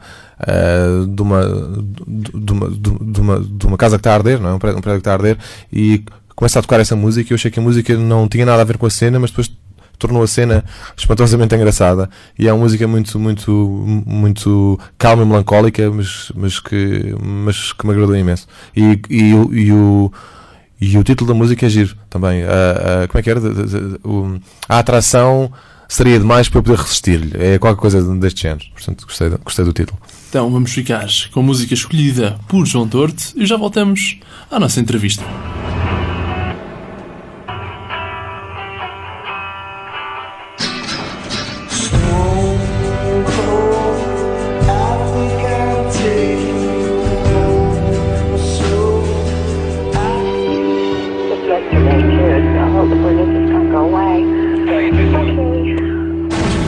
de, 1.09 1.23
uma, 1.23 1.41
de, 2.07 2.53
uma, 2.53 2.71
de, 2.71 3.21
uma, 3.21 3.41
de 3.41 3.67
uma 3.67 3.79
casa 3.79 3.97
que 3.97 4.01
está 4.01 4.13
a 4.13 4.15
arder, 4.15 4.39
não 4.39 4.51
é? 4.51 4.53
um 4.53 4.59
prédio, 4.59 4.79
um 4.79 4.83
prédio 4.83 5.01
que 5.01 5.09
está 5.09 5.13
a 5.13 5.15
arder, 5.15 5.39
e 5.73 6.05
começa 6.37 6.59
a 6.59 6.63
tocar 6.63 6.81
essa 6.81 6.95
música. 6.95 7.33
Eu 7.33 7.37
achei 7.37 7.51
que 7.51 7.59
a 7.59 7.63
música 7.63 7.97
não 7.97 8.29
tinha 8.29 8.45
nada 8.45 8.61
a 8.61 8.65
ver 8.65 8.77
com 8.77 8.85
a 8.85 8.91
cena, 8.91 9.19
mas 9.19 9.31
depois 9.31 9.51
tornou 10.01 10.23
a 10.23 10.27
cena 10.27 10.65
espantosamente 10.97 11.55
engraçada 11.55 12.11
e 12.37 12.49
é 12.49 12.53
uma 12.53 12.65
música 12.65 12.89
muito 12.89 13.19
muito 13.19 13.53
muito 14.07 14.81
calma 14.99 15.23
e 15.23 15.27
melancólica 15.27 15.89
mas 15.91 16.33
mas 16.35 16.59
que 16.59 17.15
mas 17.23 17.73
que 17.73 17.87
me 17.87 17.93
agradou 17.93 18.17
imenso 18.17 18.49
e, 18.75 19.01
e, 19.09 19.31
e 19.31 19.73
o 19.73 20.13
e 20.81 20.97
o 20.97 21.05
título 21.05 21.29
da 21.29 21.35
música 21.35 21.67
é 21.67 21.69
giro 21.69 21.95
também. 22.09 22.43
Uh, 22.43 22.47
uh, 23.05 23.09
como 23.09 23.21
é 23.21 23.23
que 23.23 23.29
era? 23.29 23.41
a 24.67 24.79
atração 24.79 25.53
seria 25.87 26.19
demais 26.19 26.49
para 26.49 26.61
eu 26.61 26.63
poder 26.63 26.79
resistir-lhe. 26.79 27.33
É 27.37 27.59
qualquer 27.59 27.81
coisa 27.81 28.03
deste 28.17 28.43
género. 28.43 28.65
Portanto, 28.73 29.05
gostei, 29.05 29.29
gostei 29.29 29.65
do 29.65 29.73
título. 29.75 29.99
Então 30.31 30.51
vamos 30.51 30.73
ficar 30.73 31.07
com 31.33 31.41
a 31.41 31.43
música 31.43 31.75
escolhida 31.75 32.39
por 32.49 32.65
João 32.65 32.89
Torto 32.89 33.25
e 33.37 33.45
já 33.45 33.57
voltamos 33.57 34.21
à 34.51 34.59
nossa 34.59 34.81
entrevista. 34.81 35.25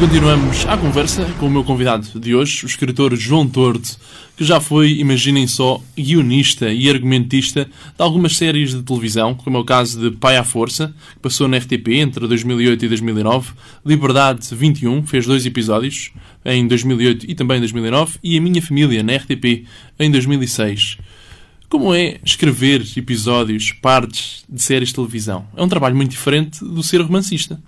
Continuamos 0.03 0.67
à 0.67 0.77
conversa 0.77 1.25
com 1.39 1.47
o 1.47 1.51
meu 1.51 1.63
convidado 1.63 2.19
de 2.19 2.35
hoje, 2.35 2.65
o 2.65 2.67
escritor 2.67 3.15
João 3.15 3.49
Tordo, 3.49 3.89
que 4.37 4.43
já 4.43 4.59
foi, 4.59 4.99
imaginem 4.99 5.47
só, 5.47 5.81
guionista 5.97 6.73
e 6.73 6.91
argumentista 6.91 7.67
de 7.67 8.03
algumas 8.03 8.37
séries 8.37 8.75
de 8.75 8.83
televisão, 8.83 9.33
como 9.33 9.59
é 9.59 9.61
o 9.61 9.65
caso 9.65 10.01
de 10.01 10.17
Pai 10.17 10.37
à 10.37 10.43
Força, 10.43 10.93
que 11.15 11.21
passou 11.21 11.47
na 11.47 11.57
RTP 11.57 11.87
entre 11.91 12.27
2008 12.27 12.85
e 12.85 12.89
2009, 12.89 13.53
Liberdade 13.87 14.49
21, 14.51 15.07
fez 15.07 15.25
dois 15.25 15.47
episódios, 15.47 16.11
em 16.45 16.67
2008 16.67 17.31
e 17.31 17.37
também 17.37 17.59
em 17.59 17.61
2009, 17.61 18.19
e 18.25 18.37
A 18.37 18.41
Minha 18.41 18.61
Família, 18.61 19.05
na 19.05 19.15
RTP, 19.15 19.67
em 20.01 20.11
2006. 20.11 20.99
Como 21.69 21.95
é 21.95 22.19
escrever 22.25 22.85
episódios, 22.97 23.71
partes 23.71 24.43
de 24.49 24.61
séries 24.61 24.89
de 24.89 24.97
televisão? 24.97 25.47
É 25.57 25.63
um 25.63 25.69
trabalho 25.69 25.95
muito 25.95 26.11
diferente 26.11 26.59
do 26.59 26.83
ser 26.83 27.01
romancista. 27.01 27.61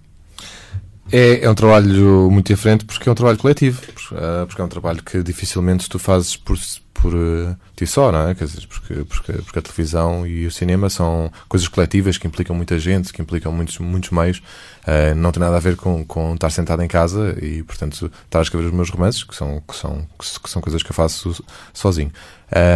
É, 1.13 1.45
é 1.45 1.51
um 1.51 1.55
trabalho 1.55 2.31
muito 2.31 2.47
diferente 2.47 2.85
porque 2.85 3.09
é 3.09 3.13
um 3.13 3.15
trabalho 3.15 3.39
coletivo, 3.39 3.81
ah, 4.13 4.45
porque 4.47 4.61
é 4.61 4.65
um 4.65 4.69
trabalho 4.69 5.03
que 5.03 5.23
dificilmente 5.23 5.89
tu 5.89 5.99
fazes 5.99 6.37
por, 6.37 6.57
por 6.95 7.15
uh, 7.15 7.55
ti 7.77 7.87
só, 7.87 8.11
não 8.11 8.29
é? 8.29 8.35
Quer 8.35 8.47
dizer, 8.47 8.67
porque, 8.67 8.95
porque, 9.05 9.33
porque 9.33 9.59
a 9.59 9.63
televisão 9.63 10.27
e 10.27 10.47
o 10.47 10.51
cinema 10.51 10.89
são 10.89 11.31
coisas 11.49 11.69
coletivas 11.69 12.17
que 12.17 12.27
implicam 12.27 12.57
muita 12.57 12.79
gente, 12.79 13.13
que 13.13 13.21
implicam 13.21 13.53
muitos, 13.53 13.79
muitos 13.79 14.11
meios. 14.11 14.39
Uh, 14.39 15.15
não 15.15 15.31
tem 15.31 15.41
nada 15.41 15.57
a 15.57 15.61
ver 15.61 15.77
com, 15.77 16.05
com 16.07 16.35
estar 16.35 16.49
sentado 16.49 16.83
em 16.83 16.89
casa 16.89 17.37
e, 17.43 17.63
portanto, 17.63 18.11
estar 18.25 18.39
a 18.39 18.43
escrever 18.43 18.67
os 18.67 18.73
meus 18.73 18.89
romances, 18.89 19.23
que 19.23 19.37
são, 19.37 19.63
que 19.69 19.77
são, 19.77 20.07
que 20.43 20.49
são 20.49 20.63
coisas 20.63 20.83
que 20.83 20.91
eu 20.91 20.95
faço 20.95 21.45
sozinho. 21.75 22.11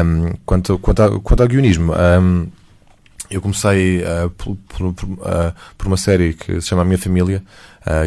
Um, 0.04 0.34
quanto, 0.44 0.78
quanto, 0.78 1.20
quanto 1.20 1.42
ao 1.42 1.48
guionismo. 1.48 1.92
Um, 1.94 2.48
eu 3.30 3.42
comecei 3.42 4.02
uh, 4.02 4.30
por, 4.30 4.56
por, 4.56 4.94
por, 4.94 5.06
por, 5.76 5.86
uma 5.86 5.98
série 5.98 6.32
que 6.32 6.60
se 6.62 6.68
chama 6.68 6.80
A 6.80 6.84
Minha 6.84 6.96
Família, 6.96 7.42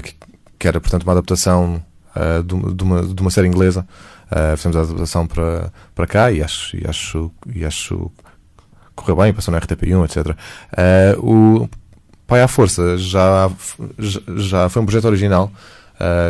que, 0.04 0.16
que, 0.60 0.68
era, 0.68 0.80
portanto, 0.80 1.04
uma 1.04 1.14
adaptação 1.14 1.84
de, 2.46 2.76
de, 2.76 2.84
uma, 2.84 3.02
de 3.02 3.22
uma 3.22 3.32
série 3.32 3.48
inglesa. 3.48 3.88
fizemos 4.58 4.78
a 4.78 4.82
adaptação 4.82 5.26
para, 5.26 5.72
para 5.96 6.08
cá 6.08 6.32
e 6.32 6.44
acho, 6.44 6.76
e 6.78 6.86
acho, 6.88 7.32
e 7.54 7.66
acho 7.66 8.12
correu 8.96 9.16
bem, 9.16 9.34
passou 9.34 9.52
na 9.52 9.60
RTP1, 9.60 10.06
etc. 10.06 10.38
o 11.18 11.68
Pai 12.28 12.42
à 12.42 12.48
Força 12.48 12.98
já, 12.98 13.50
já 14.38 14.70
foi 14.70 14.82
um 14.82 14.86
projeto 14.86 15.06
original 15.06 15.52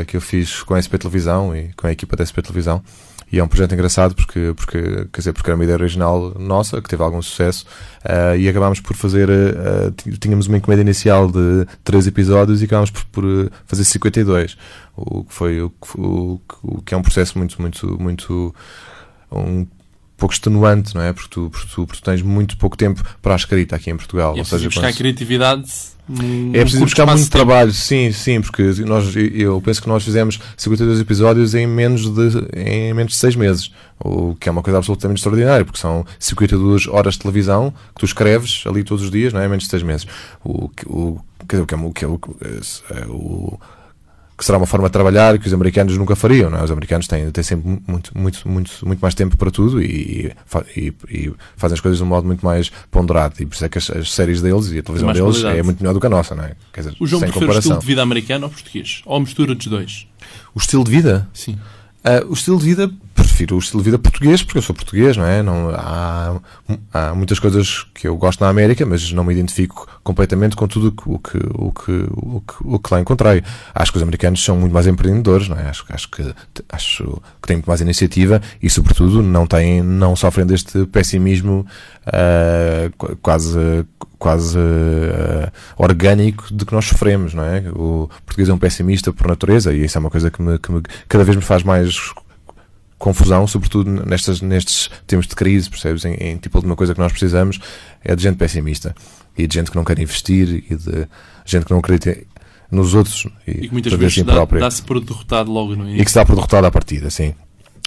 que 0.08 0.18
eu 0.18 0.22
fiz 0.22 0.64
com 0.64 0.74
a 0.74 0.82
SP 0.82 0.97
Televisão 0.97 1.56
e 1.56 1.72
com 1.74 1.88
a 1.88 1.91
equipa 1.91 2.16
da 2.16 2.26
SP 2.26 2.41
Televisão. 2.41 2.84
E 3.32 3.39
é 3.39 3.43
um 3.43 3.47
projeto 3.47 3.73
engraçado 3.73 4.13
porque, 4.13 4.53
porque, 4.55 4.82
quer 5.11 5.19
dizer, 5.19 5.34
porque 5.34 5.49
era 5.49 5.55
uma 5.55 5.63
ideia 5.63 5.77
original 5.77 6.36
nossa, 6.38 6.82
que 6.82 6.89
teve 6.89 7.01
algum 7.01 7.21
sucesso, 7.21 7.65
uh, 8.03 8.36
e 8.38 8.49
acabámos 8.49 8.82
por 8.82 8.95
fazer. 8.95 9.29
Uh, 9.29 10.17
tínhamos 10.19 10.47
uma 10.47 10.57
encomenda 10.57 10.82
inicial 10.82 11.32
de 11.32 11.65
três 11.84 12.05
episódios 12.07 12.61
e 12.61 12.65
acabámos 12.65 12.89
por, 12.89 13.05
por 13.05 13.51
fazer 13.65 13.86
52, 13.86 14.57
o 14.97 15.23
que 15.23 15.34
foi 15.34 15.61
o, 15.61 15.71
o, 15.97 16.41
o 16.61 16.82
que 16.82 16.93
é 16.93 16.97
um 16.97 17.01
processo 17.01 17.38
muito, 17.38 17.61
muito, 17.61 18.01
muito. 18.01 18.53
Um, 19.32 19.65
pouco 20.22 20.34
extenuante, 20.34 20.93
não 20.93 21.01
é? 21.01 21.11
Porque 21.11 21.30
tu, 21.30 21.49
porque 21.49 21.67
tu, 21.67 21.88
porque 21.88 22.01
tu 22.01 22.05
tens 22.05 22.22
muito 22.22 22.55
pouco 22.55 22.78
tempo 22.78 23.03
para 23.22 23.34
a 23.34 23.36
escrita 23.36 23.76
aqui 23.76 23.89
em 23.89 23.97
Portugal. 23.97 24.38
E 24.38 24.39
é 24.39 24.43
preciso 24.43 24.65
buscar 24.65 24.93
criatividade 24.93 25.65
é 26.53 26.61
preciso 26.61 26.84
buscar 26.84 27.05
muito 27.05 27.30
trabalho, 27.30 27.72
sim, 27.72 28.11
sim, 28.11 28.41
porque 28.41 28.63
nós, 28.86 29.13
eu 29.15 29.61
penso 29.61 29.82
que 29.82 29.88
nós 29.88 30.03
fizemos 30.03 30.39
52 30.57 30.99
episódios 30.99 31.55
em 31.55 31.65
menos 31.65 32.01
de, 32.09 32.47
em 32.53 32.93
menos 32.93 33.13
de 33.13 33.19
6 33.19 33.36
meses, 33.38 33.72
o 33.97 34.36
que 34.36 34.49
é 34.49 34.51
uma 34.51 34.61
coisa 34.61 34.78
absolutamente 34.78 35.19
extraordinária, 35.19 35.63
porque 35.63 35.80
são 35.80 36.05
52 36.19 36.88
horas 36.88 37.13
de 37.13 37.19
televisão 37.22 37.74
que 37.95 38.01
tu 38.01 38.05
escreves 38.05 38.63
ali 38.67 38.84
todos 38.84 39.05
os 39.05 39.11
dias, 39.11 39.32
não 39.32 39.39
é? 39.39 39.45
Em 39.45 39.49
menos 39.49 39.63
de 39.63 39.69
6 39.69 39.84
meses. 39.84 40.07
O, 40.43 40.69
o, 40.86 41.19
quer 41.47 41.55
dizer, 41.55 41.63
o 41.63 41.67
que 41.67 41.76
é 41.76 41.78
o, 41.78 41.91
que 41.91 42.03
é 42.03 42.07
o, 42.07 42.19
é 42.89 43.05
o 43.07 43.59
que 44.42 44.46
será 44.46 44.58
uma 44.58 44.66
forma 44.66 44.88
de 44.88 44.94
trabalhar 44.94 45.38
que 45.38 45.46
os 45.46 45.54
americanos 45.54 45.96
nunca 45.96 46.16
fariam. 46.16 46.50
Não 46.50 46.58
é? 46.58 46.64
Os 46.64 46.72
americanos 46.72 47.08
têm, 47.08 47.30
têm 47.30 47.44
sempre 47.44 47.80
muito, 47.88 48.18
muito, 48.18 48.50
muito, 48.50 48.72
muito 48.84 49.00
mais 49.00 49.14
tempo 49.14 49.38
para 49.38 49.52
tudo 49.52 49.80
e, 49.80 50.34
e, 50.76 50.94
e, 51.08 51.32
fazem 51.56 51.76
as 51.76 51.80
coisas 51.80 52.00
de 52.00 52.04
um 52.04 52.08
modo 52.08 52.26
muito 52.26 52.44
mais 52.44 52.72
ponderado. 52.89 53.36
E 53.39 53.46
por 53.46 53.54
isso 53.54 53.66
é 53.66 53.70
que 53.70 53.78
as, 53.78 53.92
as 53.92 54.12
séries 54.12 54.42
deles 54.42 54.72
e 54.72 54.80
a 54.80 54.82
televisão 54.82 55.14
deles 55.14 55.36
qualidade. 55.36 55.60
é 55.60 55.62
muito 55.62 55.80
melhor 55.80 55.94
do 55.94 56.00
que 56.00 56.08
a 56.08 56.10
nossa. 56.10 56.34
Não 56.34 56.44
é? 56.44 56.56
Quer 56.74 56.82
dizer, 56.82 56.96
o 57.00 57.06
João 57.06 57.20
sem 57.20 57.30
prefere 57.30 57.46
comparação. 57.46 57.58
o 57.58 57.60
estilo 57.60 57.80
de 57.82 57.86
vida 57.86 58.02
americano 58.02 58.46
ou 58.46 58.50
português? 58.50 59.02
Ou 59.06 59.16
a 59.16 59.20
mistura 59.20 59.54
dos 59.54 59.68
dois? 59.68 60.08
O 60.56 60.60
estilo 60.60 60.84
de 60.84 60.89
vida? 60.89 61.30
Sim. 61.36 61.60
Uh, 62.04 62.28
o 62.28 62.34
estilo 62.34 62.58
de 62.58 62.66
vida, 62.66 62.92
prefiro 63.42 63.56
o 63.56 63.60
estilo 63.60 63.82
de 63.82 63.86
vida 63.86 64.00
português, 64.00 64.44
porque 64.44 64.58
eu 64.58 64.62
sou 64.62 64.76
português, 64.76 65.18
não 65.18 65.26
é? 65.26 65.42
Não, 65.42 65.70
há, 65.70 66.39
há 66.94 67.16
muitas 67.16 67.39
coisas 67.39 67.86
que 67.94 68.08
eu 68.08 68.16
gosto 68.16 68.42
na 68.42 68.50
América, 68.50 68.86
mas 68.86 69.12
não 69.12 69.24
me 69.24 69.34
identifico 69.34 69.88
completamente 70.04 70.56
com 70.56 70.68
tudo 70.68 70.88
o 71.06 71.20
que, 71.20 71.38
o 71.38 71.72
que, 71.72 72.06
o 72.12 72.42
que, 72.42 72.54
o 72.62 72.80
que 72.80 72.94
lá 72.94 73.02
encontrei. 73.02 73.44
Acho 73.74 73.92
que 73.92 73.98
os 73.98 74.04
americanos 74.04 74.44
são 74.44 74.58
muito 74.58 74.74
mais 74.74 74.88
empreendedores, 74.88 75.48
não 75.48 75.58
é? 75.58 75.68
Acho, 75.70 75.86
acho, 75.89 76.10
que, 76.10 76.34
acho 76.70 77.22
que 77.42 77.48
têm 77.48 77.58
muito 77.58 77.68
mais 77.68 77.82
iniciativa 77.82 78.42
e, 78.62 78.70
sobretudo, 78.70 79.22
não, 79.22 79.48
têm, 79.48 79.82
não 79.82 80.16
sofrem 80.16 80.46
deste 80.46 80.86
pessimismo 80.88 81.66
uh, 82.08 83.18
quase 83.22 83.86
quase 84.20 84.56
uh, 84.56 85.52
orgânico 85.76 86.54
de 86.54 86.64
que 86.64 86.72
nós 86.74 86.86
sofremos, 86.86 87.34
não 87.34 87.44
é? 87.44 87.64
O 87.72 88.08
português 88.24 88.50
é 88.50 88.54
um 88.54 88.58
pessimista 88.60 89.12
por 89.12 89.26
natureza 89.26 89.74
e 89.74 89.84
isso 89.84 89.98
é 89.98 90.00
uma 90.00 90.12
coisa 90.12 90.30
que, 90.30 90.39
me, 90.39 90.60
que 90.60 90.72
me, 90.72 90.84
cada 91.10 91.24
vez 91.24 91.36
me 91.36 91.42
faz 91.42 91.64
mais 91.64 92.14
confusão, 93.02 93.47
sobretudo 93.47 93.89
nestas, 94.06 94.41
nestes 94.41 94.89
tempos 95.08 95.28
de 95.28 95.36
crise, 95.36 95.70
percebes? 95.70 96.06
Em, 96.06 96.14
em, 96.14 96.38
tipo 96.38 96.60
de 96.60 96.66
uma 96.66 96.76
coisa 96.76 96.93
que 96.93 96.99
nós 96.99 97.12
precisamos 97.12 97.60
é 98.04 98.16
de 98.16 98.24
gente 98.24 98.38
pessimista 98.38 98.95
e 99.38 99.47
de 99.47 99.54
gente 99.54 99.72
que 99.72 99.76
não 99.76 99.84
quer 99.84 99.99
investir 99.99 100.64
e 100.70 100.76
de 100.76 101.08
gente 101.43 101.66
que 101.66 101.72
não 101.72 101.80
acredita 101.80 102.18
nos 102.72 102.93
outros 102.93 103.28
e, 103.45 103.52
e 103.52 103.68
que 103.68 103.72
muitas 103.72 103.93
vezes 103.93 104.20
assim 104.20 104.24
dá, 104.24 104.45
dá-se 104.45 104.82
por 104.84 104.99
derrotado 105.02 105.52
logo 105.52 105.76
no 105.76 105.84
início. 105.84 106.02
E 106.02 106.06
que 106.06 106.12
se 106.12 106.16
dá 106.16 106.26
por 106.26 106.36
derrotado 106.36 106.68
à 106.68 106.72
partida, 106.72 107.10
sim. 107.10 107.34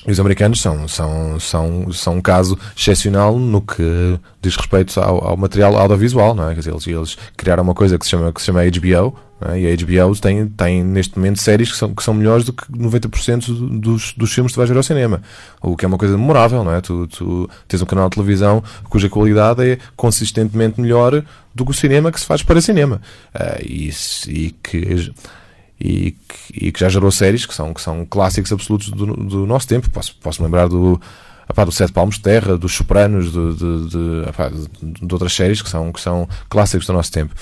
E 0.07 0.11
os 0.11 0.21
americanos 0.21 0.61
são, 0.61 0.87
são, 0.87 1.41
são, 1.41 1.93
são 1.93 2.15
um 2.17 2.21
caso 2.21 2.59
excepcional 2.77 3.39
no 3.39 3.63
que 3.63 4.19
diz 4.43 4.55
respeito 4.55 5.01
ao, 5.01 5.29
ao 5.29 5.37
material 5.37 5.77
audiovisual, 5.79 6.35
não 6.35 6.51
é? 6.51 6.53
Quer 6.53 6.61
dizer, 6.61 6.73
eles, 6.73 6.87
eles 6.87 7.19
criaram 7.37 7.63
uma 7.63 7.75
coisa 7.75 7.99
que 7.99 8.05
se 8.05 8.11
chama, 8.11 8.31
que 8.31 8.41
se 8.41 8.47
chama 8.47 8.61
HBO, 8.65 9.17
é? 9.41 9.61
e 9.61 9.67
a 9.67 9.77
HBO 9.77 10.15
tem, 10.21 10.47
tem 10.47 10.85
neste 10.85 11.17
momento 11.17 11.41
séries 11.41 11.73
que 11.73 11.79
são, 11.79 11.95
que 11.95 12.03
são 12.03 12.13
melhores 12.13 12.45
do 12.45 12.53
que 12.53 12.71
90% 12.71 13.81
dos, 13.81 14.13
dos 14.13 14.33
filmes 14.33 14.53
que 14.53 14.57
tu 14.57 14.59
vais 14.59 14.69
ver 14.69 14.77
ao 14.77 14.83
cinema, 14.83 15.23
o 15.63 15.75
que 15.75 15.87
é 15.87 15.89
uma 15.89 15.99
coisa 15.99 16.19
memorável, 16.19 16.63
não 16.63 16.75
é? 16.75 16.83
Tu, 16.83 17.07
tu 17.07 17.49
tens 17.67 17.81
um 17.81 17.87
canal 17.87 18.11
de 18.11 18.17
televisão 18.17 18.63
cuja 18.91 19.09
qualidade 19.09 19.67
é 19.67 19.79
consistentemente 19.97 20.81
melhor 20.81 21.25
do 21.55 21.65
que 21.65 21.71
o 21.71 21.75
cinema 21.75 22.13
que 22.13 22.21
se 22.21 22.27
faz 22.27 22.43
para 22.43 22.61
cinema. 22.61 23.01
Uh, 23.35 23.63
e, 23.65 23.91
e 24.29 24.51
que 24.63 25.13
e 25.85 26.13
que, 26.13 26.67
e 26.67 26.73
que 26.73 26.81
já 26.81 26.89
gerou 26.89 27.11
séries 27.11 27.45
que 27.45 27.55
são, 27.55 27.75
que 27.75 27.81
são 27.81 28.07
clássicos 28.07 28.51
absolutos 28.51 28.89
do, 28.89 29.07
do 29.07 29.47
nosso 29.47 29.69
tempo. 29.69 29.91
Posso, 29.91 30.17
posso 30.17 30.43
lembrar 30.43 30.67
do, 30.67 30.99
apá, 31.47 31.63
do 31.63 31.71
Sete 31.71 31.93
Palmos 31.93 32.17
de 32.17 32.23
Terra, 32.23 32.57
dos 32.57 32.75
Sopranos, 32.75 33.31
de, 33.31 33.55
de, 33.55 33.89
de, 33.91 34.29
apá, 34.29 34.49
de, 34.49 35.13
outras 35.13 35.35
séries 35.35 35.61
que 35.61 35.69
são, 35.69 35.93
que 35.93 36.01
são 36.01 36.27
clássicos 36.49 36.87
do 36.87 36.95
nosso 36.95 37.13
tempo. 37.13 37.35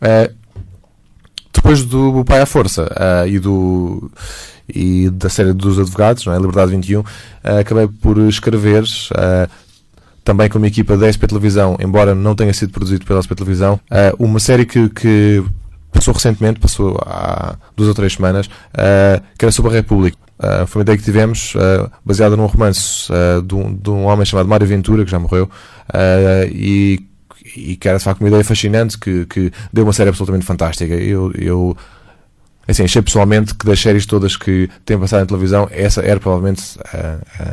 Uh, 0.00 0.34
depois 1.52 1.84
do 1.84 2.24
Pai 2.24 2.40
à 2.40 2.46
Força 2.46 2.84
uh, 2.84 3.28
e, 3.28 3.38
do, 3.38 4.10
e 4.66 5.10
da 5.10 5.28
série 5.28 5.52
dos 5.52 5.78
advogados, 5.78 6.24
não 6.24 6.32
é? 6.32 6.38
Liberdade 6.38 6.70
21, 6.70 7.00
uh, 7.00 7.04
acabei 7.60 7.86
por 7.86 8.16
escrever 8.20 8.84
também 10.24 10.48
com 10.48 10.56
uma 10.56 10.68
equipa 10.68 10.96
da 10.96 11.12
SP 11.12 11.26
Televisão, 11.26 11.76
embora 11.78 12.14
não 12.14 12.34
tenha 12.34 12.54
sido 12.54 12.72
produzido 12.72 13.04
pela 13.04 13.20
SP 13.20 13.34
Televisão, 13.34 13.78
uma 14.18 14.38
série 14.38 14.64
que, 14.64 14.88
que 14.88 15.44
passou 15.92 16.14
recentemente, 16.14 16.58
passou 16.58 16.98
há 17.04 17.56
duas 17.76 17.88
ou 17.88 17.94
três 17.94 18.14
semanas, 18.14 18.48
que 19.38 19.44
era 19.44 19.52
sobre 19.52 19.70
a 19.70 19.74
República. 19.74 20.16
Uh, 20.42 20.66
foi 20.66 20.80
uma 20.80 20.82
ideia 20.82 20.98
que 20.98 21.04
tivemos 21.04 21.54
uh, 21.54 21.88
baseada 22.04 22.36
num 22.36 22.46
romance 22.46 23.08
uh, 23.12 23.40
de, 23.40 23.54
um, 23.54 23.72
de, 23.72 23.90
um, 23.90 24.06
homem 24.06 24.26
chamado 24.26 24.48
Mário 24.48 24.66
Ventura, 24.66 25.04
que 25.04 25.10
já 25.10 25.18
morreu, 25.18 25.48
e, 26.50 27.00
e 27.56 27.76
que 27.76 27.86
era 27.86 27.98
de 27.98 28.02
facto 28.02 28.20
uma 28.20 28.28
ideia 28.28 28.42
fascinante 28.42 28.98
que, 28.98 29.24
que 29.26 29.52
deu 29.72 29.84
uma 29.84 29.92
série 29.92 30.08
absolutamente 30.08 30.44
fantástica. 30.44 30.94
Eu, 30.94 31.30
eu 31.36 31.76
assim, 32.66 32.82
achei 32.82 33.00
pessoalmente 33.00 33.54
que 33.54 33.64
das 33.64 33.78
séries 33.78 34.04
todas 34.04 34.36
que 34.36 34.68
têm 34.84 34.98
passado 34.98 35.22
em 35.22 35.26
televisão, 35.26 35.68
essa 35.70 36.00
era 36.00 36.18
provavelmente 36.18 36.76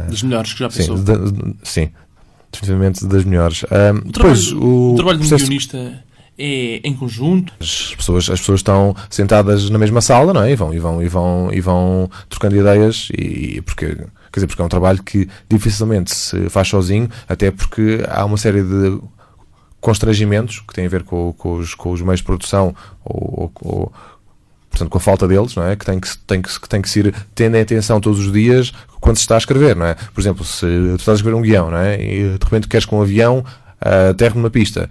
das 0.10 0.24
melhores 0.24 0.54
que 0.54 0.60
já 0.60 0.70
passou. 0.70 0.98
Sim, 0.98 1.04
de, 1.04 1.56
sim 1.64 1.90
definitivamente 2.52 3.06
das 3.06 3.24
melhores. 3.24 3.62
o 3.62 4.12
depois, 4.12 4.48
trabalho, 4.48 4.66
o, 4.66 4.94
o 4.94 4.96
trabalho 4.96 5.20
de 5.20 5.26
um 5.32 5.38
guionista 5.38 6.04
é 6.40 6.80
em 6.88 6.94
conjunto. 6.96 7.54
As 7.60 7.94
pessoas, 7.96 8.30
as 8.30 8.40
pessoas 8.40 8.60
estão 8.60 8.96
sentadas 9.10 9.70
na 9.70 9.78
mesma 9.78 10.00
sala, 10.00 10.34
não 10.34 10.44
é? 10.44 10.52
E 10.52 10.56
vão, 10.56 10.74
e 10.74 10.80
vão, 10.80 11.04
e 11.04 11.08
vão, 11.08 11.50
e 11.54 11.62
vão 11.62 12.10
trocando 12.30 12.56
ideias, 12.56 13.10
e, 13.18 13.62
porque, 13.62 13.88
quer 13.88 14.06
dizer, 14.34 14.48
porque 14.48 14.62
é 14.62 14.66
um 14.66 14.70
trabalho 14.70 15.04
que 15.04 15.28
dificilmente 15.50 16.16
se 16.16 16.50
faz 16.50 16.70
sozinho, 16.70 17.10
até 17.28 17.52
porque 17.52 18.04
há 18.08 18.24
uma 18.24 18.38
série 18.38 18.64
de 18.64 19.00
constrangimentos 19.82 20.60
que 20.62 20.74
têm 20.74 20.86
a 20.86 20.90
ver 20.90 21.04
com, 21.04 21.34
com, 21.38 21.56
os, 21.56 21.74
com 21.74 21.92
os 21.92 22.02
meios 22.02 22.20
de 22.20 22.26
produção 22.26 22.76
ou, 23.04 23.52
ou, 23.62 23.92
portanto, 24.70 24.90
com 24.90 24.98
a 24.98 25.02
falta 25.02 25.28
deles, 25.28 25.56
não 25.56 25.64
é? 25.64 25.76
Que 25.76 25.86
tem 25.86 26.00
que, 26.00 26.18
tem 26.20 26.42
que, 26.42 26.60
que, 26.60 26.70
tem 26.70 26.82
que 26.82 26.90
se 26.90 27.00
ir 27.00 27.16
tendo 27.36 27.56
em 27.58 27.62
atenção 27.62 28.00
todos 28.00 28.20
os 28.20 28.32
dias 28.32 28.72
quando 29.00 29.18
se 29.18 29.22
está 29.22 29.36
a 29.36 29.38
escrever, 29.38 29.76
não 29.76 29.86
é? 29.86 29.96
Por 29.96 30.20
exemplo, 30.20 30.44
se 30.44 30.66
tu 30.66 30.96
estás 30.96 31.10
a 31.10 31.14
escrever 31.16 31.38
um 31.38 31.42
guião, 31.42 31.70
não 31.72 31.78
é? 31.78 32.02
E 32.02 32.38
de 32.38 32.44
repente 32.44 32.68
queres 32.68 32.86
com 32.86 33.00
um 33.00 33.02
avião 33.02 33.40
uh, 33.40 34.10
aterre 34.12 34.36
numa 34.36 34.50
pista 34.50 34.90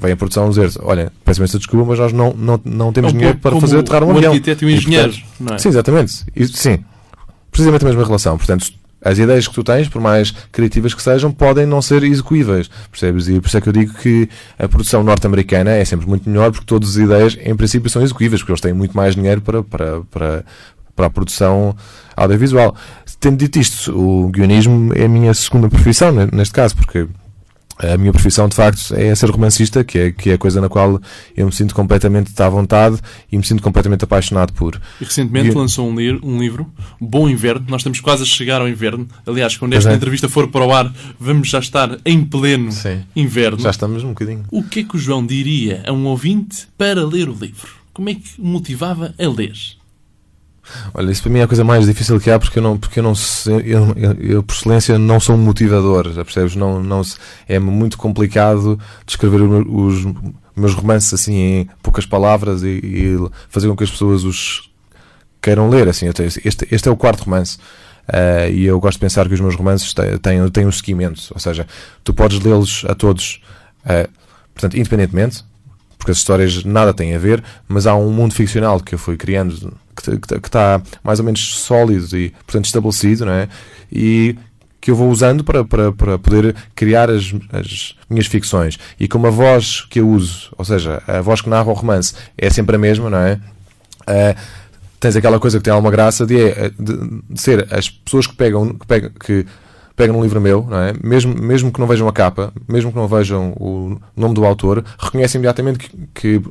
vem 0.00 0.12
a 0.12 0.16
produção 0.16 0.48
dizer 0.48 0.70
olha, 0.80 1.12
peço 1.24 1.40
imensa 1.40 1.58
desculpa, 1.58 1.86
mas 1.86 1.98
nós 1.98 2.12
não, 2.12 2.32
não, 2.34 2.60
não 2.64 2.92
temos 2.92 3.12
é 3.12 3.14
um 3.14 3.18
dinheiro 3.18 3.38
para 3.38 3.60
fazer 3.60 3.78
aterrar 3.78 4.04
um 4.04 4.10
avião. 4.10 4.32
O 4.32 4.34
arquiteto 4.34 4.64
e 4.64 4.66
o 4.66 4.70
engenheiro, 4.70 5.12
e, 5.12 5.42
não 5.42 5.54
é? 5.54 5.58
Sim, 5.58 5.68
exatamente. 5.68 6.24
E, 6.34 6.46
sim, 6.46 6.84
precisamente 7.50 7.84
a 7.84 7.88
mesma 7.88 8.04
relação. 8.04 8.36
Portanto, 8.36 8.72
as 9.02 9.18
ideias 9.18 9.46
que 9.46 9.54
tu 9.54 9.62
tens, 9.62 9.88
por 9.88 10.00
mais 10.00 10.32
criativas 10.50 10.92
que 10.92 11.02
sejam, 11.02 11.30
podem 11.30 11.64
não 11.64 11.80
ser 11.80 12.02
execuíveis, 12.02 12.68
percebes? 12.90 13.28
E 13.28 13.40
por 13.40 13.46
isso 13.46 13.56
é 13.56 13.60
que 13.60 13.68
eu 13.68 13.72
digo 13.72 13.94
que 13.94 14.28
a 14.58 14.68
produção 14.68 15.02
norte-americana 15.02 15.70
é 15.70 15.84
sempre 15.84 16.06
muito 16.06 16.28
melhor, 16.28 16.50
porque 16.50 16.66
todas 16.66 16.90
as 16.90 16.96
ideias, 16.96 17.38
em 17.40 17.54
princípio, 17.54 17.88
são 17.88 18.02
execuíveis, 18.02 18.40
porque 18.40 18.52
eles 18.52 18.60
têm 18.60 18.72
muito 18.72 18.96
mais 18.96 19.14
dinheiro 19.14 19.40
para, 19.40 19.62
para, 19.62 20.00
para, 20.10 20.44
para 20.96 21.06
a 21.06 21.10
produção 21.10 21.76
audiovisual. 22.16 22.74
Tendo 23.20 23.36
dito 23.36 23.58
isto, 23.58 23.96
o 23.96 24.28
guionismo 24.28 24.92
é 24.94 25.04
a 25.04 25.08
minha 25.08 25.32
segunda 25.34 25.68
profissão, 25.68 26.12
neste 26.32 26.54
caso, 26.54 26.76
porque 26.76 27.06
a 27.78 27.96
minha 27.96 28.12
profissão 28.12 28.48
de 28.48 28.56
facto 28.56 28.94
é 28.94 29.14
ser 29.14 29.30
romancista, 29.30 29.84
que 29.84 29.98
é, 29.98 30.12
que 30.12 30.30
é 30.30 30.34
a 30.34 30.38
coisa 30.38 30.60
na 30.60 30.68
qual 30.68 31.00
eu 31.36 31.46
me 31.46 31.52
sinto 31.52 31.74
completamente 31.74 32.40
à 32.42 32.48
vontade 32.48 32.98
e 33.30 33.36
me 33.36 33.44
sinto 33.44 33.62
completamente 33.62 34.04
apaixonado 34.04 34.52
por. 34.52 34.80
E 35.00 35.04
recentemente 35.04 35.50
e... 35.50 35.52
lançou 35.52 35.88
um, 35.88 35.94
li 35.94 36.12
um, 36.22 36.40
livro, 36.40 36.66
Bom 37.00 37.28
Inverno. 37.28 37.66
Nós 37.68 37.80
estamos 37.80 38.00
quase 38.00 38.22
a 38.24 38.26
chegar 38.26 38.60
ao 38.60 38.68
inverno. 38.68 39.06
Aliás, 39.26 39.56
quando 39.56 39.74
esta 39.74 39.90
é. 39.90 39.94
entrevista 39.94 40.28
for 40.28 40.48
para 40.48 40.64
o 40.64 40.72
ar, 40.72 40.92
vamos 41.18 41.48
já 41.48 41.58
estar 41.58 41.98
em 42.04 42.24
pleno 42.24 42.72
Sim. 42.72 43.02
inverno. 43.14 43.60
Já 43.60 43.70
estamos 43.70 44.02
um 44.02 44.08
bocadinho. 44.08 44.44
O 44.50 44.62
que 44.62 44.80
é 44.80 44.84
que 44.84 44.96
o 44.96 44.98
João 44.98 45.24
diria 45.24 45.82
a 45.86 45.92
um 45.92 46.06
ouvinte 46.06 46.66
para 46.76 47.06
ler 47.06 47.28
o 47.28 47.32
livro? 47.32 47.78
Como 47.92 48.08
é 48.08 48.14
que 48.14 48.22
motivava 48.38 49.14
a 49.18 49.28
ler? 49.28 49.54
Olha, 50.94 51.10
isso 51.10 51.22
para 51.22 51.32
mim 51.32 51.38
é 51.40 51.42
a 51.42 51.46
coisa 51.48 51.64
mais 51.64 51.86
difícil 51.86 52.18
que 52.20 52.30
há 52.30 52.38
porque 52.38 52.58
eu 52.58 52.62
não, 52.62 52.78
porque 52.78 52.98
eu 52.98 53.02
não 53.02 53.12
eu, 53.64 53.94
eu, 53.96 54.12
eu 54.20 54.42
por 54.42 54.54
excelência 54.54 54.98
não 54.98 55.20
sou 55.20 55.34
um 55.34 55.38
motivador, 55.38 56.12
já 56.12 56.24
percebes? 56.24 56.56
Não, 56.56 56.82
não, 56.82 57.02
é 57.48 57.58
muito 57.58 57.96
complicado 57.98 58.78
descrever 59.06 59.42
os, 59.42 60.06
meus 60.56 60.74
romances 60.74 61.14
assim 61.14 61.34
em 61.34 61.68
poucas 61.82 62.04
palavras 62.04 62.62
e, 62.62 62.80
e, 62.82 63.30
fazer 63.48 63.68
com 63.68 63.76
que 63.76 63.84
as 63.84 63.90
pessoas 63.90 64.24
os 64.24 64.70
queiram 65.40 65.68
ler. 65.70 65.88
Assim, 65.88 66.06
este, 66.44 66.68
este 66.70 66.88
é 66.88 66.92
o 66.92 66.96
quarto 66.96 67.24
romance. 67.24 67.58
Uh, 68.08 68.50
e 68.50 68.64
eu 68.64 68.80
gosto 68.80 68.96
de 68.96 69.00
pensar 69.00 69.28
que 69.28 69.34
os 69.34 69.40
meus 69.40 69.54
romances 69.54 69.92
têm, 69.92 70.48
têm 70.50 70.66
um 70.66 70.72
seguimento, 70.72 71.20
ou 71.30 71.38
seja, 71.38 71.66
tu 72.02 72.14
podes 72.14 72.40
lê-los 72.40 72.82
a 72.88 72.94
todos, 72.94 73.42
uh, 73.84 74.08
portanto, 74.54 74.78
independentemente, 74.78 75.44
porque 76.08 76.12
as 76.12 76.18
histórias 76.18 76.64
nada 76.64 76.94
têm 76.94 77.14
a 77.14 77.18
ver, 77.18 77.42
mas 77.66 77.86
há 77.86 77.94
um 77.94 78.10
mundo 78.10 78.32
ficcional 78.32 78.80
que 78.80 78.94
eu 78.94 78.98
fui 78.98 79.16
criando 79.16 79.76
que 79.94 80.46
está 80.46 80.80
mais 81.02 81.18
ou 81.18 81.24
menos 81.24 81.58
sólido 81.58 82.16
e, 82.16 82.30
portanto, 82.30 82.64
estabelecido, 82.64 83.26
não 83.26 83.32
é? 83.32 83.48
E 83.92 84.36
que 84.80 84.90
eu 84.90 84.96
vou 84.96 85.10
usando 85.10 85.42
para, 85.42 85.64
para, 85.64 85.92
para 85.92 86.18
poder 86.18 86.54
criar 86.74 87.10
as, 87.10 87.34
as 87.52 87.96
minhas 88.08 88.26
ficções. 88.26 88.78
E 88.98 89.08
como 89.08 89.26
a 89.26 89.30
voz 89.30 89.82
que 89.90 90.00
eu 90.00 90.08
uso, 90.08 90.50
ou 90.56 90.64
seja, 90.64 91.02
a 91.06 91.20
voz 91.20 91.40
que 91.40 91.50
narra 91.50 91.68
o 91.68 91.74
romance 91.74 92.14
é 92.38 92.48
sempre 92.48 92.76
a 92.76 92.78
mesma, 92.78 93.10
não 93.10 93.18
é? 93.18 93.34
Uh, 94.02 94.38
tens 95.00 95.16
aquela 95.16 95.38
coisa 95.40 95.58
que 95.58 95.64
tem 95.64 95.72
alguma 95.72 95.90
graça 95.90 96.24
de, 96.24 96.40
é, 96.40 96.70
de, 96.70 97.20
de, 97.28 97.40
ser 97.40 97.66
as 97.74 97.90
pessoas 97.90 98.26
que 98.26 98.34
pegam, 98.34 98.72
que 98.72 98.86
pegam, 98.86 99.10
que 99.10 99.44
pegam 99.98 100.16
um 100.16 100.22
livro 100.22 100.40
meu, 100.40 100.64
não 100.70 100.78
é? 100.78 100.94
mesmo, 101.02 101.34
mesmo 101.34 101.72
que 101.72 101.80
não 101.80 101.86
vejam 101.88 102.06
a 102.06 102.12
capa, 102.12 102.52
mesmo 102.68 102.92
que 102.92 102.96
não 102.96 103.08
vejam 103.08 103.52
o 103.58 103.98
nome 104.16 104.32
do 104.32 104.44
autor, 104.44 104.84
reconhecem 104.96 105.40
imediatamente 105.40 105.90
que, 105.90 105.98
que 106.14 106.42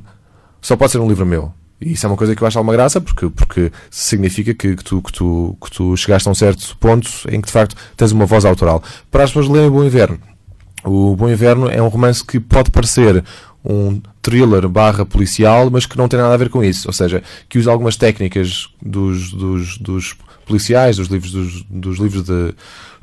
só 0.61 0.75
pode 0.75 0.91
ser 0.91 0.99
um 0.99 1.07
livro 1.07 1.25
meu. 1.25 1.53
E 1.79 1.93
isso 1.93 2.05
é 2.05 2.09
uma 2.09 2.17
coisa 2.17 2.35
que 2.35 2.43
eu 2.43 2.47
acho 2.47 2.57
alguma 2.57 2.73
graça, 2.73 2.99
porque, 2.99 3.29
porque 3.29 3.71
significa 3.89 4.53
que, 4.53 4.75
que, 4.75 4.83
tu, 4.83 5.01
que, 5.01 5.13
tu, 5.13 5.57
que 5.63 5.71
tu 5.71 5.95
chegaste 5.95 6.27
a 6.27 6.31
um 6.31 6.35
certo 6.35 6.75
ponto 6.77 7.09
em 7.29 7.39
que 7.39 7.47
de 7.47 7.53
facto 7.53 7.73
tens 7.95 8.11
uma 8.11 8.25
voz 8.25 8.43
autoral. 8.43 8.83
Para 9.09 9.23
as 9.23 9.29
pessoas 9.29 9.47
lerem 9.47 9.69
o 9.69 9.71
Bom 9.71 9.83
Inverno, 9.85 10.19
o 10.83 11.15
Bom 11.15 11.29
Inverno 11.29 11.69
é 11.69 11.81
um 11.81 11.87
romance 11.87 12.25
que 12.25 12.41
pode 12.41 12.69
parecer 12.69 13.23
um 13.63 14.01
thriller 14.21 14.67
barra 14.67 15.05
policial, 15.05 15.69
mas 15.71 15.85
que 15.85 15.97
não 15.97 16.09
tem 16.09 16.19
nada 16.19 16.33
a 16.33 16.37
ver 16.37 16.49
com 16.49 16.61
isso. 16.61 16.89
Ou 16.89 16.93
seja, 16.93 17.23
que 17.47 17.57
usa 17.57 17.71
algumas 17.71 17.95
técnicas 17.95 18.67
dos, 18.81 19.31
dos, 19.31 19.77
dos 19.77 20.15
policiais, 20.45 20.97
dos 20.97 21.07
livros, 21.07 21.31
dos, 21.31 21.63
dos 21.63 21.97
livros 21.97 22.23
de 22.23 22.53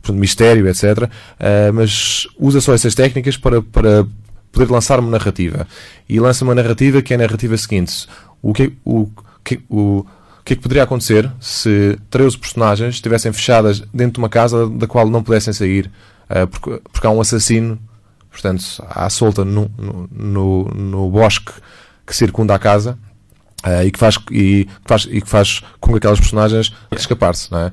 portanto, 0.05 0.21
mistério, 0.21 0.69
etc. 0.69 0.85
Uh, 0.85 1.09
eh, 1.41 1.73
mas 1.73 2.29
usa 2.39 2.61
só 2.61 2.75
essas 2.75 2.95
técnicas 2.95 3.37
para, 3.37 3.63
para 3.63 4.07
poder 4.53 4.71
lançar 4.71 5.01
uma 5.01 5.11
narrativa. 5.11 5.67
E 6.09 6.21
lança 6.21 6.45
uma 6.45 6.55
narrativa 6.55 7.01
que 7.01 7.15
é 7.15 7.17
a 7.17 7.21
narrativa 7.21 7.57
seguinte 7.57 8.07
o 8.45 8.53
que, 8.53 8.75
o, 8.85 9.09
que, 9.43 9.61
o, 9.71 10.05
que 10.45 10.53
é 10.53 10.57
que 10.57 10.63
poderia 10.63 10.83
acontecer 10.83 11.31
se 11.41 11.99
13 12.11 12.37
personagens 12.37 12.97
estivessem 12.97 13.33
fechadas 13.33 13.83
dentro 13.93 14.15
de 14.15 14.19
uma 14.19 14.29
casa 14.29 14.69
da 14.69 14.87
qual 14.87 15.09
não 15.09 15.23
pudessem 15.23 15.55
sair 15.55 15.91
uh, 16.29 16.47
porque, 16.47 16.83
porque 16.93 17.07
há 17.07 17.11
um 17.11 17.23
assassino 17.23 17.79
portanto, 18.31 18.65
à 18.87 19.09
solta 19.09 19.45
no, 19.45 19.71
no, 20.11 20.65
no 20.65 21.11
bosque 21.11 21.53
que 22.07 22.15
circunda 22.15 22.55
a 22.55 22.59
casa 22.59 22.99
uh, 23.65 23.83
e, 23.83 23.91
que 23.91 23.99
faz, 23.99 24.19
e, 24.31 24.65
que 24.65 24.89
faz, 24.89 25.09
e 25.11 25.21
que 25.23 25.29
faz 25.29 25.63
com 25.81 25.93
que 25.93 25.99
aquelas 25.99 26.21
personagens 26.21 26.75
escapar-se. 26.93 27.49
É? 27.55 27.73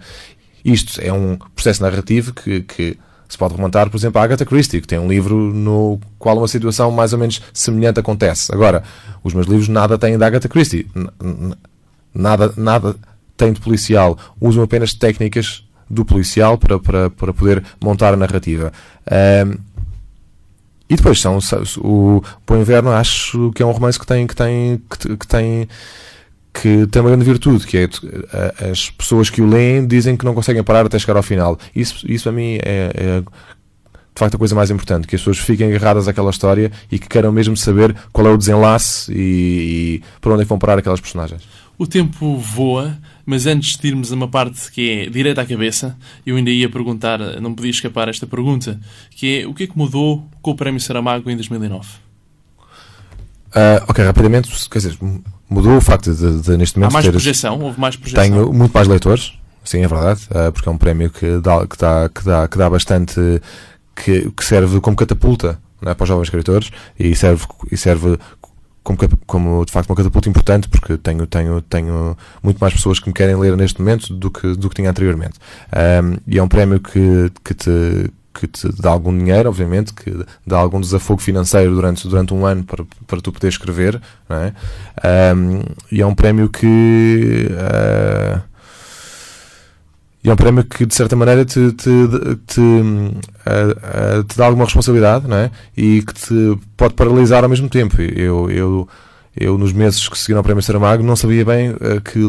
Isto 0.64 1.00
é 1.02 1.12
um 1.12 1.38
processo 1.56 1.82
narrativo 1.82 2.34
que, 2.34 2.62
que 2.62 2.98
se 3.28 3.38
pode 3.38 3.56
remontar, 3.56 3.90
por 3.90 3.98
exemplo, 3.98 4.20
à 4.20 4.24
Agatha 4.24 4.46
Christie, 4.46 4.82
que 4.82 4.88
tem 4.88 5.00
um 5.00 5.08
livro 5.08 5.36
no 5.36 6.00
qual 6.20 6.38
uma 6.38 6.48
situação 6.48 6.92
mais 6.92 7.14
ou 7.14 7.20
menos 7.20 7.42
semelhante 7.54 8.00
acontece. 8.00 8.54
Agora, 8.54 8.84
os 9.24 9.34
meus 9.34 9.48
livros 9.48 9.68
nada 9.70 9.98
têm 9.98 10.18
da 10.18 10.28
Agatha 10.28 10.50
Christie. 10.50 10.86
Nada, 12.14 12.54
nada 12.58 12.96
têm 13.38 13.54
de 13.54 13.62
policial. 13.62 14.18
Usam 14.40 14.64
apenas 14.64 14.94
técnicas 14.94 15.64
do 15.90 16.04
policial 16.04 16.58
para, 16.58 16.78
para, 16.80 17.10
para 17.10 17.34
poder 17.34 17.64
montar 17.82 18.14
a 18.14 18.18
narrativa. 18.18 18.72
Um, 19.10 19.72
e 20.90 20.96
depois 20.98 21.22
são 21.22 21.40
o 21.78 22.22
Bom 22.46 22.58
Inverno, 22.58 22.92
acho 22.92 23.50
que 23.54 23.64
é 23.64 23.66
um 23.66 23.72
romance 23.72 23.98
que 23.98 24.06
tem 24.06 24.28
que 24.28 24.36
tem 24.36 24.82
que, 24.90 25.16
que 25.16 25.26
tem 25.26 25.70
que 26.54 26.86
tem 26.88 27.02
uma 27.02 27.10
grande 27.10 27.26
virtude, 27.26 27.66
que 27.66 27.78
é 27.78 27.90
as 28.70 28.90
pessoas 28.90 29.30
que 29.30 29.42
o 29.42 29.48
leem 29.48 29.88
dizem 29.88 30.18
que 30.18 30.26
não 30.26 30.34
conseguem 30.34 30.64
parar 30.64 30.86
até 30.86 31.00
chegar 31.00 31.18
ao 31.18 31.24
final. 31.24 31.58
Isso, 31.76 32.06
isso 32.12 32.28
a 32.28 32.32
mim 32.32 32.58
é, 32.62 32.92
é 32.94 33.22
de 33.22 34.20
facto 34.20 34.36
a 34.36 34.38
coisa 34.38 34.54
mais 34.54 34.70
importante, 34.70 35.08
que 35.08 35.16
as 35.16 35.22
pessoas 35.22 35.40
fiquem 35.40 35.68
agarradas 35.68 36.08
àquela 36.08 36.30
história 36.30 36.72
e 36.92 37.00
que 37.00 37.08
queiram 37.08 37.32
mesmo 37.32 37.56
saber 37.56 37.96
qual 38.12 38.28
é 38.28 38.30
o 38.30 38.38
desenlace 38.38 39.12
e, 39.12 39.16
e 39.16 40.04
para 40.20 40.34
onde 40.34 40.42
é 40.42 40.46
que 40.46 40.50
vão 40.50 40.60
parar 40.60 40.78
aquelas 40.78 41.00
personagens. 41.00 41.42
O 41.78 41.88
tempo 41.88 42.38
voa, 42.38 42.96
mas 43.26 43.48
antes 43.48 43.78
de 43.78 43.88
irmos 43.88 44.12
a 44.12 44.16
uma 44.16 44.28
parte 44.28 44.70
que 44.72 44.90
é 44.90 45.10
direita 45.10 45.42
à 45.42 45.46
cabeça, 45.46 45.98
eu 46.26 46.36
ainda 46.36 46.52
ia 46.52 46.70
perguntar, 46.70 47.20
não 47.42 47.56
podia 47.56 47.72
escapar 47.72 48.10
esta 48.10 48.28
pergunta, 48.28 48.80
que 49.12 49.40
é 49.40 49.48
o 49.48 49.54
que 49.54 49.64
é 49.64 49.68
que 49.68 49.78
mudou 49.78 50.28
com 50.42 50.52
o 50.52 50.56
Prémio 50.56 50.80
Saramago 50.80 51.30
em 51.30 51.36
2009? 51.36 52.11
Ah, 53.54 53.84
ok, 53.88 54.04
rapidamente, 54.06 54.50
quer 54.70 54.80
dizer, 54.80 54.98
mudou 55.50 55.76
o 55.78 55.82
facto 55.82 56.14
de, 56.14 56.42
de, 56.42 56.58
neste 56.58 56.78
Há 56.78 56.80
momento 56.80 56.94
mais 56.94 57.06
ter- 57.06 57.12
projeção? 57.12 57.60
Houve 57.60 57.80
mais 57.80 57.96
projeção? 57.96 58.24
tenho 58.24 58.54
muito 58.54 58.72
mais 58.74 58.88
leitores, 58.88 59.34
sim, 59.64 59.84
é 59.84 59.88
verdade, 59.88 60.22
ah, 60.32 60.52
porque 60.52 60.68
é 60.70 60.72
um 60.72 60.78
prémio 60.78 61.10
que 61.10 61.40
dá, 61.40 61.66
que 61.68 61.78
dá, 61.78 62.10
que 62.10 62.24
dá, 62.24 62.48
que 62.48 62.58
dá 62.58 62.70
bastante, 62.70 63.20
que, 63.96 64.32
que 64.32 64.46
serve 64.46 64.80
como 64.80 64.96
catapulta 64.96 65.60
não 65.82 65.92
é, 65.92 65.96
para 65.96 66.04
os 66.04 66.08
jovens 66.08 66.26
escritores 66.28 66.70
e 66.98 67.16
serve, 67.16 67.46
e 67.72 67.76
serve 67.76 68.18
como, 68.84 68.98
como 69.26 69.66
de 69.66 69.72
facto 69.72 69.90
uma 69.90 69.96
catapulta 69.96 70.30
importante 70.30 70.70
porque 70.70 70.98
tenho, 70.98 71.26
tenho, 71.28 71.62
tenho 71.62 72.18
muito 72.42 72.58
mais 72.60 72.74
pessoas 72.74 73.00
que 73.00 73.08
me 73.08 73.14
querem 73.14 73.36
ler 73.36 73.56
neste 73.58 73.80
momento 73.80 74.14
do 74.14 74.30
que, 74.32 74.56
do 74.56 74.70
que 74.70 74.76
tinha 74.76 74.90
anteriormente. 74.90 75.40
Ahm, 75.72 76.18
e 76.28 76.38
é 76.38 76.44
um 76.44 76.48
prémio 76.48 76.80
que, 76.80 77.32
que 77.44 77.54
te 77.54 78.12
que 78.34 78.48
te 78.48 78.70
dá 78.82 78.90
algum 78.90 79.16
dinheiro, 79.18 79.50
obviamente, 79.50 79.94
que 79.94 80.26
dá 80.46 80.58
algum 80.58 80.80
desafogo 80.80 81.22
financeiro 81.22 81.74
durante, 81.74 82.08
durante 82.08 82.34
um 82.34 82.46
ano 82.46 82.64
para, 82.64 82.86
para 83.08 83.22
tu 83.22 83.32
poder 83.32 83.50
escrever, 83.50 84.02
não 84.30 84.38
é? 84.38 84.54
Ahm, 85.04 85.62
e 85.92 86.02
é 86.02 86.06
um 86.06 86.16
prémio 86.16 86.50
que 86.50 87.48
ah, 87.58 88.42
e 90.24 90.30
é 90.30 90.34
um 90.34 90.36
prémio 90.36 90.64
que 90.64 90.86
de 90.86 90.94
certa 90.94 91.16
maneira 91.16 91.44
te, 91.44 91.72
te, 91.72 91.90
te, 92.46 92.62
ah, 93.46 94.20
ah, 94.22 94.24
te 94.28 94.38
dá 94.38 94.46
alguma 94.46 94.66
responsabilidade 94.66 95.28
não 95.28 95.36
é? 95.36 95.52
e 95.76 96.04
que 96.04 96.14
te 96.14 96.60
pode 96.78 96.94
paralisar 96.94 97.44
ao 97.44 97.50
mesmo 97.50 97.68
tempo. 97.68 98.00
Eu, 98.02 98.50
eu, 98.52 98.88
eu 99.36 99.58
nos 99.58 99.72
meses 99.74 100.08
que 100.10 100.18
seguiram 100.18 100.40
ao 100.40 100.44
prémio 100.44 100.62
Saramago 100.62 101.04
não 101.04 101.16
sabia 101.16 101.44
bem 101.46 101.70
ah, 101.80 102.02
que 102.02 102.20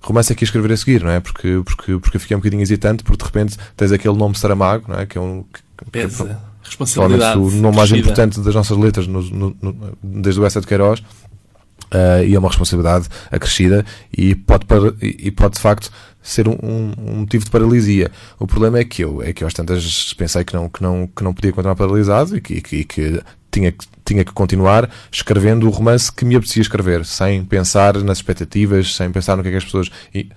romance 0.00 0.32
é 0.32 0.36
que 0.36 0.44
ia 0.44 0.46
escrever 0.46 0.72
a 0.72 0.76
seguir, 0.76 1.02
não 1.02 1.10
é? 1.10 1.20
Porque, 1.20 1.60
porque, 1.64 1.98
porque 1.98 2.16
eu 2.16 2.20
fiquei 2.20 2.36
um 2.36 2.40
bocadinho 2.40 2.62
hesitante, 2.62 3.02
porque 3.02 3.18
de 3.18 3.24
repente 3.24 3.56
tens 3.76 3.92
aquele 3.92 4.16
nome 4.16 4.36
Saramago, 4.38 4.84
não 4.88 4.98
é? 5.00 5.06
Que 5.06 5.18
é 5.18 5.20
um. 5.20 5.42
que- 5.52 5.60
que- 5.84 5.90
Pesa. 5.90 6.16
provavelmente 6.16 6.48
Responsabilidade. 6.64 7.38
o 7.38 7.50
nome 7.50 7.76
mais 7.76 7.90
importante 7.92 8.40
das 8.40 8.54
nossas 8.54 8.76
letras 8.76 9.06
no- 9.06 9.22
no- 9.22 9.56
no- 9.62 9.98
desde 10.02 10.40
o 10.40 10.44
Essa 10.44 10.60
de 10.60 10.66
Queiroz 10.66 11.00
uh, 11.00 12.22
e 12.26 12.34
é 12.34 12.38
uma 12.38 12.48
responsabilidade 12.48 13.08
acrescida 13.30 13.84
e 14.16 14.34
pode, 14.34 14.66
e 15.00 15.28
e 15.28 15.30
pode 15.30 15.54
de 15.54 15.60
facto 15.60 15.90
ser 16.22 16.46
um, 16.46 16.58
um- 16.62 16.92
um 16.98 17.16
motivo 17.20 17.44
de 17.44 17.50
paralisia. 17.50 18.10
O 18.38 18.46
problema 18.46 18.78
é 18.78 18.84
que 18.84 19.02
eu, 19.02 19.22
é 19.22 19.32
que 19.32 19.42
eu 19.42 19.48
às 19.48 19.54
tantas 19.54 20.12
pensei 20.14 20.44
que 20.44 20.52
não, 20.54 20.68
que 20.68 20.82
não, 20.82 21.06
que 21.06 21.24
não 21.24 21.32
podia 21.32 21.52
continuar 21.52 21.74
paralisado 21.76 22.36
e 22.36 22.40
que, 22.40 22.54
e 22.54 22.60
que, 22.60 22.76
e 22.76 22.84
que 22.84 23.20
tinha, 23.50 23.72
que 23.72 23.86
tinha 24.08 24.24
que 24.24 24.32
continuar 24.32 24.90
escrevendo 25.12 25.66
o 25.66 25.70
romance 25.70 26.10
que 26.10 26.24
me 26.24 26.34
apetecia 26.34 26.62
escrever, 26.62 27.04
sem 27.04 27.44
pensar 27.44 27.96
nas 28.02 28.18
expectativas, 28.18 28.94
sem 28.94 29.10
pensar 29.10 29.36
no 29.36 29.42
que 29.42 29.48
é 29.48 29.52
que 29.52 29.58
as 29.58 29.64
pessoas 29.64 29.90
e, 30.14 30.28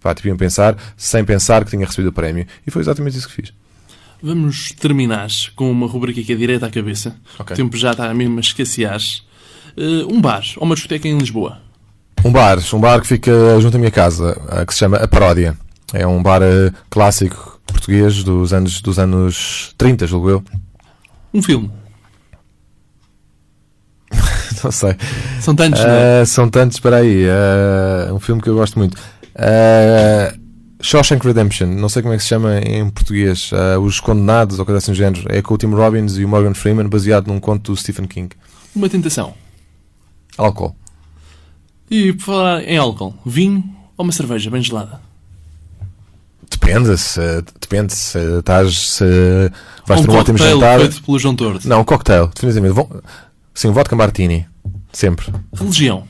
pá, 0.00 0.14
tipo, 0.14 0.28
iam 0.28 0.36
pensar, 0.36 0.76
sem 0.96 1.24
pensar 1.24 1.64
que 1.64 1.70
tinha 1.70 1.86
recebido 1.86 2.08
o 2.08 2.12
prémio. 2.12 2.46
E 2.66 2.70
foi 2.70 2.82
exatamente 2.82 3.16
isso 3.16 3.28
que 3.28 3.34
fiz. 3.34 3.52
Vamos 4.22 4.72
terminar 4.72 5.28
com 5.56 5.70
uma 5.70 5.86
rubrica 5.86 6.22
que 6.22 6.32
é 6.32 6.36
direita 6.36 6.66
à 6.66 6.70
cabeça. 6.70 7.16
Ok. 7.38 7.54
O 7.54 7.56
tempo 7.56 7.76
já 7.76 7.92
está 7.92 8.12
mesmo 8.12 8.36
a 8.36 8.40
escassear. 8.40 9.00
Eh, 9.76 10.04
um 10.10 10.20
bar 10.20 10.42
ou 10.56 10.64
uma 10.64 10.74
discoteca 10.74 11.08
em 11.08 11.16
Lisboa. 11.16 11.58
Um 12.22 12.30
bar, 12.30 12.58
um 12.74 12.80
bar 12.80 13.00
que 13.00 13.06
fica 13.06 13.58
junto 13.60 13.76
à 13.76 13.78
minha 13.78 13.90
casa, 13.90 14.38
que 14.66 14.74
se 14.74 14.80
chama 14.80 14.98
A 14.98 15.08
Paródia. 15.08 15.56
É 15.92 16.06
um 16.06 16.22
bar 16.22 16.42
eh, 16.42 16.70
clássico 16.90 17.60
português 17.66 18.22
dos 18.22 18.52
anos, 18.52 18.82
dos 18.82 18.98
anos 18.98 19.74
30, 19.78 20.06
julgo 20.06 20.28
eu. 20.28 20.44
Um 21.32 21.42
filme. 21.42 21.70
Não 24.64 24.70
sei. 24.70 24.96
São 25.40 25.54
tantos, 25.54 25.80
não 25.80 25.90
é? 25.90 26.20
Eh, 26.20 26.24
são 26.24 26.48
tantos, 26.48 26.76
espera 26.76 26.96
aí. 26.96 27.24
eh, 27.24 28.12
um 28.12 28.20
filme 28.20 28.40
que 28.42 28.48
eu 28.48 28.54
gosto 28.54 28.78
muito. 28.78 28.96
Eh, 29.34 30.34
Shawshank 30.82 31.26
Redemption, 31.26 31.66
não 31.66 31.88
sei 31.90 32.00
como 32.02 32.14
é 32.14 32.16
que 32.16 32.22
se 32.22 32.28
chama 32.30 32.58
em 32.58 32.88
português. 32.88 33.50
eh, 33.52 33.76
Os 33.78 34.00
Condenados, 34.00 34.58
ou 34.58 34.64
coisa 34.64 34.78
assim 34.78 34.92
do 34.92 34.96
género. 34.96 35.24
É 35.28 35.42
com 35.42 35.54
o 35.54 35.58
Tim 35.58 35.68
Robbins 35.68 36.16
e 36.16 36.24
o 36.24 36.28
Morgan 36.28 36.54
Freeman, 36.54 36.88
baseado 36.88 37.26
num 37.28 37.38
conto 37.40 37.72
do 37.72 37.76
Stephen 37.76 38.06
King. 38.06 38.30
Uma 38.74 38.88
tentação. 38.88 39.34
Álcool. 40.38 40.74
E 41.90 42.12
por 42.14 42.22
falar 42.24 42.62
em 42.64 42.76
álcool, 42.78 43.14
vinho 43.26 43.62
ou 43.96 44.04
uma 44.04 44.12
cerveja 44.12 44.48
bem 44.50 44.62
gelada? 44.62 45.00
Depende, 46.50 46.96
se, 46.98 47.20
depende 47.60 47.92
se 47.92 48.18
estás. 48.38 48.90
Se 48.92 49.04
vais 49.86 50.00
um 50.00 50.04
ter 50.04 50.10
um 50.10 50.14
ótimo 50.16 50.38
jantar. 50.38 50.78
feito 50.80 51.02
pelo 51.02 51.18
João 51.18 51.34
Tordo. 51.36 51.68
Não, 51.68 51.80
um 51.80 51.84
cocktail, 51.84 52.28
definitivamente. 52.34 52.74
Vo- 52.74 53.02
Sim, 53.60 53.72
vodka 53.72 53.94
martini. 53.94 54.46
Sempre. 54.90 55.26
Religião. 55.52 56.08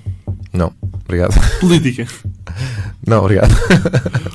Não, 0.53 0.73
obrigado. 1.05 1.35
Política. 1.59 2.07
Não, 3.05 3.25
obrigado. 3.25 3.53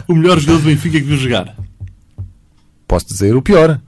O 0.06 0.14
melhor 0.14 0.38
jogador 0.38 0.60
do 0.60 0.66
Benfica 0.66 1.00
que 1.00 1.06
viu 1.06 1.16
jogar. 1.16 1.56
Posso 2.86 3.08
dizer 3.08 3.34
o 3.34 3.42
pior. 3.42 3.80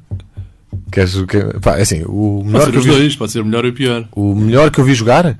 Queres 0.89 1.15
o 1.17 1.27
que. 1.27 1.39
Pá, 1.59 1.77
é 1.77 1.81
assim, 1.81 2.03
o 2.05 2.41
Pode 2.41 2.47
melhor, 2.47 2.63
ser 2.63 2.71
que 2.71 2.77
eu 2.77 2.79
os 2.79 2.85
vi, 2.85 2.91
dois, 2.93 3.15
pode 3.17 3.31
ser 3.33 3.41
o 3.41 3.45
melhor 3.45 3.65
e 3.65 3.67
o 3.67 3.73
pior. 3.73 4.07
o 4.13 4.33
melhor 4.33 4.71
que 4.71 4.79
eu 4.79 4.85
vi 4.85 4.93
jogar 4.93 5.37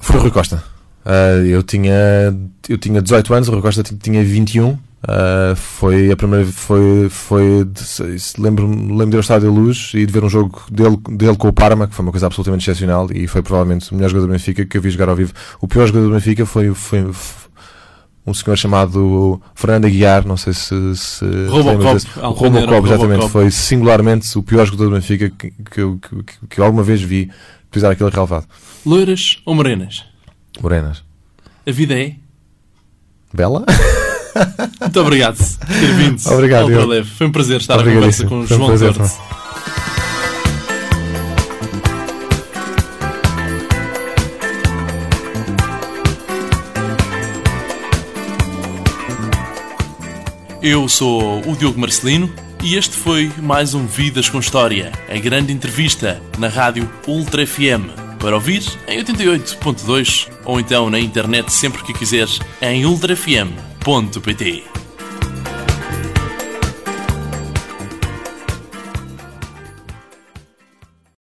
foi 0.00 0.16
o 0.16 0.22
Rui 0.22 0.30
Costa. 0.30 0.62
Ah, 1.04 1.42
eu, 1.44 1.64
tinha, 1.64 1.92
eu 2.68 2.78
tinha 2.78 3.02
18 3.02 3.34
anos, 3.34 3.48
o 3.48 3.50
Rui 3.50 3.60
Costa 3.60 3.82
tinha 3.82 4.22
21. 4.22 4.78
Ah, 5.06 5.54
foi 5.54 6.10
a 6.10 6.16
primeira 6.16 6.46
foi 6.46 7.08
foi 7.10 7.64
de- 7.66 7.80
se- 7.82 8.40
lembro 8.40 8.66
de 8.66 8.92
ao 9.16 9.20
estádio 9.20 9.48
da 9.52 9.54
Luz 9.54 9.90
e 9.94 10.06
de 10.06 10.12
ver 10.12 10.24
um 10.24 10.30
jogo 10.30 10.62
dele, 10.70 10.96
dele 11.10 11.36
com 11.36 11.48
o 11.48 11.52
Parma 11.52 11.86
que 11.86 11.94
foi 11.94 12.02
uma 12.04 12.10
coisa 12.12 12.26
absolutamente 12.26 12.62
excepcional 12.62 13.08
e 13.12 13.26
foi 13.26 13.42
provavelmente 13.42 13.92
o 13.92 13.94
melhor 13.96 14.08
jogador 14.08 14.28
do 14.28 14.32
Benfica 14.32 14.64
que 14.64 14.78
eu 14.78 14.80
vi 14.80 14.88
jogar 14.90 15.10
ao 15.10 15.16
vivo 15.16 15.34
o 15.60 15.68
pior 15.68 15.86
jogador 15.86 16.06
do 16.08 16.14
Benfica 16.14 16.46
foi, 16.46 16.72
foi, 16.72 17.02
um 18.26 18.32
senhor 18.32 18.56
chamado 18.56 19.42
Fernando 19.54 19.84
Aguiar 19.84 20.26
não 20.26 20.38
sei 20.38 20.54
se, 20.54 20.96
se 20.96 21.24
Robocop, 21.48 21.98
Robocop 22.16 22.86
exatamente 22.86 23.00
Robocop. 23.20 23.28
foi 23.30 23.50
singularmente 23.50 24.38
o 24.38 24.42
pior 24.42 24.64
jogador 24.64 24.84
do 24.88 24.94
Benfica 24.94 25.28
que, 25.28 25.50
que, 25.70 25.80
eu- 25.82 25.98
que, 25.98 26.22
que- 26.22 26.60
eu 26.60 26.64
alguma 26.64 26.82
vez 26.82 27.02
vi 27.02 27.30
pisar 27.70 27.90
aquele 27.92 28.08
relevado 28.08 28.46
Loiras 28.86 29.42
ou 29.44 29.54
morenas? 29.54 30.04
Morenas 30.62 31.04
A 31.66 31.70
vida 31.70 31.92
é. 31.98 32.14
Bela? 33.34 33.66
Muito 34.80 35.00
obrigado 35.00 35.36
por 35.36 35.66
ter 35.66 35.94
vindo. 35.94 36.20
Obrigado, 36.32 36.70
eu. 36.70 37.04
Foi 37.04 37.26
um 37.26 37.32
prazer 37.32 37.60
estar 37.60 37.78
à 37.80 37.84
conversa 37.84 38.26
com 38.26 38.36
o 38.36 38.40
um 38.40 38.46
João 38.46 38.66
prazer, 38.66 38.92
Tordo. 38.94 39.12
Eu 50.62 50.88
sou 50.88 51.46
o 51.46 51.54
Diogo 51.54 51.78
Marcelino 51.78 52.32
e 52.62 52.76
este 52.76 52.96
foi 52.96 53.30
mais 53.42 53.74
um 53.74 53.86
Vidas 53.86 54.30
com 54.30 54.38
História, 54.38 54.90
a 55.10 55.18
grande 55.18 55.52
entrevista 55.52 56.22
na 56.38 56.48
rádio 56.48 56.90
Ultra 57.06 57.46
FM. 57.46 58.03
Para 58.24 58.36
ouvir 58.36 58.62
em 58.88 59.04
88.2 59.04 60.30
ou 60.46 60.58
então 60.58 60.88
na 60.88 60.98
internet 60.98 61.52
sempre 61.52 61.82
que 61.82 61.92
quiseres 61.92 62.40
em 62.62 62.86
ultrafm.pt. 62.86 64.64